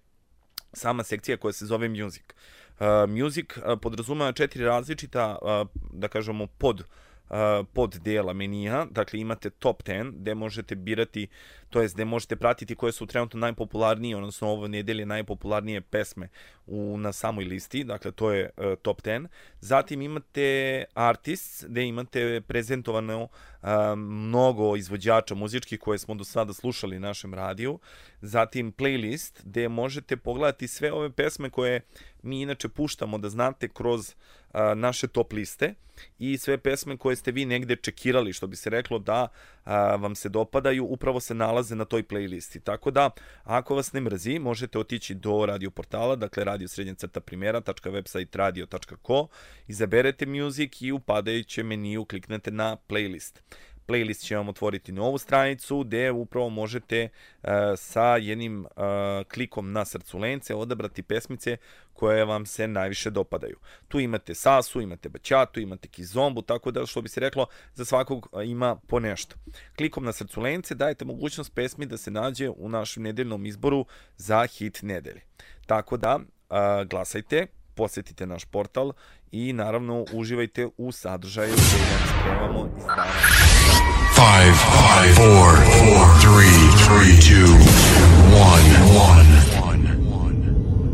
sama 0.73 1.03
sekcija 1.03 1.37
koja 1.37 1.53
se 1.53 1.65
zove 1.65 1.89
Music. 1.89 2.23
Uh, 2.79 3.09
music 3.09 3.57
uh, 3.57 3.79
podrazumeva 3.81 4.31
četiri 4.31 4.65
različita, 4.65 5.37
uh, 5.41 5.67
da 5.93 6.07
kažemo, 6.07 6.47
pod 6.47 6.79
uh, 6.79 7.65
pod 7.73 7.95
dela 7.95 8.33
menija, 8.33 8.85
dakle 8.91 9.19
imate 9.19 9.49
top 9.49 9.83
10 9.83 10.11
gde 10.11 10.35
možete 10.35 10.75
birati, 10.75 11.27
to 11.73 11.81
jest 11.81 11.95
gde 11.95 12.05
možete 12.05 12.35
pratiti 12.35 12.75
koje 12.75 12.91
su 12.91 13.05
trenutno 13.05 13.39
najpopularnije, 13.39 14.17
odnosno 14.17 14.47
ovo 14.47 14.67
nedelje 14.67 15.05
najpopularnije 15.05 15.81
pesme 15.81 16.29
u, 16.67 16.97
na 16.97 17.13
samoj 17.13 17.45
listi, 17.45 17.83
dakle 17.83 18.11
to 18.11 18.31
je 18.31 18.49
uh, 18.57 18.63
top 18.81 19.01
10. 19.01 19.27
Zatim 19.59 20.01
imate 20.01 20.83
artists 20.93 21.65
gde 21.67 21.85
imate 21.85 22.41
prezentovano 22.47 23.23
uh, 23.23 23.69
mnogo 23.97 24.75
izvođača 24.75 25.35
muzičkih 25.35 25.79
koje 25.79 25.99
smo 25.99 26.15
do 26.15 26.23
sada 26.23 26.53
slušali 26.53 26.99
na 26.99 27.07
našem 27.07 27.33
radiju. 27.33 27.79
Zatim 28.21 28.73
playlist 28.73 29.41
gde 29.43 29.69
možete 29.69 30.17
pogledati 30.17 30.67
sve 30.67 30.91
ove 30.91 31.09
pesme 31.09 31.49
koje 31.49 31.81
mi 32.23 32.41
inače 32.41 32.69
puštamo 32.69 33.17
da 33.17 33.29
znate 33.29 33.67
kroz 33.67 34.15
a, 34.53 34.73
naše 34.73 35.07
top 35.07 35.33
liste 35.33 35.73
i 36.19 36.37
sve 36.37 36.57
pesme 36.57 36.97
koje 36.97 37.15
ste 37.15 37.31
vi 37.31 37.45
negde 37.45 37.75
čekirali, 37.75 38.33
što 38.33 38.47
bi 38.47 38.55
se 38.55 38.69
reklo 38.69 38.99
da 38.99 39.27
a, 39.63 39.95
vam 39.95 40.15
se 40.15 40.29
dopadaju, 40.29 40.85
upravo 40.85 41.19
se 41.19 41.33
nalaze 41.33 41.62
na 41.71 41.85
toj 41.85 42.03
playlisti. 42.03 42.59
Tako 42.63 42.91
da, 42.91 43.09
ako 43.43 43.75
vas 43.75 43.93
ne 43.93 44.01
mrzi, 44.01 44.39
možete 44.39 44.79
otići 44.79 45.13
do 45.13 45.45
radio 45.45 45.71
portala, 45.71 46.15
dakle 46.15 46.43
radio 46.43 46.67
srednja 46.67 46.93
crta 46.93 47.19
primjera.website 47.19 48.37
radio.co, 48.37 49.27
izaberete 49.67 50.25
music 50.25 50.81
i 50.81 50.91
u 50.91 50.99
padajućem 50.99 51.67
meniju 51.67 52.05
kliknete 52.05 52.51
na 52.51 52.77
playlist 52.89 53.39
playlist 53.87 54.25
će 54.25 54.35
vam 54.35 54.49
otvoriti 54.49 54.91
novu 54.91 55.17
stranicu 55.17 55.79
gde 55.83 56.11
upravo 56.11 56.49
možete 56.49 57.09
uh, 57.43 57.49
sa 57.75 58.17
jednim 58.17 58.65
uh, 58.65 58.71
klikom 59.33 59.71
na 59.71 59.85
srcu 59.85 60.17
lence 60.17 60.55
odabrati 60.55 61.03
pesmice 61.03 61.57
koje 61.93 62.25
vam 62.25 62.45
se 62.45 62.67
najviše 62.67 63.09
dopadaju. 63.09 63.57
Tu 63.87 63.99
imate 63.99 64.35
Sasu, 64.35 64.81
imate 64.81 65.09
Baćatu, 65.09 65.59
imate 65.59 65.87
Kizombu, 65.87 66.41
tako 66.41 66.71
da 66.71 66.85
što 66.85 67.01
bi 67.01 67.09
se 67.09 67.19
reklo 67.19 67.45
za 67.73 67.85
svakog 67.85 68.27
uh, 68.31 68.47
ima 68.47 68.75
po 68.75 68.99
nešto. 68.99 69.35
Klikom 69.77 70.05
na 70.05 70.13
srcu 70.13 70.41
lence 70.41 70.75
dajete 70.75 71.05
mogućnost 71.05 71.55
pesmi 71.55 71.85
da 71.85 71.97
se 71.97 72.11
nađe 72.11 72.49
u 72.49 72.69
našem 72.69 73.03
nedeljnom 73.03 73.45
izboru 73.45 73.85
za 74.17 74.45
hit 74.45 74.81
nedelje. 74.81 75.21
Tako 75.65 75.97
da 75.97 76.19
glasajte, 76.89 77.47
posetite 77.75 78.25
naš 78.25 78.45
portal 78.45 78.91
i 79.31 79.53
naravno 79.53 80.05
uživajte 80.13 80.67
u 80.77 80.91
sadržaju 80.91 81.53
koji 81.55 81.81
vam 81.91 82.19
spremamo 82.19 82.69
iz 82.77 82.83
dana. 82.85 83.03
Five, 84.15 84.53
five, 84.53 85.13
four, 85.15 85.51
four, 85.79 86.05
three, 86.21 86.59
three, 86.85 87.15
two, 87.29 87.53
one, 88.33 88.67
one. 89.09 89.53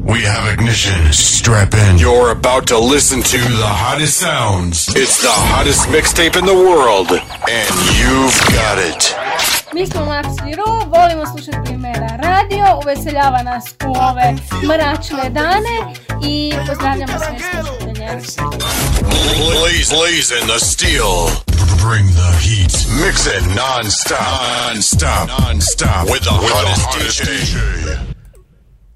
We 0.10 0.22
have 0.22 0.48
ignition. 0.48 1.14
Strap 1.14 1.76
in. 1.76 2.00
You're 2.00 2.32
about 2.32 2.66
to 2.70 2.80
listen 2.80 3.22
to 3.22 3.38
the 3.38 3.68
hottest 3.68 4.18
sounds. 4.18 4.88
It's 4.96 5.22
the 5.22 5.30
hottest 5.30 5.88
mixtape 5.90 6.36
in 6.36 6.46
the 6.46 6.56
world. 6.56 7.12
And 7.12 7.76
you've 7.94 8.40
got 8.52 8.80
it. 8.80 9.59
Mi 9.74 9.88
smo 9.88 10.06
Max 10.06 10.26
i 10.52 10.56
Ru, 10.56 10.90
volimo 10.98 11.26
slušati 11.26 11.58
primjera 11.66 12.10
radio, 12.18 12.66
uveseljava 12.84 13.44
nas 13.44 13.66
u 13.86 13.92
ove 14.10 14.34
mračne 14.68 15.30
dane 15.30 15.76
i 16.24 16.54
pozdravljamo 16.68 17.14
sve 17.20 17.38
slušatelje. 17.40 18.10
Blaze, 19.52 19.96
blazing 19.96 20.46
the 20.52 20.60
steel. 20.60 21.50
Bring 21.90 22.08
the 22.10 22.32
heat. 22.46 22.72
Mix 23.02 23.28
it 23.28 23.46
non-stop. 23.56 24.20
Non-stop. 24.68 25.30
Non-stop. 25.40 26.10
With 26.10 26.24
the 26.24 26.32
hottest, 26.32 27.26
DJ. 27.26 28.09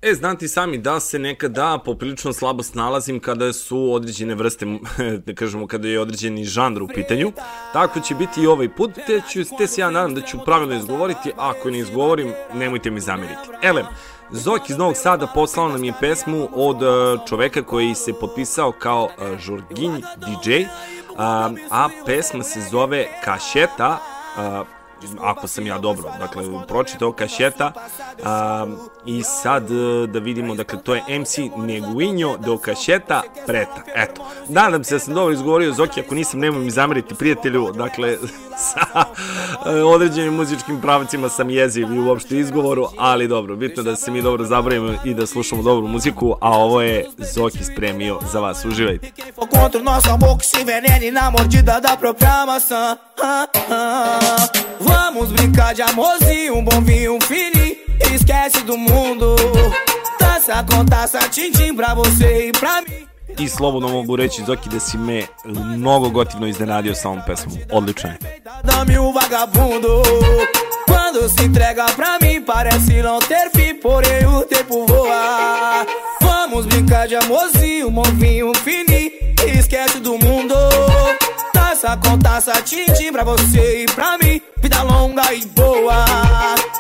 E, 0.06 0.14
znati 0.14 0.48
sami 0.48 0.78
da 0.78 1.00
se 1.00 1.20
nekada 1.20 1.78
poprilično 1.86 2.34
slabo 2.34 2.64
snalazim 2.64 3.20
kada 3.20 3.54
su 3.54 3.94
određene 3.94 4.36
vrste, 4.36 4.66
da 5.26 5.34
kažemo, 5.34 5.68
kada 5.68 5.88
je 5.88 6.00
određeni 6.00 6.46
žanr 6.46 6.84
u 6.84 6.88
pitanju. 6.88 7.32
Tako 7.74 8.00
će 8.00 8.16
biti 8.16 8.42
i 8.42 8.48
ovaj 8.48 8.76
put, 8.76 8.92
te, 9.08 9.22
ću, 9.30 9.56
te 9.58 9.68
se 9.68 9.82
ja 9.82 9.90
nadam 9.92 10.16
da 10.16 10.22
ću 10.22 10.38
pravilno 10.46 10.76
izgovoriti, 10.76 11.32
ako 11.38 11.70
ne 11.70 11.80
izgovorim, 11.80 12.34
nemojte 12.54 12.92
mi 12.92 13.00
zameriti. 13.00 13.50
Elem, 13.62 13.86
Zok 14.32 14.70
iz 14.70 14.78
Novog 14.78 14.98
Sada 14.98 15.28
poslao 15.28 15.70
nam 15.70 15.84
je 15.84 15.94
pesmu 16.00 16.50
od 16.54 16.82
uh, 16.82 17.28
čoveka 17.28 17.64
koji 17.64 17.96
se 17.96 18.14
potpisao 18.14 18.72
kao 18.72 19.04
uh, 19.04 19.40
Žurginj 19.40 20.02
DJ, 20.18 20.62
uh, 20.62 21.18
a 21.72 21.90
pesma 22.06 22.44
se 22.44 22.62
zove 22.72 23.08
Kašeta, 23.24 24.00
uh, 24.38 24.68
ako 25.22 25.48
sam 25.48 25.68
ja 25.68 25.78
dobro, 25.78 26.12
dakle, 26.20 26.44
pročitao 26.68 27.12
kašeta 27.12 27.72
a, 28.24 28.66
i 29.06 29.24
sad 29.24 29.72
e, 29.72 30.08
da 30.08 30.20
vidimo, 30.20 30.56
dakle, 30.56 30.80
to 30.84 30.96
je 30.96 31.20
MC 31.20 31.38
Neguinho 31.58 32.38
do 32.38 32.58
kašeta 32.58 33.22
preta, 33.48 33.82
eto. 33.96 34.26
Nadam 34.48 34.84
se 34.84 34.96
da 34.96 35.00
sam 35.00 35.14
dobro 35.14 35.34
izgovorio 35.34 35.74
Zoki, 35.74 36.02
ako 36.02 36.16
nisam, 36.16 36.40
nemoj 36.40 36.64
mi 36.64 36.72
zameriti 36.72 37.16
prijatelju, 37.16 37.72
dakle, 37.72 38.18
sa 38.72 39.06
e, 39.66 39.84
određenim 39.84 40.34
muzičkim 40.34 40.82
pravcima 40.82 41.30
sam 41.30 41.50
jeziv 41.50 41.94
i 41.94 42.00
uopšte 42.00 42.38
izgovoru, 42.38 42.88
ali 42.98 43.28
dobro, 43.28 43.56
bitno 43.56 43.84
da 43.84 43.96
se 43.96 44.12
mi 44.12 44.22
dobro 44.22 44.46
zabavimo 44.46 44.94
i 45.04 45.14
da 45.14 45.26
slušamo 45.26 45.64
dobru 45.64 45.88
muziku, 45.88 46.36
a 46.42 46.58
ovo 46.58 46.82
je 46.82 47.06
Zoki 47.34 47.64
spremio 47.64 48.20
za 48.32 48.40
vas, 48.40 48.66
uživajte. 48.66 49.12
Contra 49.54 49.82
amor 50.14 50.38
que 50.38 50.46
se 50.46 50.62
envenena 50.62 51.06
e 51.06 51.12
na 51.12 51.30
mordida 51.30 51.80
da 51.80 51.98
própria 51.98 52.46
maçã. 52.46 52.98
Vamos 54.94 55.32
brincar 55.32 55.74
de 55.74 55.82
amorzinho, 55.82 56.58
um 56.58 56.64
bom 56.64 56.82
vinho, 56.82 57.16
um. 57.16 57.20
Esquece 58.16 58.62
do 58.64 58.78
mundo. 58.78 59.36
Taça 60.20 60.64
com 60.64 60.86
taça, 60.86 61.20
tim-tim 61.30 61.74
pra 61.76 61.94
você 61.96 62.50
e 62.50 62.52
pra 62.52 62.82
mim. 62.82 63.08
I 63.40 63.46
slobodno 63.50 63.90
mogu 63.90 64.16
reći, 64.16 64.44
Zoki, 64.46 64.70
da 64.70 64.80
si 64.80 64.98
me 64.98 65.26
mnogo 65.46 66.10
gotivno 66.10 66.48
iznenadio 66.48 66.96
sa 66.96 67.10
ovom 67.10 67.22
pesmom. 67.28 67.58
Odlično 67.72 68.10
je. 68.10 68.18
Dame 68.64 68.98
vagabundo. 69.14 70.04
Quando 70.88 71.30
se 71.30 71.44
entrega 71.46 71.86
pra 71.96 72.20
mim, 72.22 72.42
parece 72.46 73.02
não 73.02 73.20
ter 73.20 73.50
fim, 73.56 73.74
porém 73.82 74.26
o 74.26 74.42
tempo 74.44 74.86
voa. 74.86 75.86
Vamos 76.22 76.66
brincar 76.66 77.08
de 77.08 77.16
amorzinho, 77.16 77.88
um 77.88 77.92
bom 77.92 78.04
vinho, 78.04 78.50
um 78.50 78.54
fininho. 78.54 79.12
Esquece 79.60 80.00
do 80.00 80.18
mundo. 80.18 80.56
Taça 81.84 81.98
com 81.98 82.18
taça, 82.18 82.62
tim-tim 82.62 83.12
pra 83.12 83.26
você 83.26 83.84
e 83.84 83.86
pra 83.88 84.18
mim. 84.18 84.42
Vida 84.62 84.82
longa 84.84 85.34
e 85.34 85.46
boa. 85.48 86.06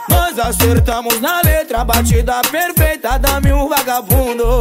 Nós 0.07 0.39
acertamos 0.39 1.19
na 1.19 1.41
letra, 1.41 1.83
batida 1.83 2.39
perfeita. 2.49 3.19
Dame 3.19 3.51
um 3.51 3.67
vagabundo. 3.67 4.57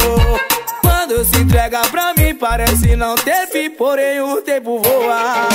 Quando 0.81 1.23
se 1.23 1.37
entrega 1.37 1.79
pra 1.83 2.13
mim, 2.15 2.35
parece 2.35 2.93
não 2.97 3.15
ter 3.15 3.47
fim, 3.47 3.69
porém 3.69 4.19
o 4.19 4.41
tempo 4.41 4.81
voa. 4.81 5.47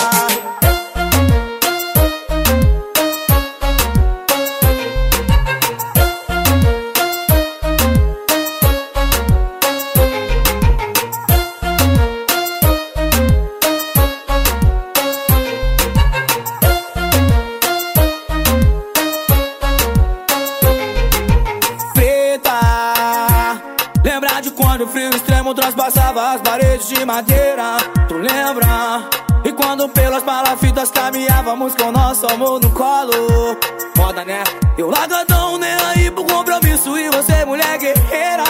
As 26.29 26.43
paredes 26.43 26.89
de 26.89 27.05
madeira? 27.05 27.79
Tu 28.07 28.15
lembra? 28.15 29.09
E 29.45 29.53
quando 29.53 29.89
pelas 29.89 30.23
palafitas 30.23 30.91
caminhávamos 30.91 31.75
com 31.75 31.91
nosso 31.91 32.27
amor 32.27 32.61
no 32.61 32.71
colo? 32.71 33.57
Moda, 33.97 34.25
né? 34.25 34.43
Eu 34.77 34.91
largadão, 34.91 35.59
nem 35.59 35.73
aí 35.73 36.11
pro 36.11 36.25
compromisso 36.25 36.99
e 36.99 37.09
você, 37.09 37.45
mulher 37.45 37.79
guerreira. 37.79 38.45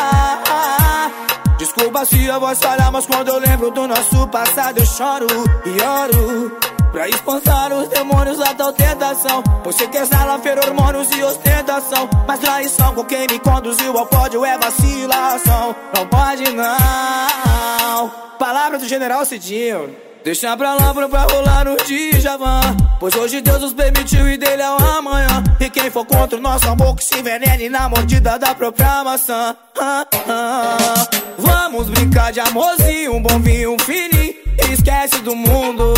Desculpa 1.58 2.04
se 2.04 2.30
a 2.30 2.38
voz 2.38 2.58
falhar, 2.58 2.90
mas 2.90 3.06
quando 3.06 3.28
eu 3.28 3.38
lembro 3.38 3.70
do 3.70 3.86
nosso 3.86 4.26
passado 4.28 4.78
eu 4.78 4.86
choro 4.86 5.26
e 5.64 5.82
oro. 5.82 6.77
Pra 6.92 7.06
espantar 7.08 7.72
os 7.72 7.88
demônios 7.88 8.38
da 8.38 8.54
tal 8.54 8.72
tentação 8.72 9.42
Você 9.64 9.86
quer 9.88 10.02
exala 10.02 10.40
hormônios 10.66 11.10
e 11.10 11.22
ostentação. 11.22 12.08
Mas 12.26 12.40
traição 12.40 12.94
com 12.94 13.04
quem 13.04 13.26
me 13.30 13.38
conduziu 13.38 13.96
ao 13.96 14.06
pódio 14.06 14.44
é 14.44 14.56
vacilação. 14.58 15.76
Não 15.94 16.06
pode 16.06 16.50
não. 16.50 18.10
Palavra 18.38 18.78
do 18.78 18.88
general 18.88 19.24
Cidinho. 19.24 19.94
Deixa 20.24 20.56
pra 20.56 20.74
lá 20.74 20.92
pra 20.92 21.22
rolar 21.22 21.64
no 21.64 21.76
Djavan. 21.76 22.76
Pois 22.98 23.14
hoje 23.14 23.40
Deus 23.40 23.60
nos 23.60 23.72
permitiu 23.72 24.28
e 24.28 24.36
dele 24.36 24.62
é 24.62 24.70
o 24.70 24.76
amanhã. 24.76 25.44
E 25.60 25.70
quem 25.70 25.90
for 25.90 26.04
contra 26.04 26.38
o 26.38 26.42
nosso 26.42 26.68
amor 26.68 26.96
que 26.96 27.04
se 27.04 27.18
envenene 27.18 27.68
na 27.68 27.88
mordida 27.88 28.38
da 28.38 28.54
própria 28.54 29.04
maçã. 29.04 29.56
Ah, 29.80 30.06
ah. 30.28 31.06
Vamos 31.38 31.88
brincar 31.90 32.32
de 32.32 32.40
amorzinho, 32.40 33.14
um 33.14 33.22
bom 33.22 33.38
vinho, 33.38 33.74
um 33.74 33.78
fininho. 33.78 34.34
Esquece 34.72 35.18
do 35.20 35.34
mundo 35.36 35.94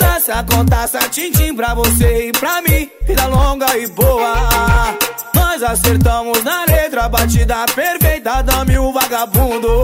Taça 0.00 0.44
com 0.50 0.64
taça, 0.64 0.98
pra 1.54 1.74
você 1.74 2.28
e 2.28 2.32
pra 2.32 2.62
mim. 2.62 2.90
Vida 3.02 3.26
longa 3.26 3.76
e 3.76 3.86
boa. 3.88 4.34
Nós 5.34 5.62
acertamos 5.62 6.42
na 6.42 6.64
letra, 6.64 7.06
batida 7.06 7.66
perfeita 7.74 8.42
Dame 8.42 8.78
o 8.78 8.92
vagabundo. 8.92 9.82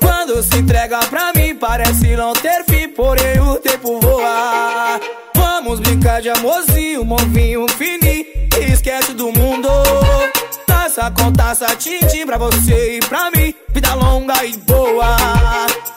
Quando 0.00 0.40
se 0.42 0.56
entrega 0.56 1.00
pra 1.10 1.32
mim 1.34 1.54
Parece 1.56 2.16
não 2.16 2.32
ter 2.32 2.64
fim, 2.64 2.88
porém 2.88 3.40
o 3.40 3.56
tempo 3.56 3.98
voa. 4.00 5.00
Vamos 5.34 5.80
brincar 5.80 6.22
de 6.22 6.30
amorzinho, 6.30 7.04
bom 7.04 7.16
vinho, 7.16 7.64
um 7.64 7.68
fininho 7.68 8.24
Esquece 8.72 9.14
do 9.14 9.32
mundo 9.32 9.68
Taça 10.94 11.10
com 11.10 11.32
taça, 11.32 11.66
tim-tim 11.74 12.24
pra 12.24 12.38
você 12.38 12.98
e 12.98 13.00
pra 13.00 13.28
mim 13.32 13.52
Vida 13.70 13.94
longa 13.94 14.44
e 14.44 14.56
boa 14.58 15.16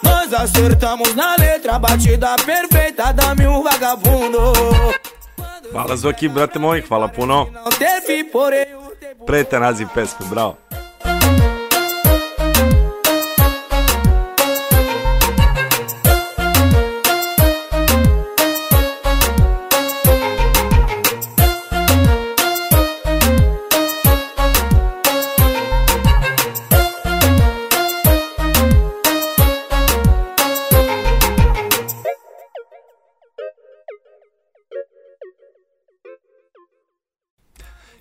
Nós 0.02 0.34
acertamos 0.34 1.14
na 1.14 1.36
letra, 1.36 1.78
batida 1.78 2.36
perfeita 2.44 3.14
Dame 3.14 3.45
um 3.45 3.61
vagabundo 3.61 4.53
Hvala 5.72 5.95
Zoki, 5.95 6.28
brate 6.28 6.57
moj, 6.57 6.82
hvala 6.82 7.10
puno. 7.10 7.48
Preta 9.26 9.60
naziv 9.60 9.90
pesme, 9.90 10.26
bravo. 10.26 10.57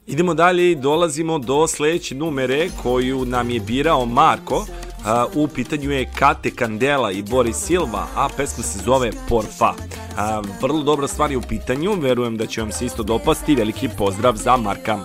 Idemo 0.06 0.34
dalje 0.34 0.70
i 0.70 0.74
dolazimo 0.74 1.38
do 1.38 1.66
sledeće 1.66 2.14
numere 2.14 2.68
koju 2.82 3.24
nam 3.24 3.50
je 3.50 3.60
birao 3.60 4.06
Marko. 4.06 4.66
A, 5.04 5.26
u 5.34 5.48
pitanju 5.48 5.90
je 5.90 6.10
Kate 6.18 6.50
Candela 6.58 7.12
i 7.12 7.22
Boris 7.22 7.56
Silva, 7.56 8.06
a 8.16 8.28
pesma 8.36 8.64
se 8.64 8.78
zove 8.84 9.10
Porfa. 9.28 9.72
A, 10.16 10.42
vrlo 10.62 10.82
dobra 10.82 11.08
stvar 11.08 11.30
je 11.30 11.36
u 11.36 11.42
pitanju, 11.42 11.92
verujem 12.00 12.36
da 12.36 12.46
će 12.46 12.60
vam 12.60 12.72
se 12.72 12.86
isto 12.86 13.02
dopasti. 13.02 13.54
Veliki 13.54 13.88
pozdrav 13.98 14.36
za 14.36 14.56
Marka. 14.56 14.98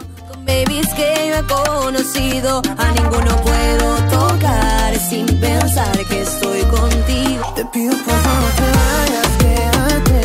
Babies 0.47 0.89
que 0.97 1.09
yo 1.29 1.35
he 1.35 1.43
conocido, 1.57 2.61
a 2.83 2.85
ninguno 2.97 3.31
puedo 3.45 3.87
tocar 4.15 4.91
sin 5.09 5.25
pensar 5.27 5.95
que 6.09 6.17
estoy 6.27 6.61
contigo. 6.77 7.43
Te 7.55 7.63
pido 7.73 7.95
por 8.05 8.17
favor 8.25 8.51
te 8.59 8.67
vayas, 8.77 9.31
quédate 9.41 10.20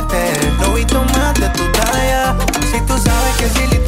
recuperarte. 0.00 0.52
Lo 0.60 0.74
vi 0.74 0.84
más 1.12 1.34
de 1.34 1.48
tu 1.50 1.64
talla. 1.72 2.36
Si 2.70 2.80
tú 2.82 2.98
sabes 2.98 3.36
que 3.38 3.44
el 3.44 3.87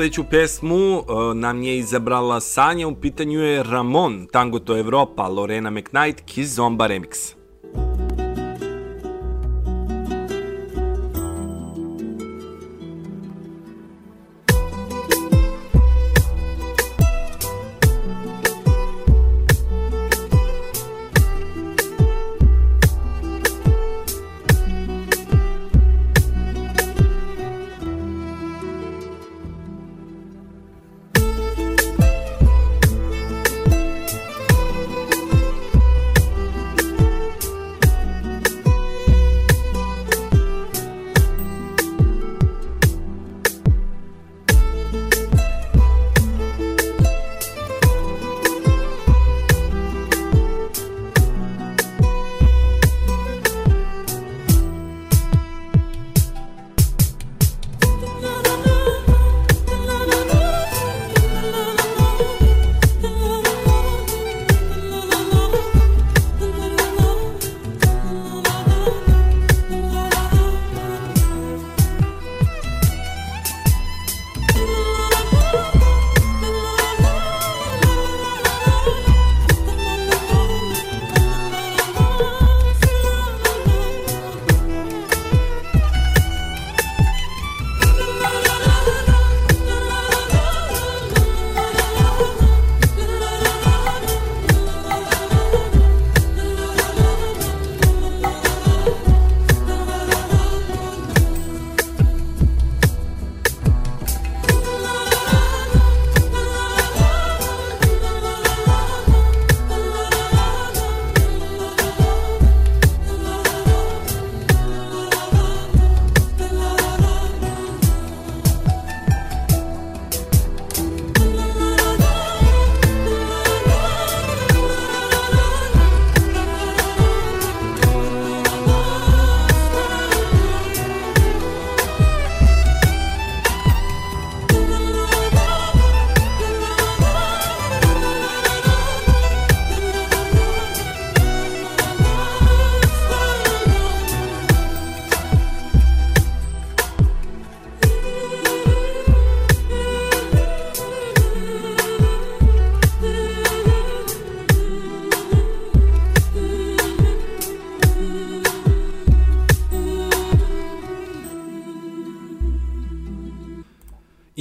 sledeću 0.00 0.24
pesmu 0.24 0.98
e, 0.98 1.34
nam 1.34 1.62
je 1.62 1.78
izabrala 1.78 2.40
Sanja, 2.40 2.88
u 2.88 2.94
pitanju 2.94 3.40
je 3.40 3.62
Ramon, 3.62 4.26
Tango 4.32 4.58
to 4.58 4.78
Evropa, 4.78 5.28
Lorena 5.28 5.70
McKnight, 5.70 6.20
Kizomba 6.26 6.86
Remix. 6.86 7.19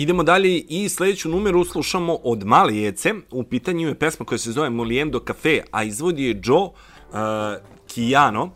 Idemo 0.09 0.23
dalje 0.23 0.57
i 0.57 0.89
sledeću 0.89 1.29
numeru 1.29 1.65
slušamo 1.65 2.17
od 2.23 2.45
Malijece. 2.45 3.13
U 3.31 3.43
pitanju 3.43 3.87
je 3.87 3.99
pesma 3.99 4.25
koja 4.25 4.37
se 4.37 4.51
zove 4.51 4.69
Moliendo 4.69 5.19
Cafe, 5.27 5.61
a 5.71 5.83
izvodi 5.83 6.23
je 6.23 6.41
Joe 6.43 6.61
uh, 6.61 6.71
Kijano. 7.87 8.43
Uh, 8.43 8.51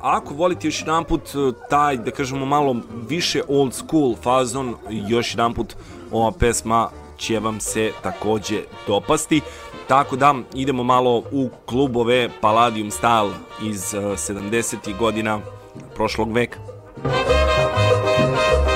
ako 0.00 0.34
volite 0.34 0.68
još 0.68 0.80
jedan 0.80 1.04
put 1.04 1.22
taj, 1.70 1.96
da 1.96 2.10
kažemo, 2.10 2.46
malo 2.46 2.76
više 3.08 3.42
old 3.48 3.74
school 3.74 4.16
fazon, 4.22 4.74
još 5.08 5.34
jedan 5.34 5.54
put 5.54 5.76
ova 6.10 6.32
pesma 6.32 6.90
će 7.18 7.38
vam 7.38 7.60
se 7.60 7.92
takođe 8.02 8.62
dopasti. 8.86 9.40
Tako 9.88 10.16
da 10.16 10.34
idemo 10.54 10.82
malo 10.82 11.22
u 11.32 11.48
klubove 11.66 12.28
Palladium 12.40 12.90
Style 12.90 13.32
iz 13.62 13.94
uh, 13.94 14.02
70. 14.02 14.98
godina 14.98 15.40
prošlog 15.94 16.32
veka. 16.32 16.58
Moliendo 17.04 18.69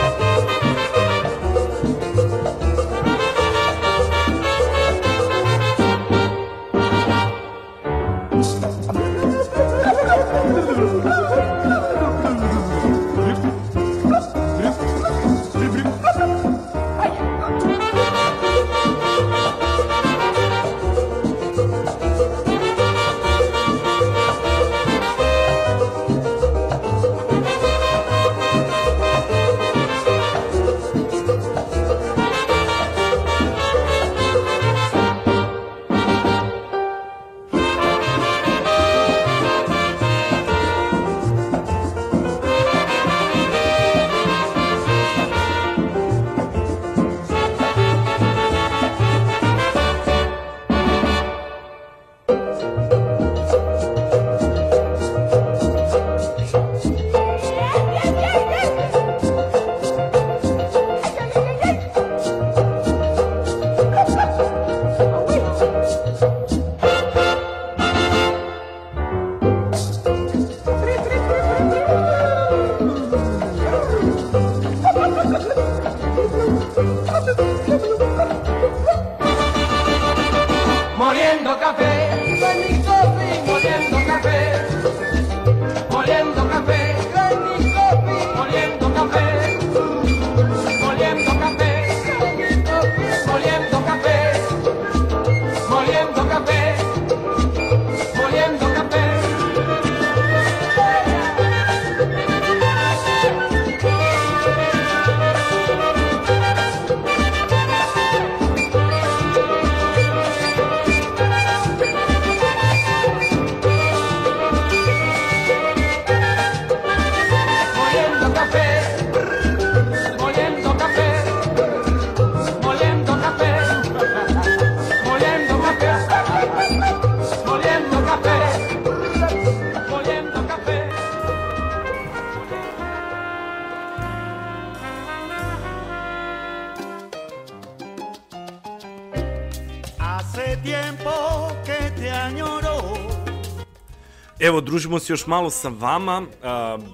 družimo 144.74 144.98
se 144.98 145.12
još 145.12 145.26
malo 145.26 145.50
sa 145.50 145.68
vama, 145.68 146.22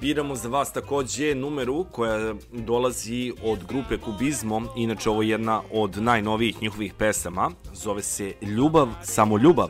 biramo 0.01 0.35
za 0.35 0.48
vas 0.48 0.73
takođe 0.73 1.35
numeru 1.35 1.86
koja 1.93 2.35
dolazi 2.52 3.32
od 3.44 3.65
grupe 3.65 3.97
Kubizmo, 3.98 4.62
inače 4.77 5.11
ovo 5.11 5.23
je 5.23 5.28
jedna 5.28 5.62
od 5.73 5.97
najnovijih 6.02 6.62
njihovih 6.62 6.94
pesama, 6.94 7.51
zove 7.73 8.02
se 8.02 8.32
Ljubav, 8.43 8.89
samo 9.02 9.39
ljubav, 9.39 9.69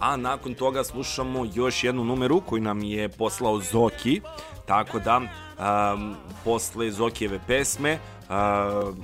a 0.00 0.16
nakon 0.16 0.54
toga 0.54 0.84
slušamo 0.84 1.46
još 1.54 1.84
jednu 1.84 2.04
numeru 2.04 2.40
koju 2.40 2.62
nam 2.62 2.82
je 2.82 3.08
poslao 3.08 3.60
Zoki, 3.60 4.20
tako 4.66 4.98
da 4.98 5.16
um, 5.16 6.14
posle 6.44 6.90
Zokijeve 6.90 7.40
pesme 7.46 7.92
uh, 7.92 8.13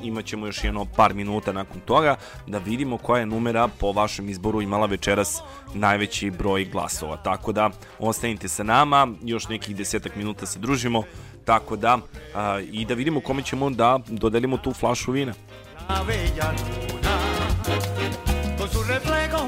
imat 0.03 0.25
ćemo 0.25 0.47
još 0.47 0.65
jedno 0.65 0.87
par 0.97 1.15
minuta 1.15 1.53
nakon 1.53 1.81
toga 1.81 2.17
da 2.47 2.59
vidimo 2.59 2.99
koja 2.99 3.21
je 3.21 3.27
numera 3.27 3.69
po 3.69 3.93
vašem 3.93 4.29
izboru 4.29 4.63
imala 4.63 4.87
večeras 4.87 5.41
najveći 5.75 6.31
broj 6.31 6.65
glasova. 6.65 7.17
Tako 7.17 7.53
da 7.53 7.71
ostanite 7.99 8.49
sa 8.49 8.63
nama, 8.63 9.09
još 9.23 9.49
nekih 9.49 9.77
desetak 9.77 10.17
minuta 10.17 10.47
se 10.47 10.59
družimo, 10.59 11.03
tako 11.45 11.77
da 11.77 11.95
uh, 11.97 12.03
i 12.73 12.85
da 12.85 12.95
vidimo 12.95 13.21
kome 13.21 13.43
ćemo 13.43 13.71
da 13.71 13.99
dodelimo 14.07 14.57
tu 14.57 14.73
flašu 14.73 15.13
vina. 15.13 15.33
La 15.89 16.05
bella 16.07 16.53
luna, 16.53 17.19
con 18.59 18.69
su 18.69 18.79
reflejo 18.89 19.40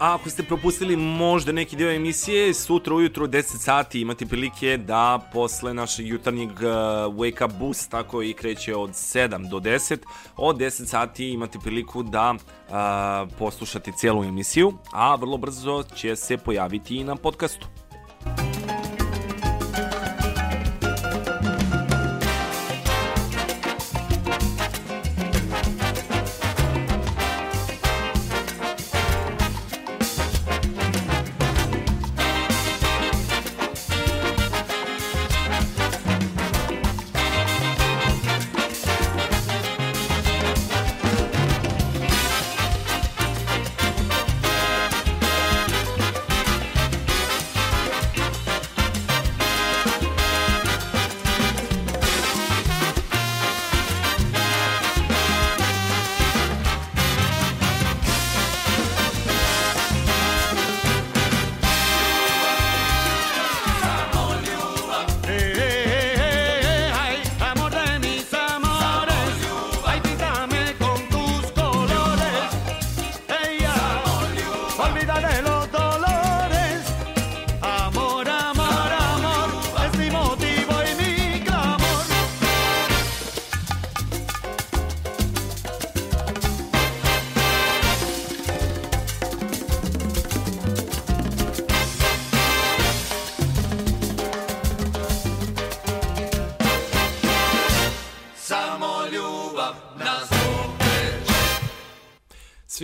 A 0.00 0.14
ako 0.14 0.30
ste 0.30 0.42
propustili 0.42 0.96
možda 0.96 1.52
neki 1.52 1.76
deo 1.76 1.90
emisije, 1.90 2.54
sutra 2.54 2.94
ujutro 2.94 3.24
u 3.24 3.28
10 3.28 3.42
sati 3.42 4.00
imate 4.00 4.26
prilike 4.26 4.76
da 4.76 5.28
posle 5.32 5.74
našeg 5.74 6.06
jutarnjeg 6.06 6.50
uh, 6.50 6.56
wake 7.14 7.44
up 7.44 7.52
boost, 7.58 7.90
tako 7.90 8.22
i 8.22 8.32
kreće 8.32 8.76
od 8.76 8.90
7 8.90 9.48
do 9.50 9.58
10, 9.58 9.98
od 10.36 10.56
10 10.56 10.86
sati 10.86 11.28
imate 11.30 11.58
priliku 11.58 12.02
da 12.02 12.34
uh, 12.34 13.32
poslušate 13.38 13.92
cijelu 13.92 14.24
emisiju, 14.24 14.72
a 14.92 15.14
vrlo 15.14 15.36
brzo 15.36 15.82
će 15.94 16.16
se 16.16 16.36
pojaviti 16.36 16.96
i 16.96 17.04
na 17.04 17.16
podcastu. 17.16 17.66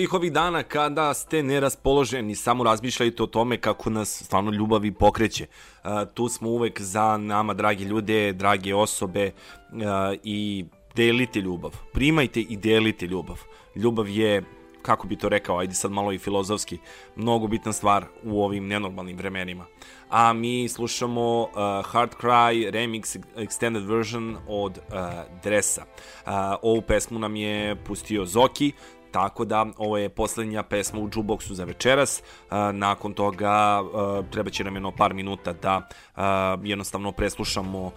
Svih 0.07 0.15
ovih 0.15 0.33
dana 0.33 0.63
kada 0.63 1.15
ste 1.15 1.43
neraspoloženi, 1.43 2.35
samo 2.35 2.65
razmišljajte 2.65 3.23
o 3.23 3.27
tome 3.27 3.57
kako 3.61 3.91
nas 3.91 4.23
stvarno 4.25 4.51
ljubav 4.51 4.85
i 4.85 4.93
pokreće. 4.93 5.47
Uh, 5.47 5.91
tu 6.15 6.29
smo 6.29 6.49
uvek 6.49 6.81
za 6.81 7.17
nama, 7.17 7.55
dragi 7.55 7.85
ljude, 7.85 8.33
drage 8.33 8.75
osobe 8.75 9.31
uh, 9.73 9.81
i 10.25 10.65
delite 10.95 11.41
ljubav. 11.41 11.77
Primajte 11.93 12.41
i 12.41 12.57
delite 12.57 13.07
ljubav. 13.07 13.41
Ljubav 13.75 14.09
je 14.09 14.43
kako 14.87 15.07
bi 15.07 15.17
to 15.17 15.29
rekao, 15.29 15.59
ajde 15.59 15.75
sad 15.75 15.91
malo 15.91 16.13
i 16.13 16.19
filozofski, 16.19 16.79
mnogo 17.17 17.47
bitna 17.47 17.73
stvar 17.73 18.05
u 18.25 18.43
ovim 18.43 18.67
nenormalnim 18.67 19.17
vremenima. 19.17 19.67
A 20.11 20.33
mi 20.33 20.69
slušamo 20.69 21.43
uh, 21.43 21.49
Hard 21.87 22.11
Cry 22.21 22.71
Remix 22.71 23.19
Extended 23.37 23.87
Version 23.87 24.37
od 24.49 24.79
uh, 24.79 24.95
Dresa. 25.43 25.83
Uh, 25.83 26.33
ovu 26.63 26.83
pesmu 26.83 27.19
nam 27.19 27.37
je 27.37 27.77
pustio 27.77 28.25
Zoki, 28.25 28.73
tako 29.17 29.45
da 29.45 29.67
ovo 29.77 29.99
je 29.99 30.09
posljednja 30.09 30.63
pesma 30.63 31.01
u 31.01 31.09
jukeboxu 31.09 31.55
za 31.55 31.65
večeras. 31.65 32.23
A, 32.51 32.73
nakon 32.73 33.15
toga 33.15 33.51
a, 33.51 34.23
treba 34.31 34.51
će 34.51 34.65
nam 34.65 34.75
jedno 34.75 34.91
par 34.91 35.15
minuta 35.15 35.53
da 35.53 35.89
a, 36.17 36.57
jednostavno 36.63 37.13
preslušamo, 37.13 37.91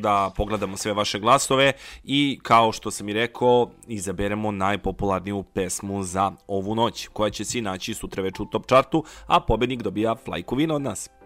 da 0.00 0.30
pogledamo 0.36 0.76
sve 0.76 0.92
vaše 0.92 1.18
glasove 1.18 1.72
i 2.04 2.38
kao 2.42 2.72
što 2.72 2.90
sam 2.90 3.08
i 3.08 3.12
rekao, 3.12 3.70
izaberemo 3.86 4.50
najpopularniju 4.50 5.42
pesmu 5.42 6.02
za 6.02 6.32
ovu 6.46 6.74
noć, 6.74 7.08
koja 7.12 7.30
će 7.30 7.44
se 7.44 7.60
naći 7.60 7.94
sutra 7.94 8.22
već 8.22 8.40
u 8.40 8.46
top 8.46 8.66
chartu, 8.66 9.04
a 9.26 9.40
pobednik 9.40 9.82
dobija 9.82 10.14
flajku 10.24 10.54
vina 10.54 10.74
od 10.74 10.82
nas. 10.82 11.21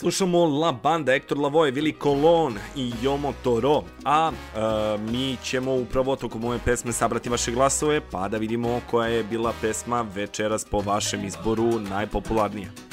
Slušamo 0.00 0.44
La 0.46 0.72
Banda, 0.72 1.12
Hector 1.12 1.38
Lavoe, 1.38 1.72
Willy 1.72 1.94
Colon 2.02 2.58
i 2.76 2.92
Jomo 3.02 3.32
Toro, 3.42 3.82
a 4.04 4.30
e, 4.32 4.98
mi 4.98 5.36
ćemo 5.44 5.74
upravo 5.74 6.16
tokom 6.16 6.44
ove 6.44 6.58
pesme 6.64 6.92
sabrati 6.92 7.28
vaše 7.28 7.52
glasove, 7.52 8.00
pa 8.10 8.28
da 8.28 8.38
vidimo 8.38 8.80
koja 8.90 9.08
je 9.08 9.24
bila 9.24 9.52
pesma 9.60 10.06
večeras 10.14 10.64
po 10.64 10.80
vašem 10.80 11.24
izboru 11.24 11.80
najpopularnija. 11.80 12.89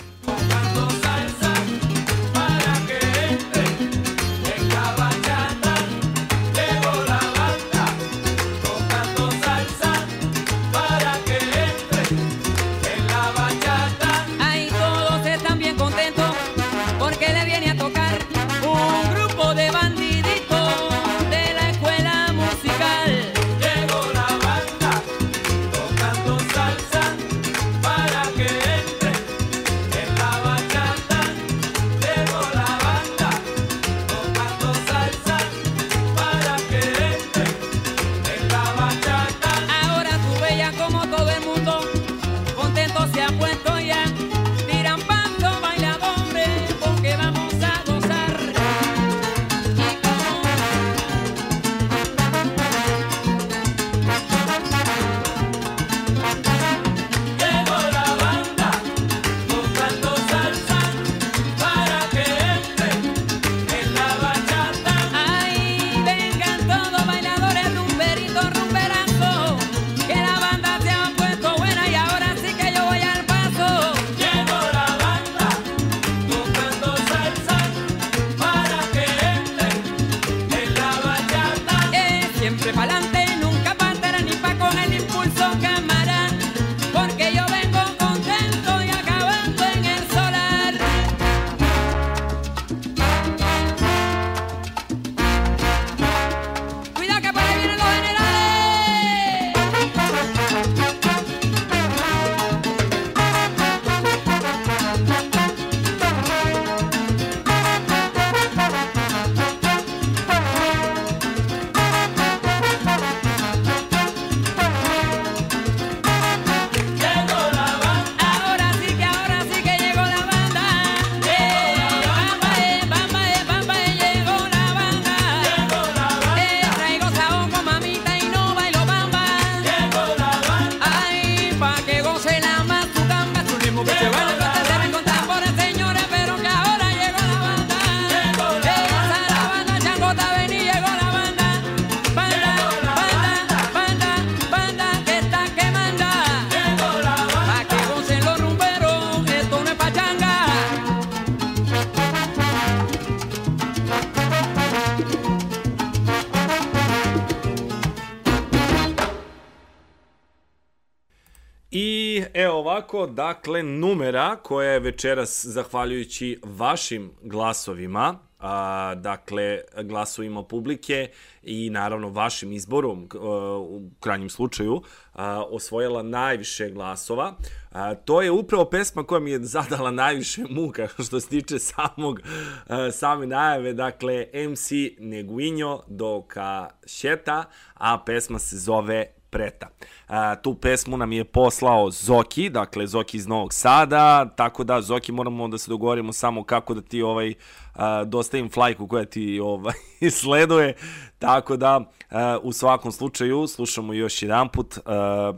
Ovako, 162.97 163.13
dakle, 163.13 163.63
numera 163.63 164.35
koja 164.35 164.71
je 164.71 164.79
večeras, 164.79 165.45
zahvaljujući 165.45 166.39
vašim 166.43 167.11
glasovima, 167.21 168.19
a, 168.39 168.95
dakle, 168.95 169.61
glasovima 169.83 170.43
publike 170.43 171.09
i 171.43 171.69
naravno 171.69 172.09
vašim 172.09 172.51
izborom, 172.51 173.09
a, 173.13 173.17
u 173.57 173.81
krajnjem 173.99 174.29
slučaju, 174.29 174.81
a, 175.13 175.43
osvojila 175.49 176.03
najviše 176.03 176.69
glasova. 176.69 177.33
A, 177.71 177.95
to 177.95 178.21
je 178.21 178.31
upravo 178.31 178.65
pesma 178.65 179.03
koja 179.03 179.19
mi 179.19 179.31
je 179.31 179.43
zadala 179.43 179.91
najviše 179.91 180.43
muka 180.49 180.87
što 181.07 181.19
se 181.19 181.29
tiče 181.29 181.59
samog, 181.59 182.21
a, 182.67 182.91
same 182.91 183.27
najave, 183.27 183.73
dakle, 183.73 184.27
MC 184.49 184.71
Neguinho 184.99 185.83
do 185.87 186.21
Kašeta, 186.27 187.43
a 187.73 188.03
pesma 188.05 188.39
se 188.39 188.57
zove 188.57 189.16
Preta. 189.29 189.67
A, 190.07 190.35
tu 190.35 190.55
pesmu 190.55 190.97
nam 190.97 191.11
je 191.11 191.23
poslao 191.23 191.91
Zoki, 191.91 192.49
dakle 192.49 192.87
Zoki 192.87 193.17
iz 193.17 193.27
Novog 193.27 193.53
Sada, 193.53 194.25
tako 194.35 194.63
da 194.63 194.81
Zoki 194.81 195.11
moramo 195.11 195.47
da 195.47 195.57
se 195.57 195.71
dogovorimo 195.71 196.13
samo 196.13 196.43
kako 196.43 196.73
da 196.73 196.81
ti 196.81 197.01
ovaj 197.01 197.33
a, 197.77 198.03
dostavim 198.03 198.49
flajku 198.49 198.87
koja 198.87 199.05
ti 199.05 199.39
ovaj 199.39 199.73
sleduje, 200.21 200.73
tako 201.19 201.57
da 201.57 201.91
a, 202.09 202.37
u 202.43 202.53
svakom 202.53 202.91
slučaju 202.91 203.47
slušamo 203.47 203.93
još 203.93 204.21
jedan 204.21 204.49
put 204.49 204.77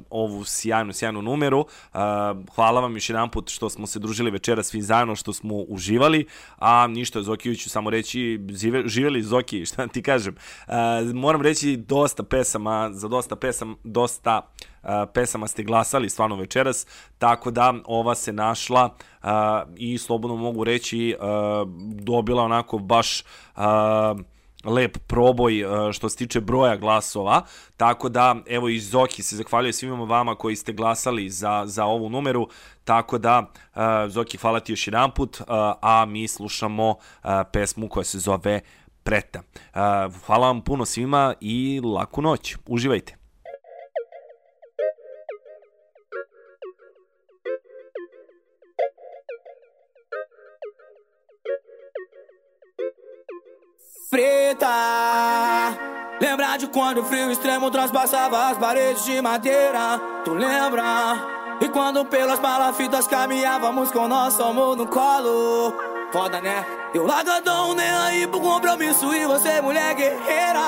ovu 0.09 0.43
sjajnu, 0.43 0.93
sjajnu 0.93 1.21
numeru. 1.21 1.65
A, 1.93 2.35
hvala 2.55 2.81
vam 2.81 2.95
još 2.95 3.09
jedan 3.09 3.29
put 3.29 3.49
što 3.49 3.69
smo 3.69 3.87
se 3.87 3.99
družili 3.99 4.31
večera 4.31 4.63
svi 4.63 4.81
zajedno, 4.81 5.15
što 5.15 5.33
smo 5.33 5.55
uživali, 5.55 6.25
a 6.57 6.87
ništa 6.87 7.21
Zokijuću 7.21 7.59
ću 7.59 7.69
samo 7.69 7.89
reći, 7.89 8.39
žive, 8.49 8.83
živeli 8.87 9.23
Zoki, 9.23 9.65
šta 9.69 9.87
ti 9.87 10.01
kažem. 10.01 10.35
A, 10.67 11.01
moram 11.13 11.41
reći 11.41 11.77
dosta 11.77 12.23
pesama, 12.23 12.89
za 12.93 13.07
dosta 13.07 13.35
pesama, 13.35 13.75
dosta 13.83 14.41
pesama 15.13 15.47
ste 15.47 15.63
glasali 15.63 16.09
stvarno 16.09 16.35
večeras, 16.35 16.87
tako 17.17 17.51
da 17.51 17.73
ova 17.85 18.15
se 18.15 18.33
našla 18.33 18.95
i 19.77 19.97
slobodno 19.97 20.35
mogu 20.35 20.63
reći 20.63 21.15
dobila 21.93 22.43
onako 22.43 22.77
baš 22.77 23.23
lep 24.65 24.97
proboj 25.07 25.63
što 25.93 26.09
se 26.09 26.17
tiče 26.17 26.41
broja 26.41 26.75
glasova, 26.75 27.41
tako 27.77 28.09
da 28.09 28.35
evo 28.47 28.69
i 28.69 28.79
Zoki 28.79 29.23
se 29.23 29.35
zahvaljuje 29.35 29.73
svima 29.73 30.03
vama 30.03 30.35
koji 30.35 30.55
ste 30.55 30.73
glasali 30.73 31.29
za, 31.29 31.63
za 31.65 31.85
ovu 31.85 32.09
numeru, 32.09 32.47
tako 32.83 33.17
da 33.17 33.51
Zoki 34.07 34.37
hvala 34.37 34.59
ti 34.59 34.71
još 34.71 34.87
jedan 34.87 35.11
put, 35.11 35.41
a 35.81 36.05
mi 36.07 36.27
slušamo 36.27 36.95
pesmu 37.51 37.89
koja 37.89 38.03
se 38.03 38.19
zove 38.19 38.61
Preta. 39.03 39.41
Hvala 40.25 40.47
vam 40.47 40.61
puno 40.61 40.85
svima 40.85 41.33
i 41.41 41.81
laku 41.83 42.21
noć. 42.21 42.55
Uživajte. 42.67 43.18
Preta. 54.09 54.67
Lembra 56.19 56.57
de 56.57 56.65
quando 56.65 57.01
o 57.01 57.05
frio 57.05 57.29
extremo 57.31 57.69
transpassava 57.69 58.47
as 58.49 58.57
paredes 58.57 59.05
de 59.05 59.21
madeira? 59.21 60.01
Tu 60.25 60.33
lembra? 60.33 60.83
E 61.61 61.69
quando 61.69 62.03
pelas 62.05 62.39
palafitas 62.39 63.05
caminhávamos 63.05 63.91
com 63.91 64.07
nosso 64.07 64.41
amor 64.41 64.75
no 64.75 64.87
colo? 64.87 65.75
Foda 66.11 66.41
né? 66.41 66.65
Eu 66.91 67.05
largadão 67.05 67.75
nem 67.75 67.87
aí 67.87 68.25
pro 68.25 68.41
compromisso. 68.41 69.13
E 69.13 69.27
você 69.27 69.61
mulher 69.61 69.93
guerreira? 69.93 70.59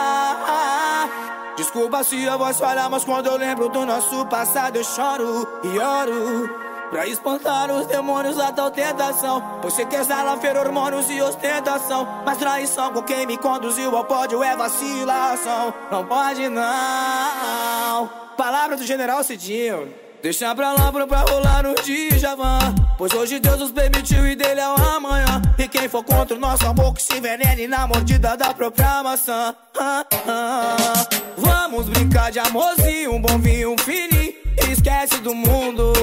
Desculpa 1.57 2.03
se 2.03 2.29
a 2.29 2.37
voz 2.37 2.59
falha, 2.59 2.87
mas 2.89 3.03
quando 3.03 3.25
eu 3.25 3.37
lembro 3.37 3.69
do 3.69 3.87
nosso 3.87 4.23
passado 4.27 4.75
eu 4.75 4.83
choro 4.83 5.47
e 5.63 5.79
oro 5.79 6.70
Pra 6.91 7.07
espantar 7.07 7.71
os 7.71 7.87
demônios 7.87 8.35
da 8.35 8.51
tal 8.51 8.69
tentação. 8.69 9.61
Você 9.63 9.85
quer 9.85 10.03
salafeiro, 10.03 10.59
hormônios 10.59 11.09
e 11.09 11.21
ostentação. 11.21 12.05
Mas 12.25 12.37
traição 12.37 12.91
com 12.91 13.01
quem 13.01 13.25
me 13.25 13.37
conduziu 13.37 13.95
ao 13.95 14.03
pódio 14.03 14.43
é 14.43 14.57
vacilação. 14.57 15.73
Não 15.89 16.05
pode 16.05 16.49
não. 16.49 18.09
Palavra 18.35 18.75
do 18.75 18.85
general 18.85 19.23
Cidinho. 19.23 19.93
Deixa 20.21 20.53
pra 20.53 20.73
lá 20.73 20.91
pra, 20.91 21.07
pra 21.07 21.21
rolar 21.21 21.63
no 21.63 21.75
Djavan. 21.75 22.59
Pois 22.97 23.13
hoje 23.13 23.39
Deus 23.39 23.59
nos 23.59 23.71
permitiu 23.71 24.27
e 24.27 24.35
dele 24.35 24.59
é 24.59 24.67
o 24.67 24.75
amanhã. 24.75 25.41
E 25.57 25.69
quem 25.69 25.87
for 25.87 26.03
contra 26.03 26.35
o 26.35 26.39
nosso 26.39 26.67
amor 26.67 26.93
que 26.93 27.01
se 27.01 27.17
envenene 27.17 27.67
na 27.67 27.87
mordida 27.87 28.35
da 28.35 28.53
própria 28.53 29.01
maçã. 29.01 29.55
Ah, 29.79 30.05
ah. 30.27 30.75
Vamos 31.37 31.87
brincar 31.87 32.33
de 32.33 32.39
amorzinho, 32.39 33.13
um 33.13 33.21
bom 33.21 33.39
vinho, 33.39 33.71
um 33.71 33.77
fininho. 33.77 34.33
Esquece 34.69 35.19
do 35.19 35.33
mundo 35.33 35.93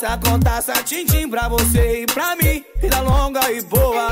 Taça 0.00 0.16
com 0.18 0.38
taça, 0.38 0.72
tim-tim 0.84 1.28
pra 1.28 1.48
você 1.48 2.02
e 2.02 2.06
pra 2.06 2.36
mim. 2.36 2.64
Vida 2.76 3.00
longa 3.00 3.50
e 3.50 3.60
boa. 3.62 4.08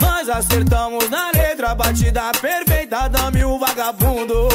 Nós 0.00 0.28
acertamos 0.28 1.08
na 1.08 1.30
letra, 1.30 1.76
batida 1.76 2.32
perfeita 2.40 3.08
Dame 3.08 3.44
o 3.44 3.56
vagabundo. 3.56 4.48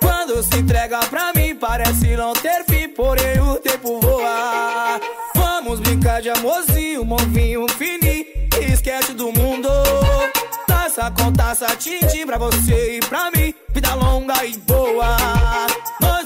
Quando 0.00 0.40
se 0.44 0.58
entrega 0.58 1.00
pra 1.10 1.32
mim 1.34 1.56
Parece 1.56 2.16
não 2.16 2.32
ter 2.34 2.64
fim, 2.66 2.88
porém 2.90 3.40
o 3.40 3.56
tempo 3.56 3.98
voa. 4.00 5.00
Vamos 5.34 5.80
brincar 5.80 6.22
de 6.22 6.30
amorzinho, 6.30 7.02
um 7.02 7.16
vinho 7.16 7.66
fininho 7.70 8.26
Esquece 8.72 9.12
do 9.12 9.32
mundo. 9.32 9.68
Taça 10.68 11.10
com 11.10 11.32
taça, 11.32 11.66
tim-tim 11.76 12.24
pra 12.24 12.38
você 12.38 12.98
e 12.98 13.00
pra 13.00 13.28
mim. 13.32 13.52
Vida 13.70 13.92
longa 13.96 14.44
e 14.44 14.56
boa 14.58 15.16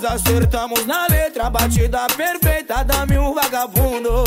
Nós 0.02 0.14
acertamos 0.14 0.84
na 0.84 1.06
letra, 1.06 1.48
batida 1.48 2.08
perfeita 2.16 2.82
Dame 2.82 3.18
um 3.18 3.32
vagabundo. 3.32 4.24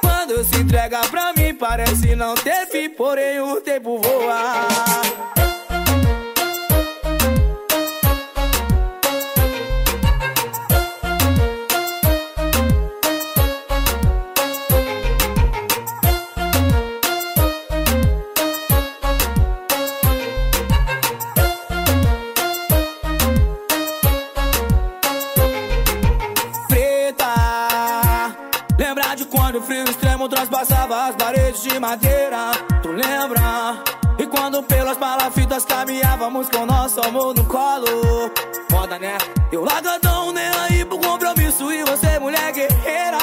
Quando 0.00 0.42
se 0.42 0.56
entrega 0.56 1.00
pra 1.08 1.34
mim 1.34 1.54
Parece 1.54 2.16
não 2.16 2.34
ter 2.34 2.66
fim, 2.68 2.88
porém 2.88 3.38
o 3.38 3.60
tempo 3.60 4.00
voa 4.00 5.45
extremo 30.26 30.28
transpassava 30.28 31.08
as 31.08 31.16
paredes 31.16 31.62
de 31.62 31.78
madeira 31.78 32.50
Tu 32.82 32.88
lembra? 32.88 33.82
E 34.18 34.26
quando 34.26 34.62
pelas 34.62 34.96
palafitas 34.96 35.64
caminhávamos 35.64 36.48
com 36.48 36.66
nosso 36.66 37.00
amor 37.00 37.34
no 37.34 37.44
colo 37.44 38.30
Foda 38.70 38.98
né? 38.98 39.16
Eu 39.52 39.64
largadão 39.64 40.32
nem 40.32 40.48
aí 40.60 40.84
pro 40.84 40.98
compromisso 40.98 41.72
e 41.72 41.84
você 41.84 42.18
mulher 42.18 42.52
guerreira 42.52 43.18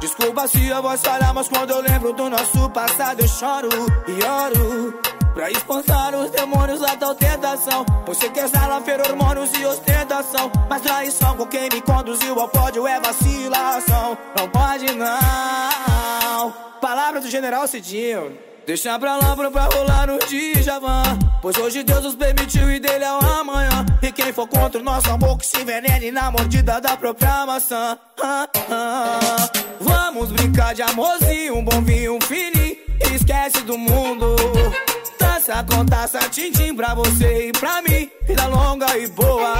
Desculpa 0.00 0.46
se 0.48 0.72
a 0.72 0.80
voz 0.80 1.00
falha, 1.00 1.32
mas 1.32 1.48
quando 1.48 1.70
eu 1.70 1.80
lembro 1.80 2.12
do 2.12 2.28
nosso 2.28 2.68
passado 2.70 3.20
eu 3.20 3.28
choro 3.28 3.68
e 4.08 4.24
oro 4.24 5.13
Pra 5.34 5.50
espantar 5.50 6.14
os 6.14 6.30
demônios 6.30 6.78
da 6.78 6.96
tal 6.96 7.12
tentação 7.12 7.84
Você 8.06 8.28
quer 8.28 8.48
salafeiro, 8.48 9.02
hormônios 9.02 9.50
e 9.58 9.66
ostentação. 9.66 10.50
Mas 10.70 10.82
traição 10.82 11.36
com 11.36 11.44
quem 11.46 11.68
me 11.72 11.80
conduziu 11.80 12.38
ao 12.38 12.48
pódio 12.48 12.86
é 12.86 13.00
vacilação. 13.00 14.16
Não 14.38 14.48
pode 14.48 14.86
não. 14.94 16.52
Palavra 16.80 17.20
do 17.20 17.28
general 17.28 17.66
Cidinho. 17.66 18.38
Deixa 18.64 18.96
pra 18.98 19.16
lá 19.16 19.36
pra, 19.36 19.64
rolar 19.64 20.06
no 20.06 20.18
Djavan. 20.20 21.18
Pois 21.42 21.58
hoje 21.58 21.82
Deus 21.82 22.04
nos 22.04 22.14
permitiu 22.14 22.70
e 22.70 22.78
dele 22.78 23.04
é 23.04 23.12
o 23.12 23.18
amanhã. 23.18 23.84
E 24.02 24.12
quem 24.12 24.32
for 24.32 24.46
contra 24.46 24.80
o 24.80 24.84
nosso 24.84 25.10
amor 25.10 25.36
que 25.36 25.46
se 25.46 25.60
envenene 25.60 26.12
na 26.12 26.30
mordida 26.30 26.80
da 26.80 26.96
própria 26.96 27.44
maçã. 27.44 27.98
Ah, 28.22 28.48
ah. 28.70 29.50
Vamos 29.80 30.30
brincar 30.30 30.74
de 30.74 30.82
amorzinho, 30.82 31.56
um 31.56 31.64
bom 31.64 31.82
vinho, 31.82 32.14
um 32.14 33.14
Esquece 33.14 33.62
do 33.62 33.76
mundo 33.76 34.36
Taça 35.44 35.62
com 35.64 35.84
taça, 35.84 36.18
tim-tim 36.30 36.74
pra 36.74 36.94
você 36.94 37.48
e 37.48 37.52
pra 37.52 37.82
mim. 37.82 38.10
Vida 38.22 38.46
longa 38.46 38.96
e 38.96 39.06
boa. 39.08 39.54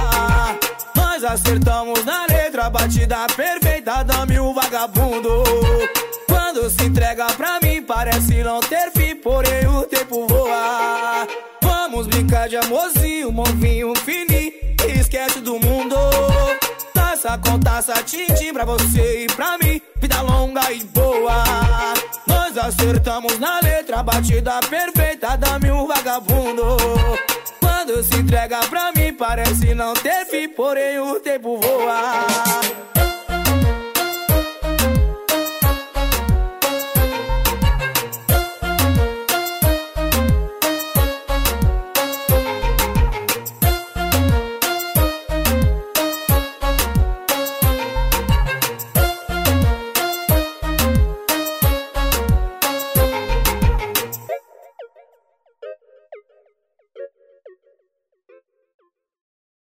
Nós 0.95 1.23
acertamos 1.23 2.03
na 2.03 2.25
letra, 2.25 2.71
batida 2.71 3.27
perfeita 3.35 4.03
Dame 4.03 4.39
o 4.39 4.51
vagabundo. 4.51 5.43
Quando 6.27 6.67
se 6.71 6.85
entrega 6.85 7.27
pra 7.37 7.59
mim 7.61 7.83
Parece 7.83 8.43
não 8.43 8.59
ter 8.61 8.91
fim, 8.93 9.15
porém 9.17 9.67
o 9.67 9.83
tempo 9.83 10.25
voa. 10.27 11.27
Vamos 11.61 12.07
brincar 12.07 12.49
de 12.49 12.57
amorzinho, 12.57 13.31
vinho, 13.57 13.91
um 13.91 13.95
fininho 13.95 14.53
Esquece 14.99 15.39
do 15.39 15.59
mundo. 15.59 15.95
Taça 16.95 17.37
com 17.37 17.59
taça, 17.59 17.93
tim-tim 18.01 18.51
pra 18.51 18.65
você 18.65 19.25
e 19.25 19.27
pra 19.27 19.55
mim. 19.59 19.79
Vida 19.97 20.19
longa 20.23 20.71
e 20.71 20.83
boa 20.85 21.43
Nós 22.55 22.67
acertamos 22.67 23.37
na 23.37 23.59
letra, 23.59 24.01
batida 24.01 24.61
perfeita 24.69 25.35
Dame 25.35 25.71
um 25.71 25.85
vagabundo. 25.85 26.77
Quando 27.59 28.01
se 28.01 28.15
entrega 28.15 28.59
pra 28.69 28.93
mim 28.93 29.11
Parece 29.11 29.75
não 29.75 29.93
ter 29.93 30.25
fim, 30.25 30.47
porém 30.47 30.97
o 30.99 31.19
tempo 31.19 31.59
voa 31.59 32.94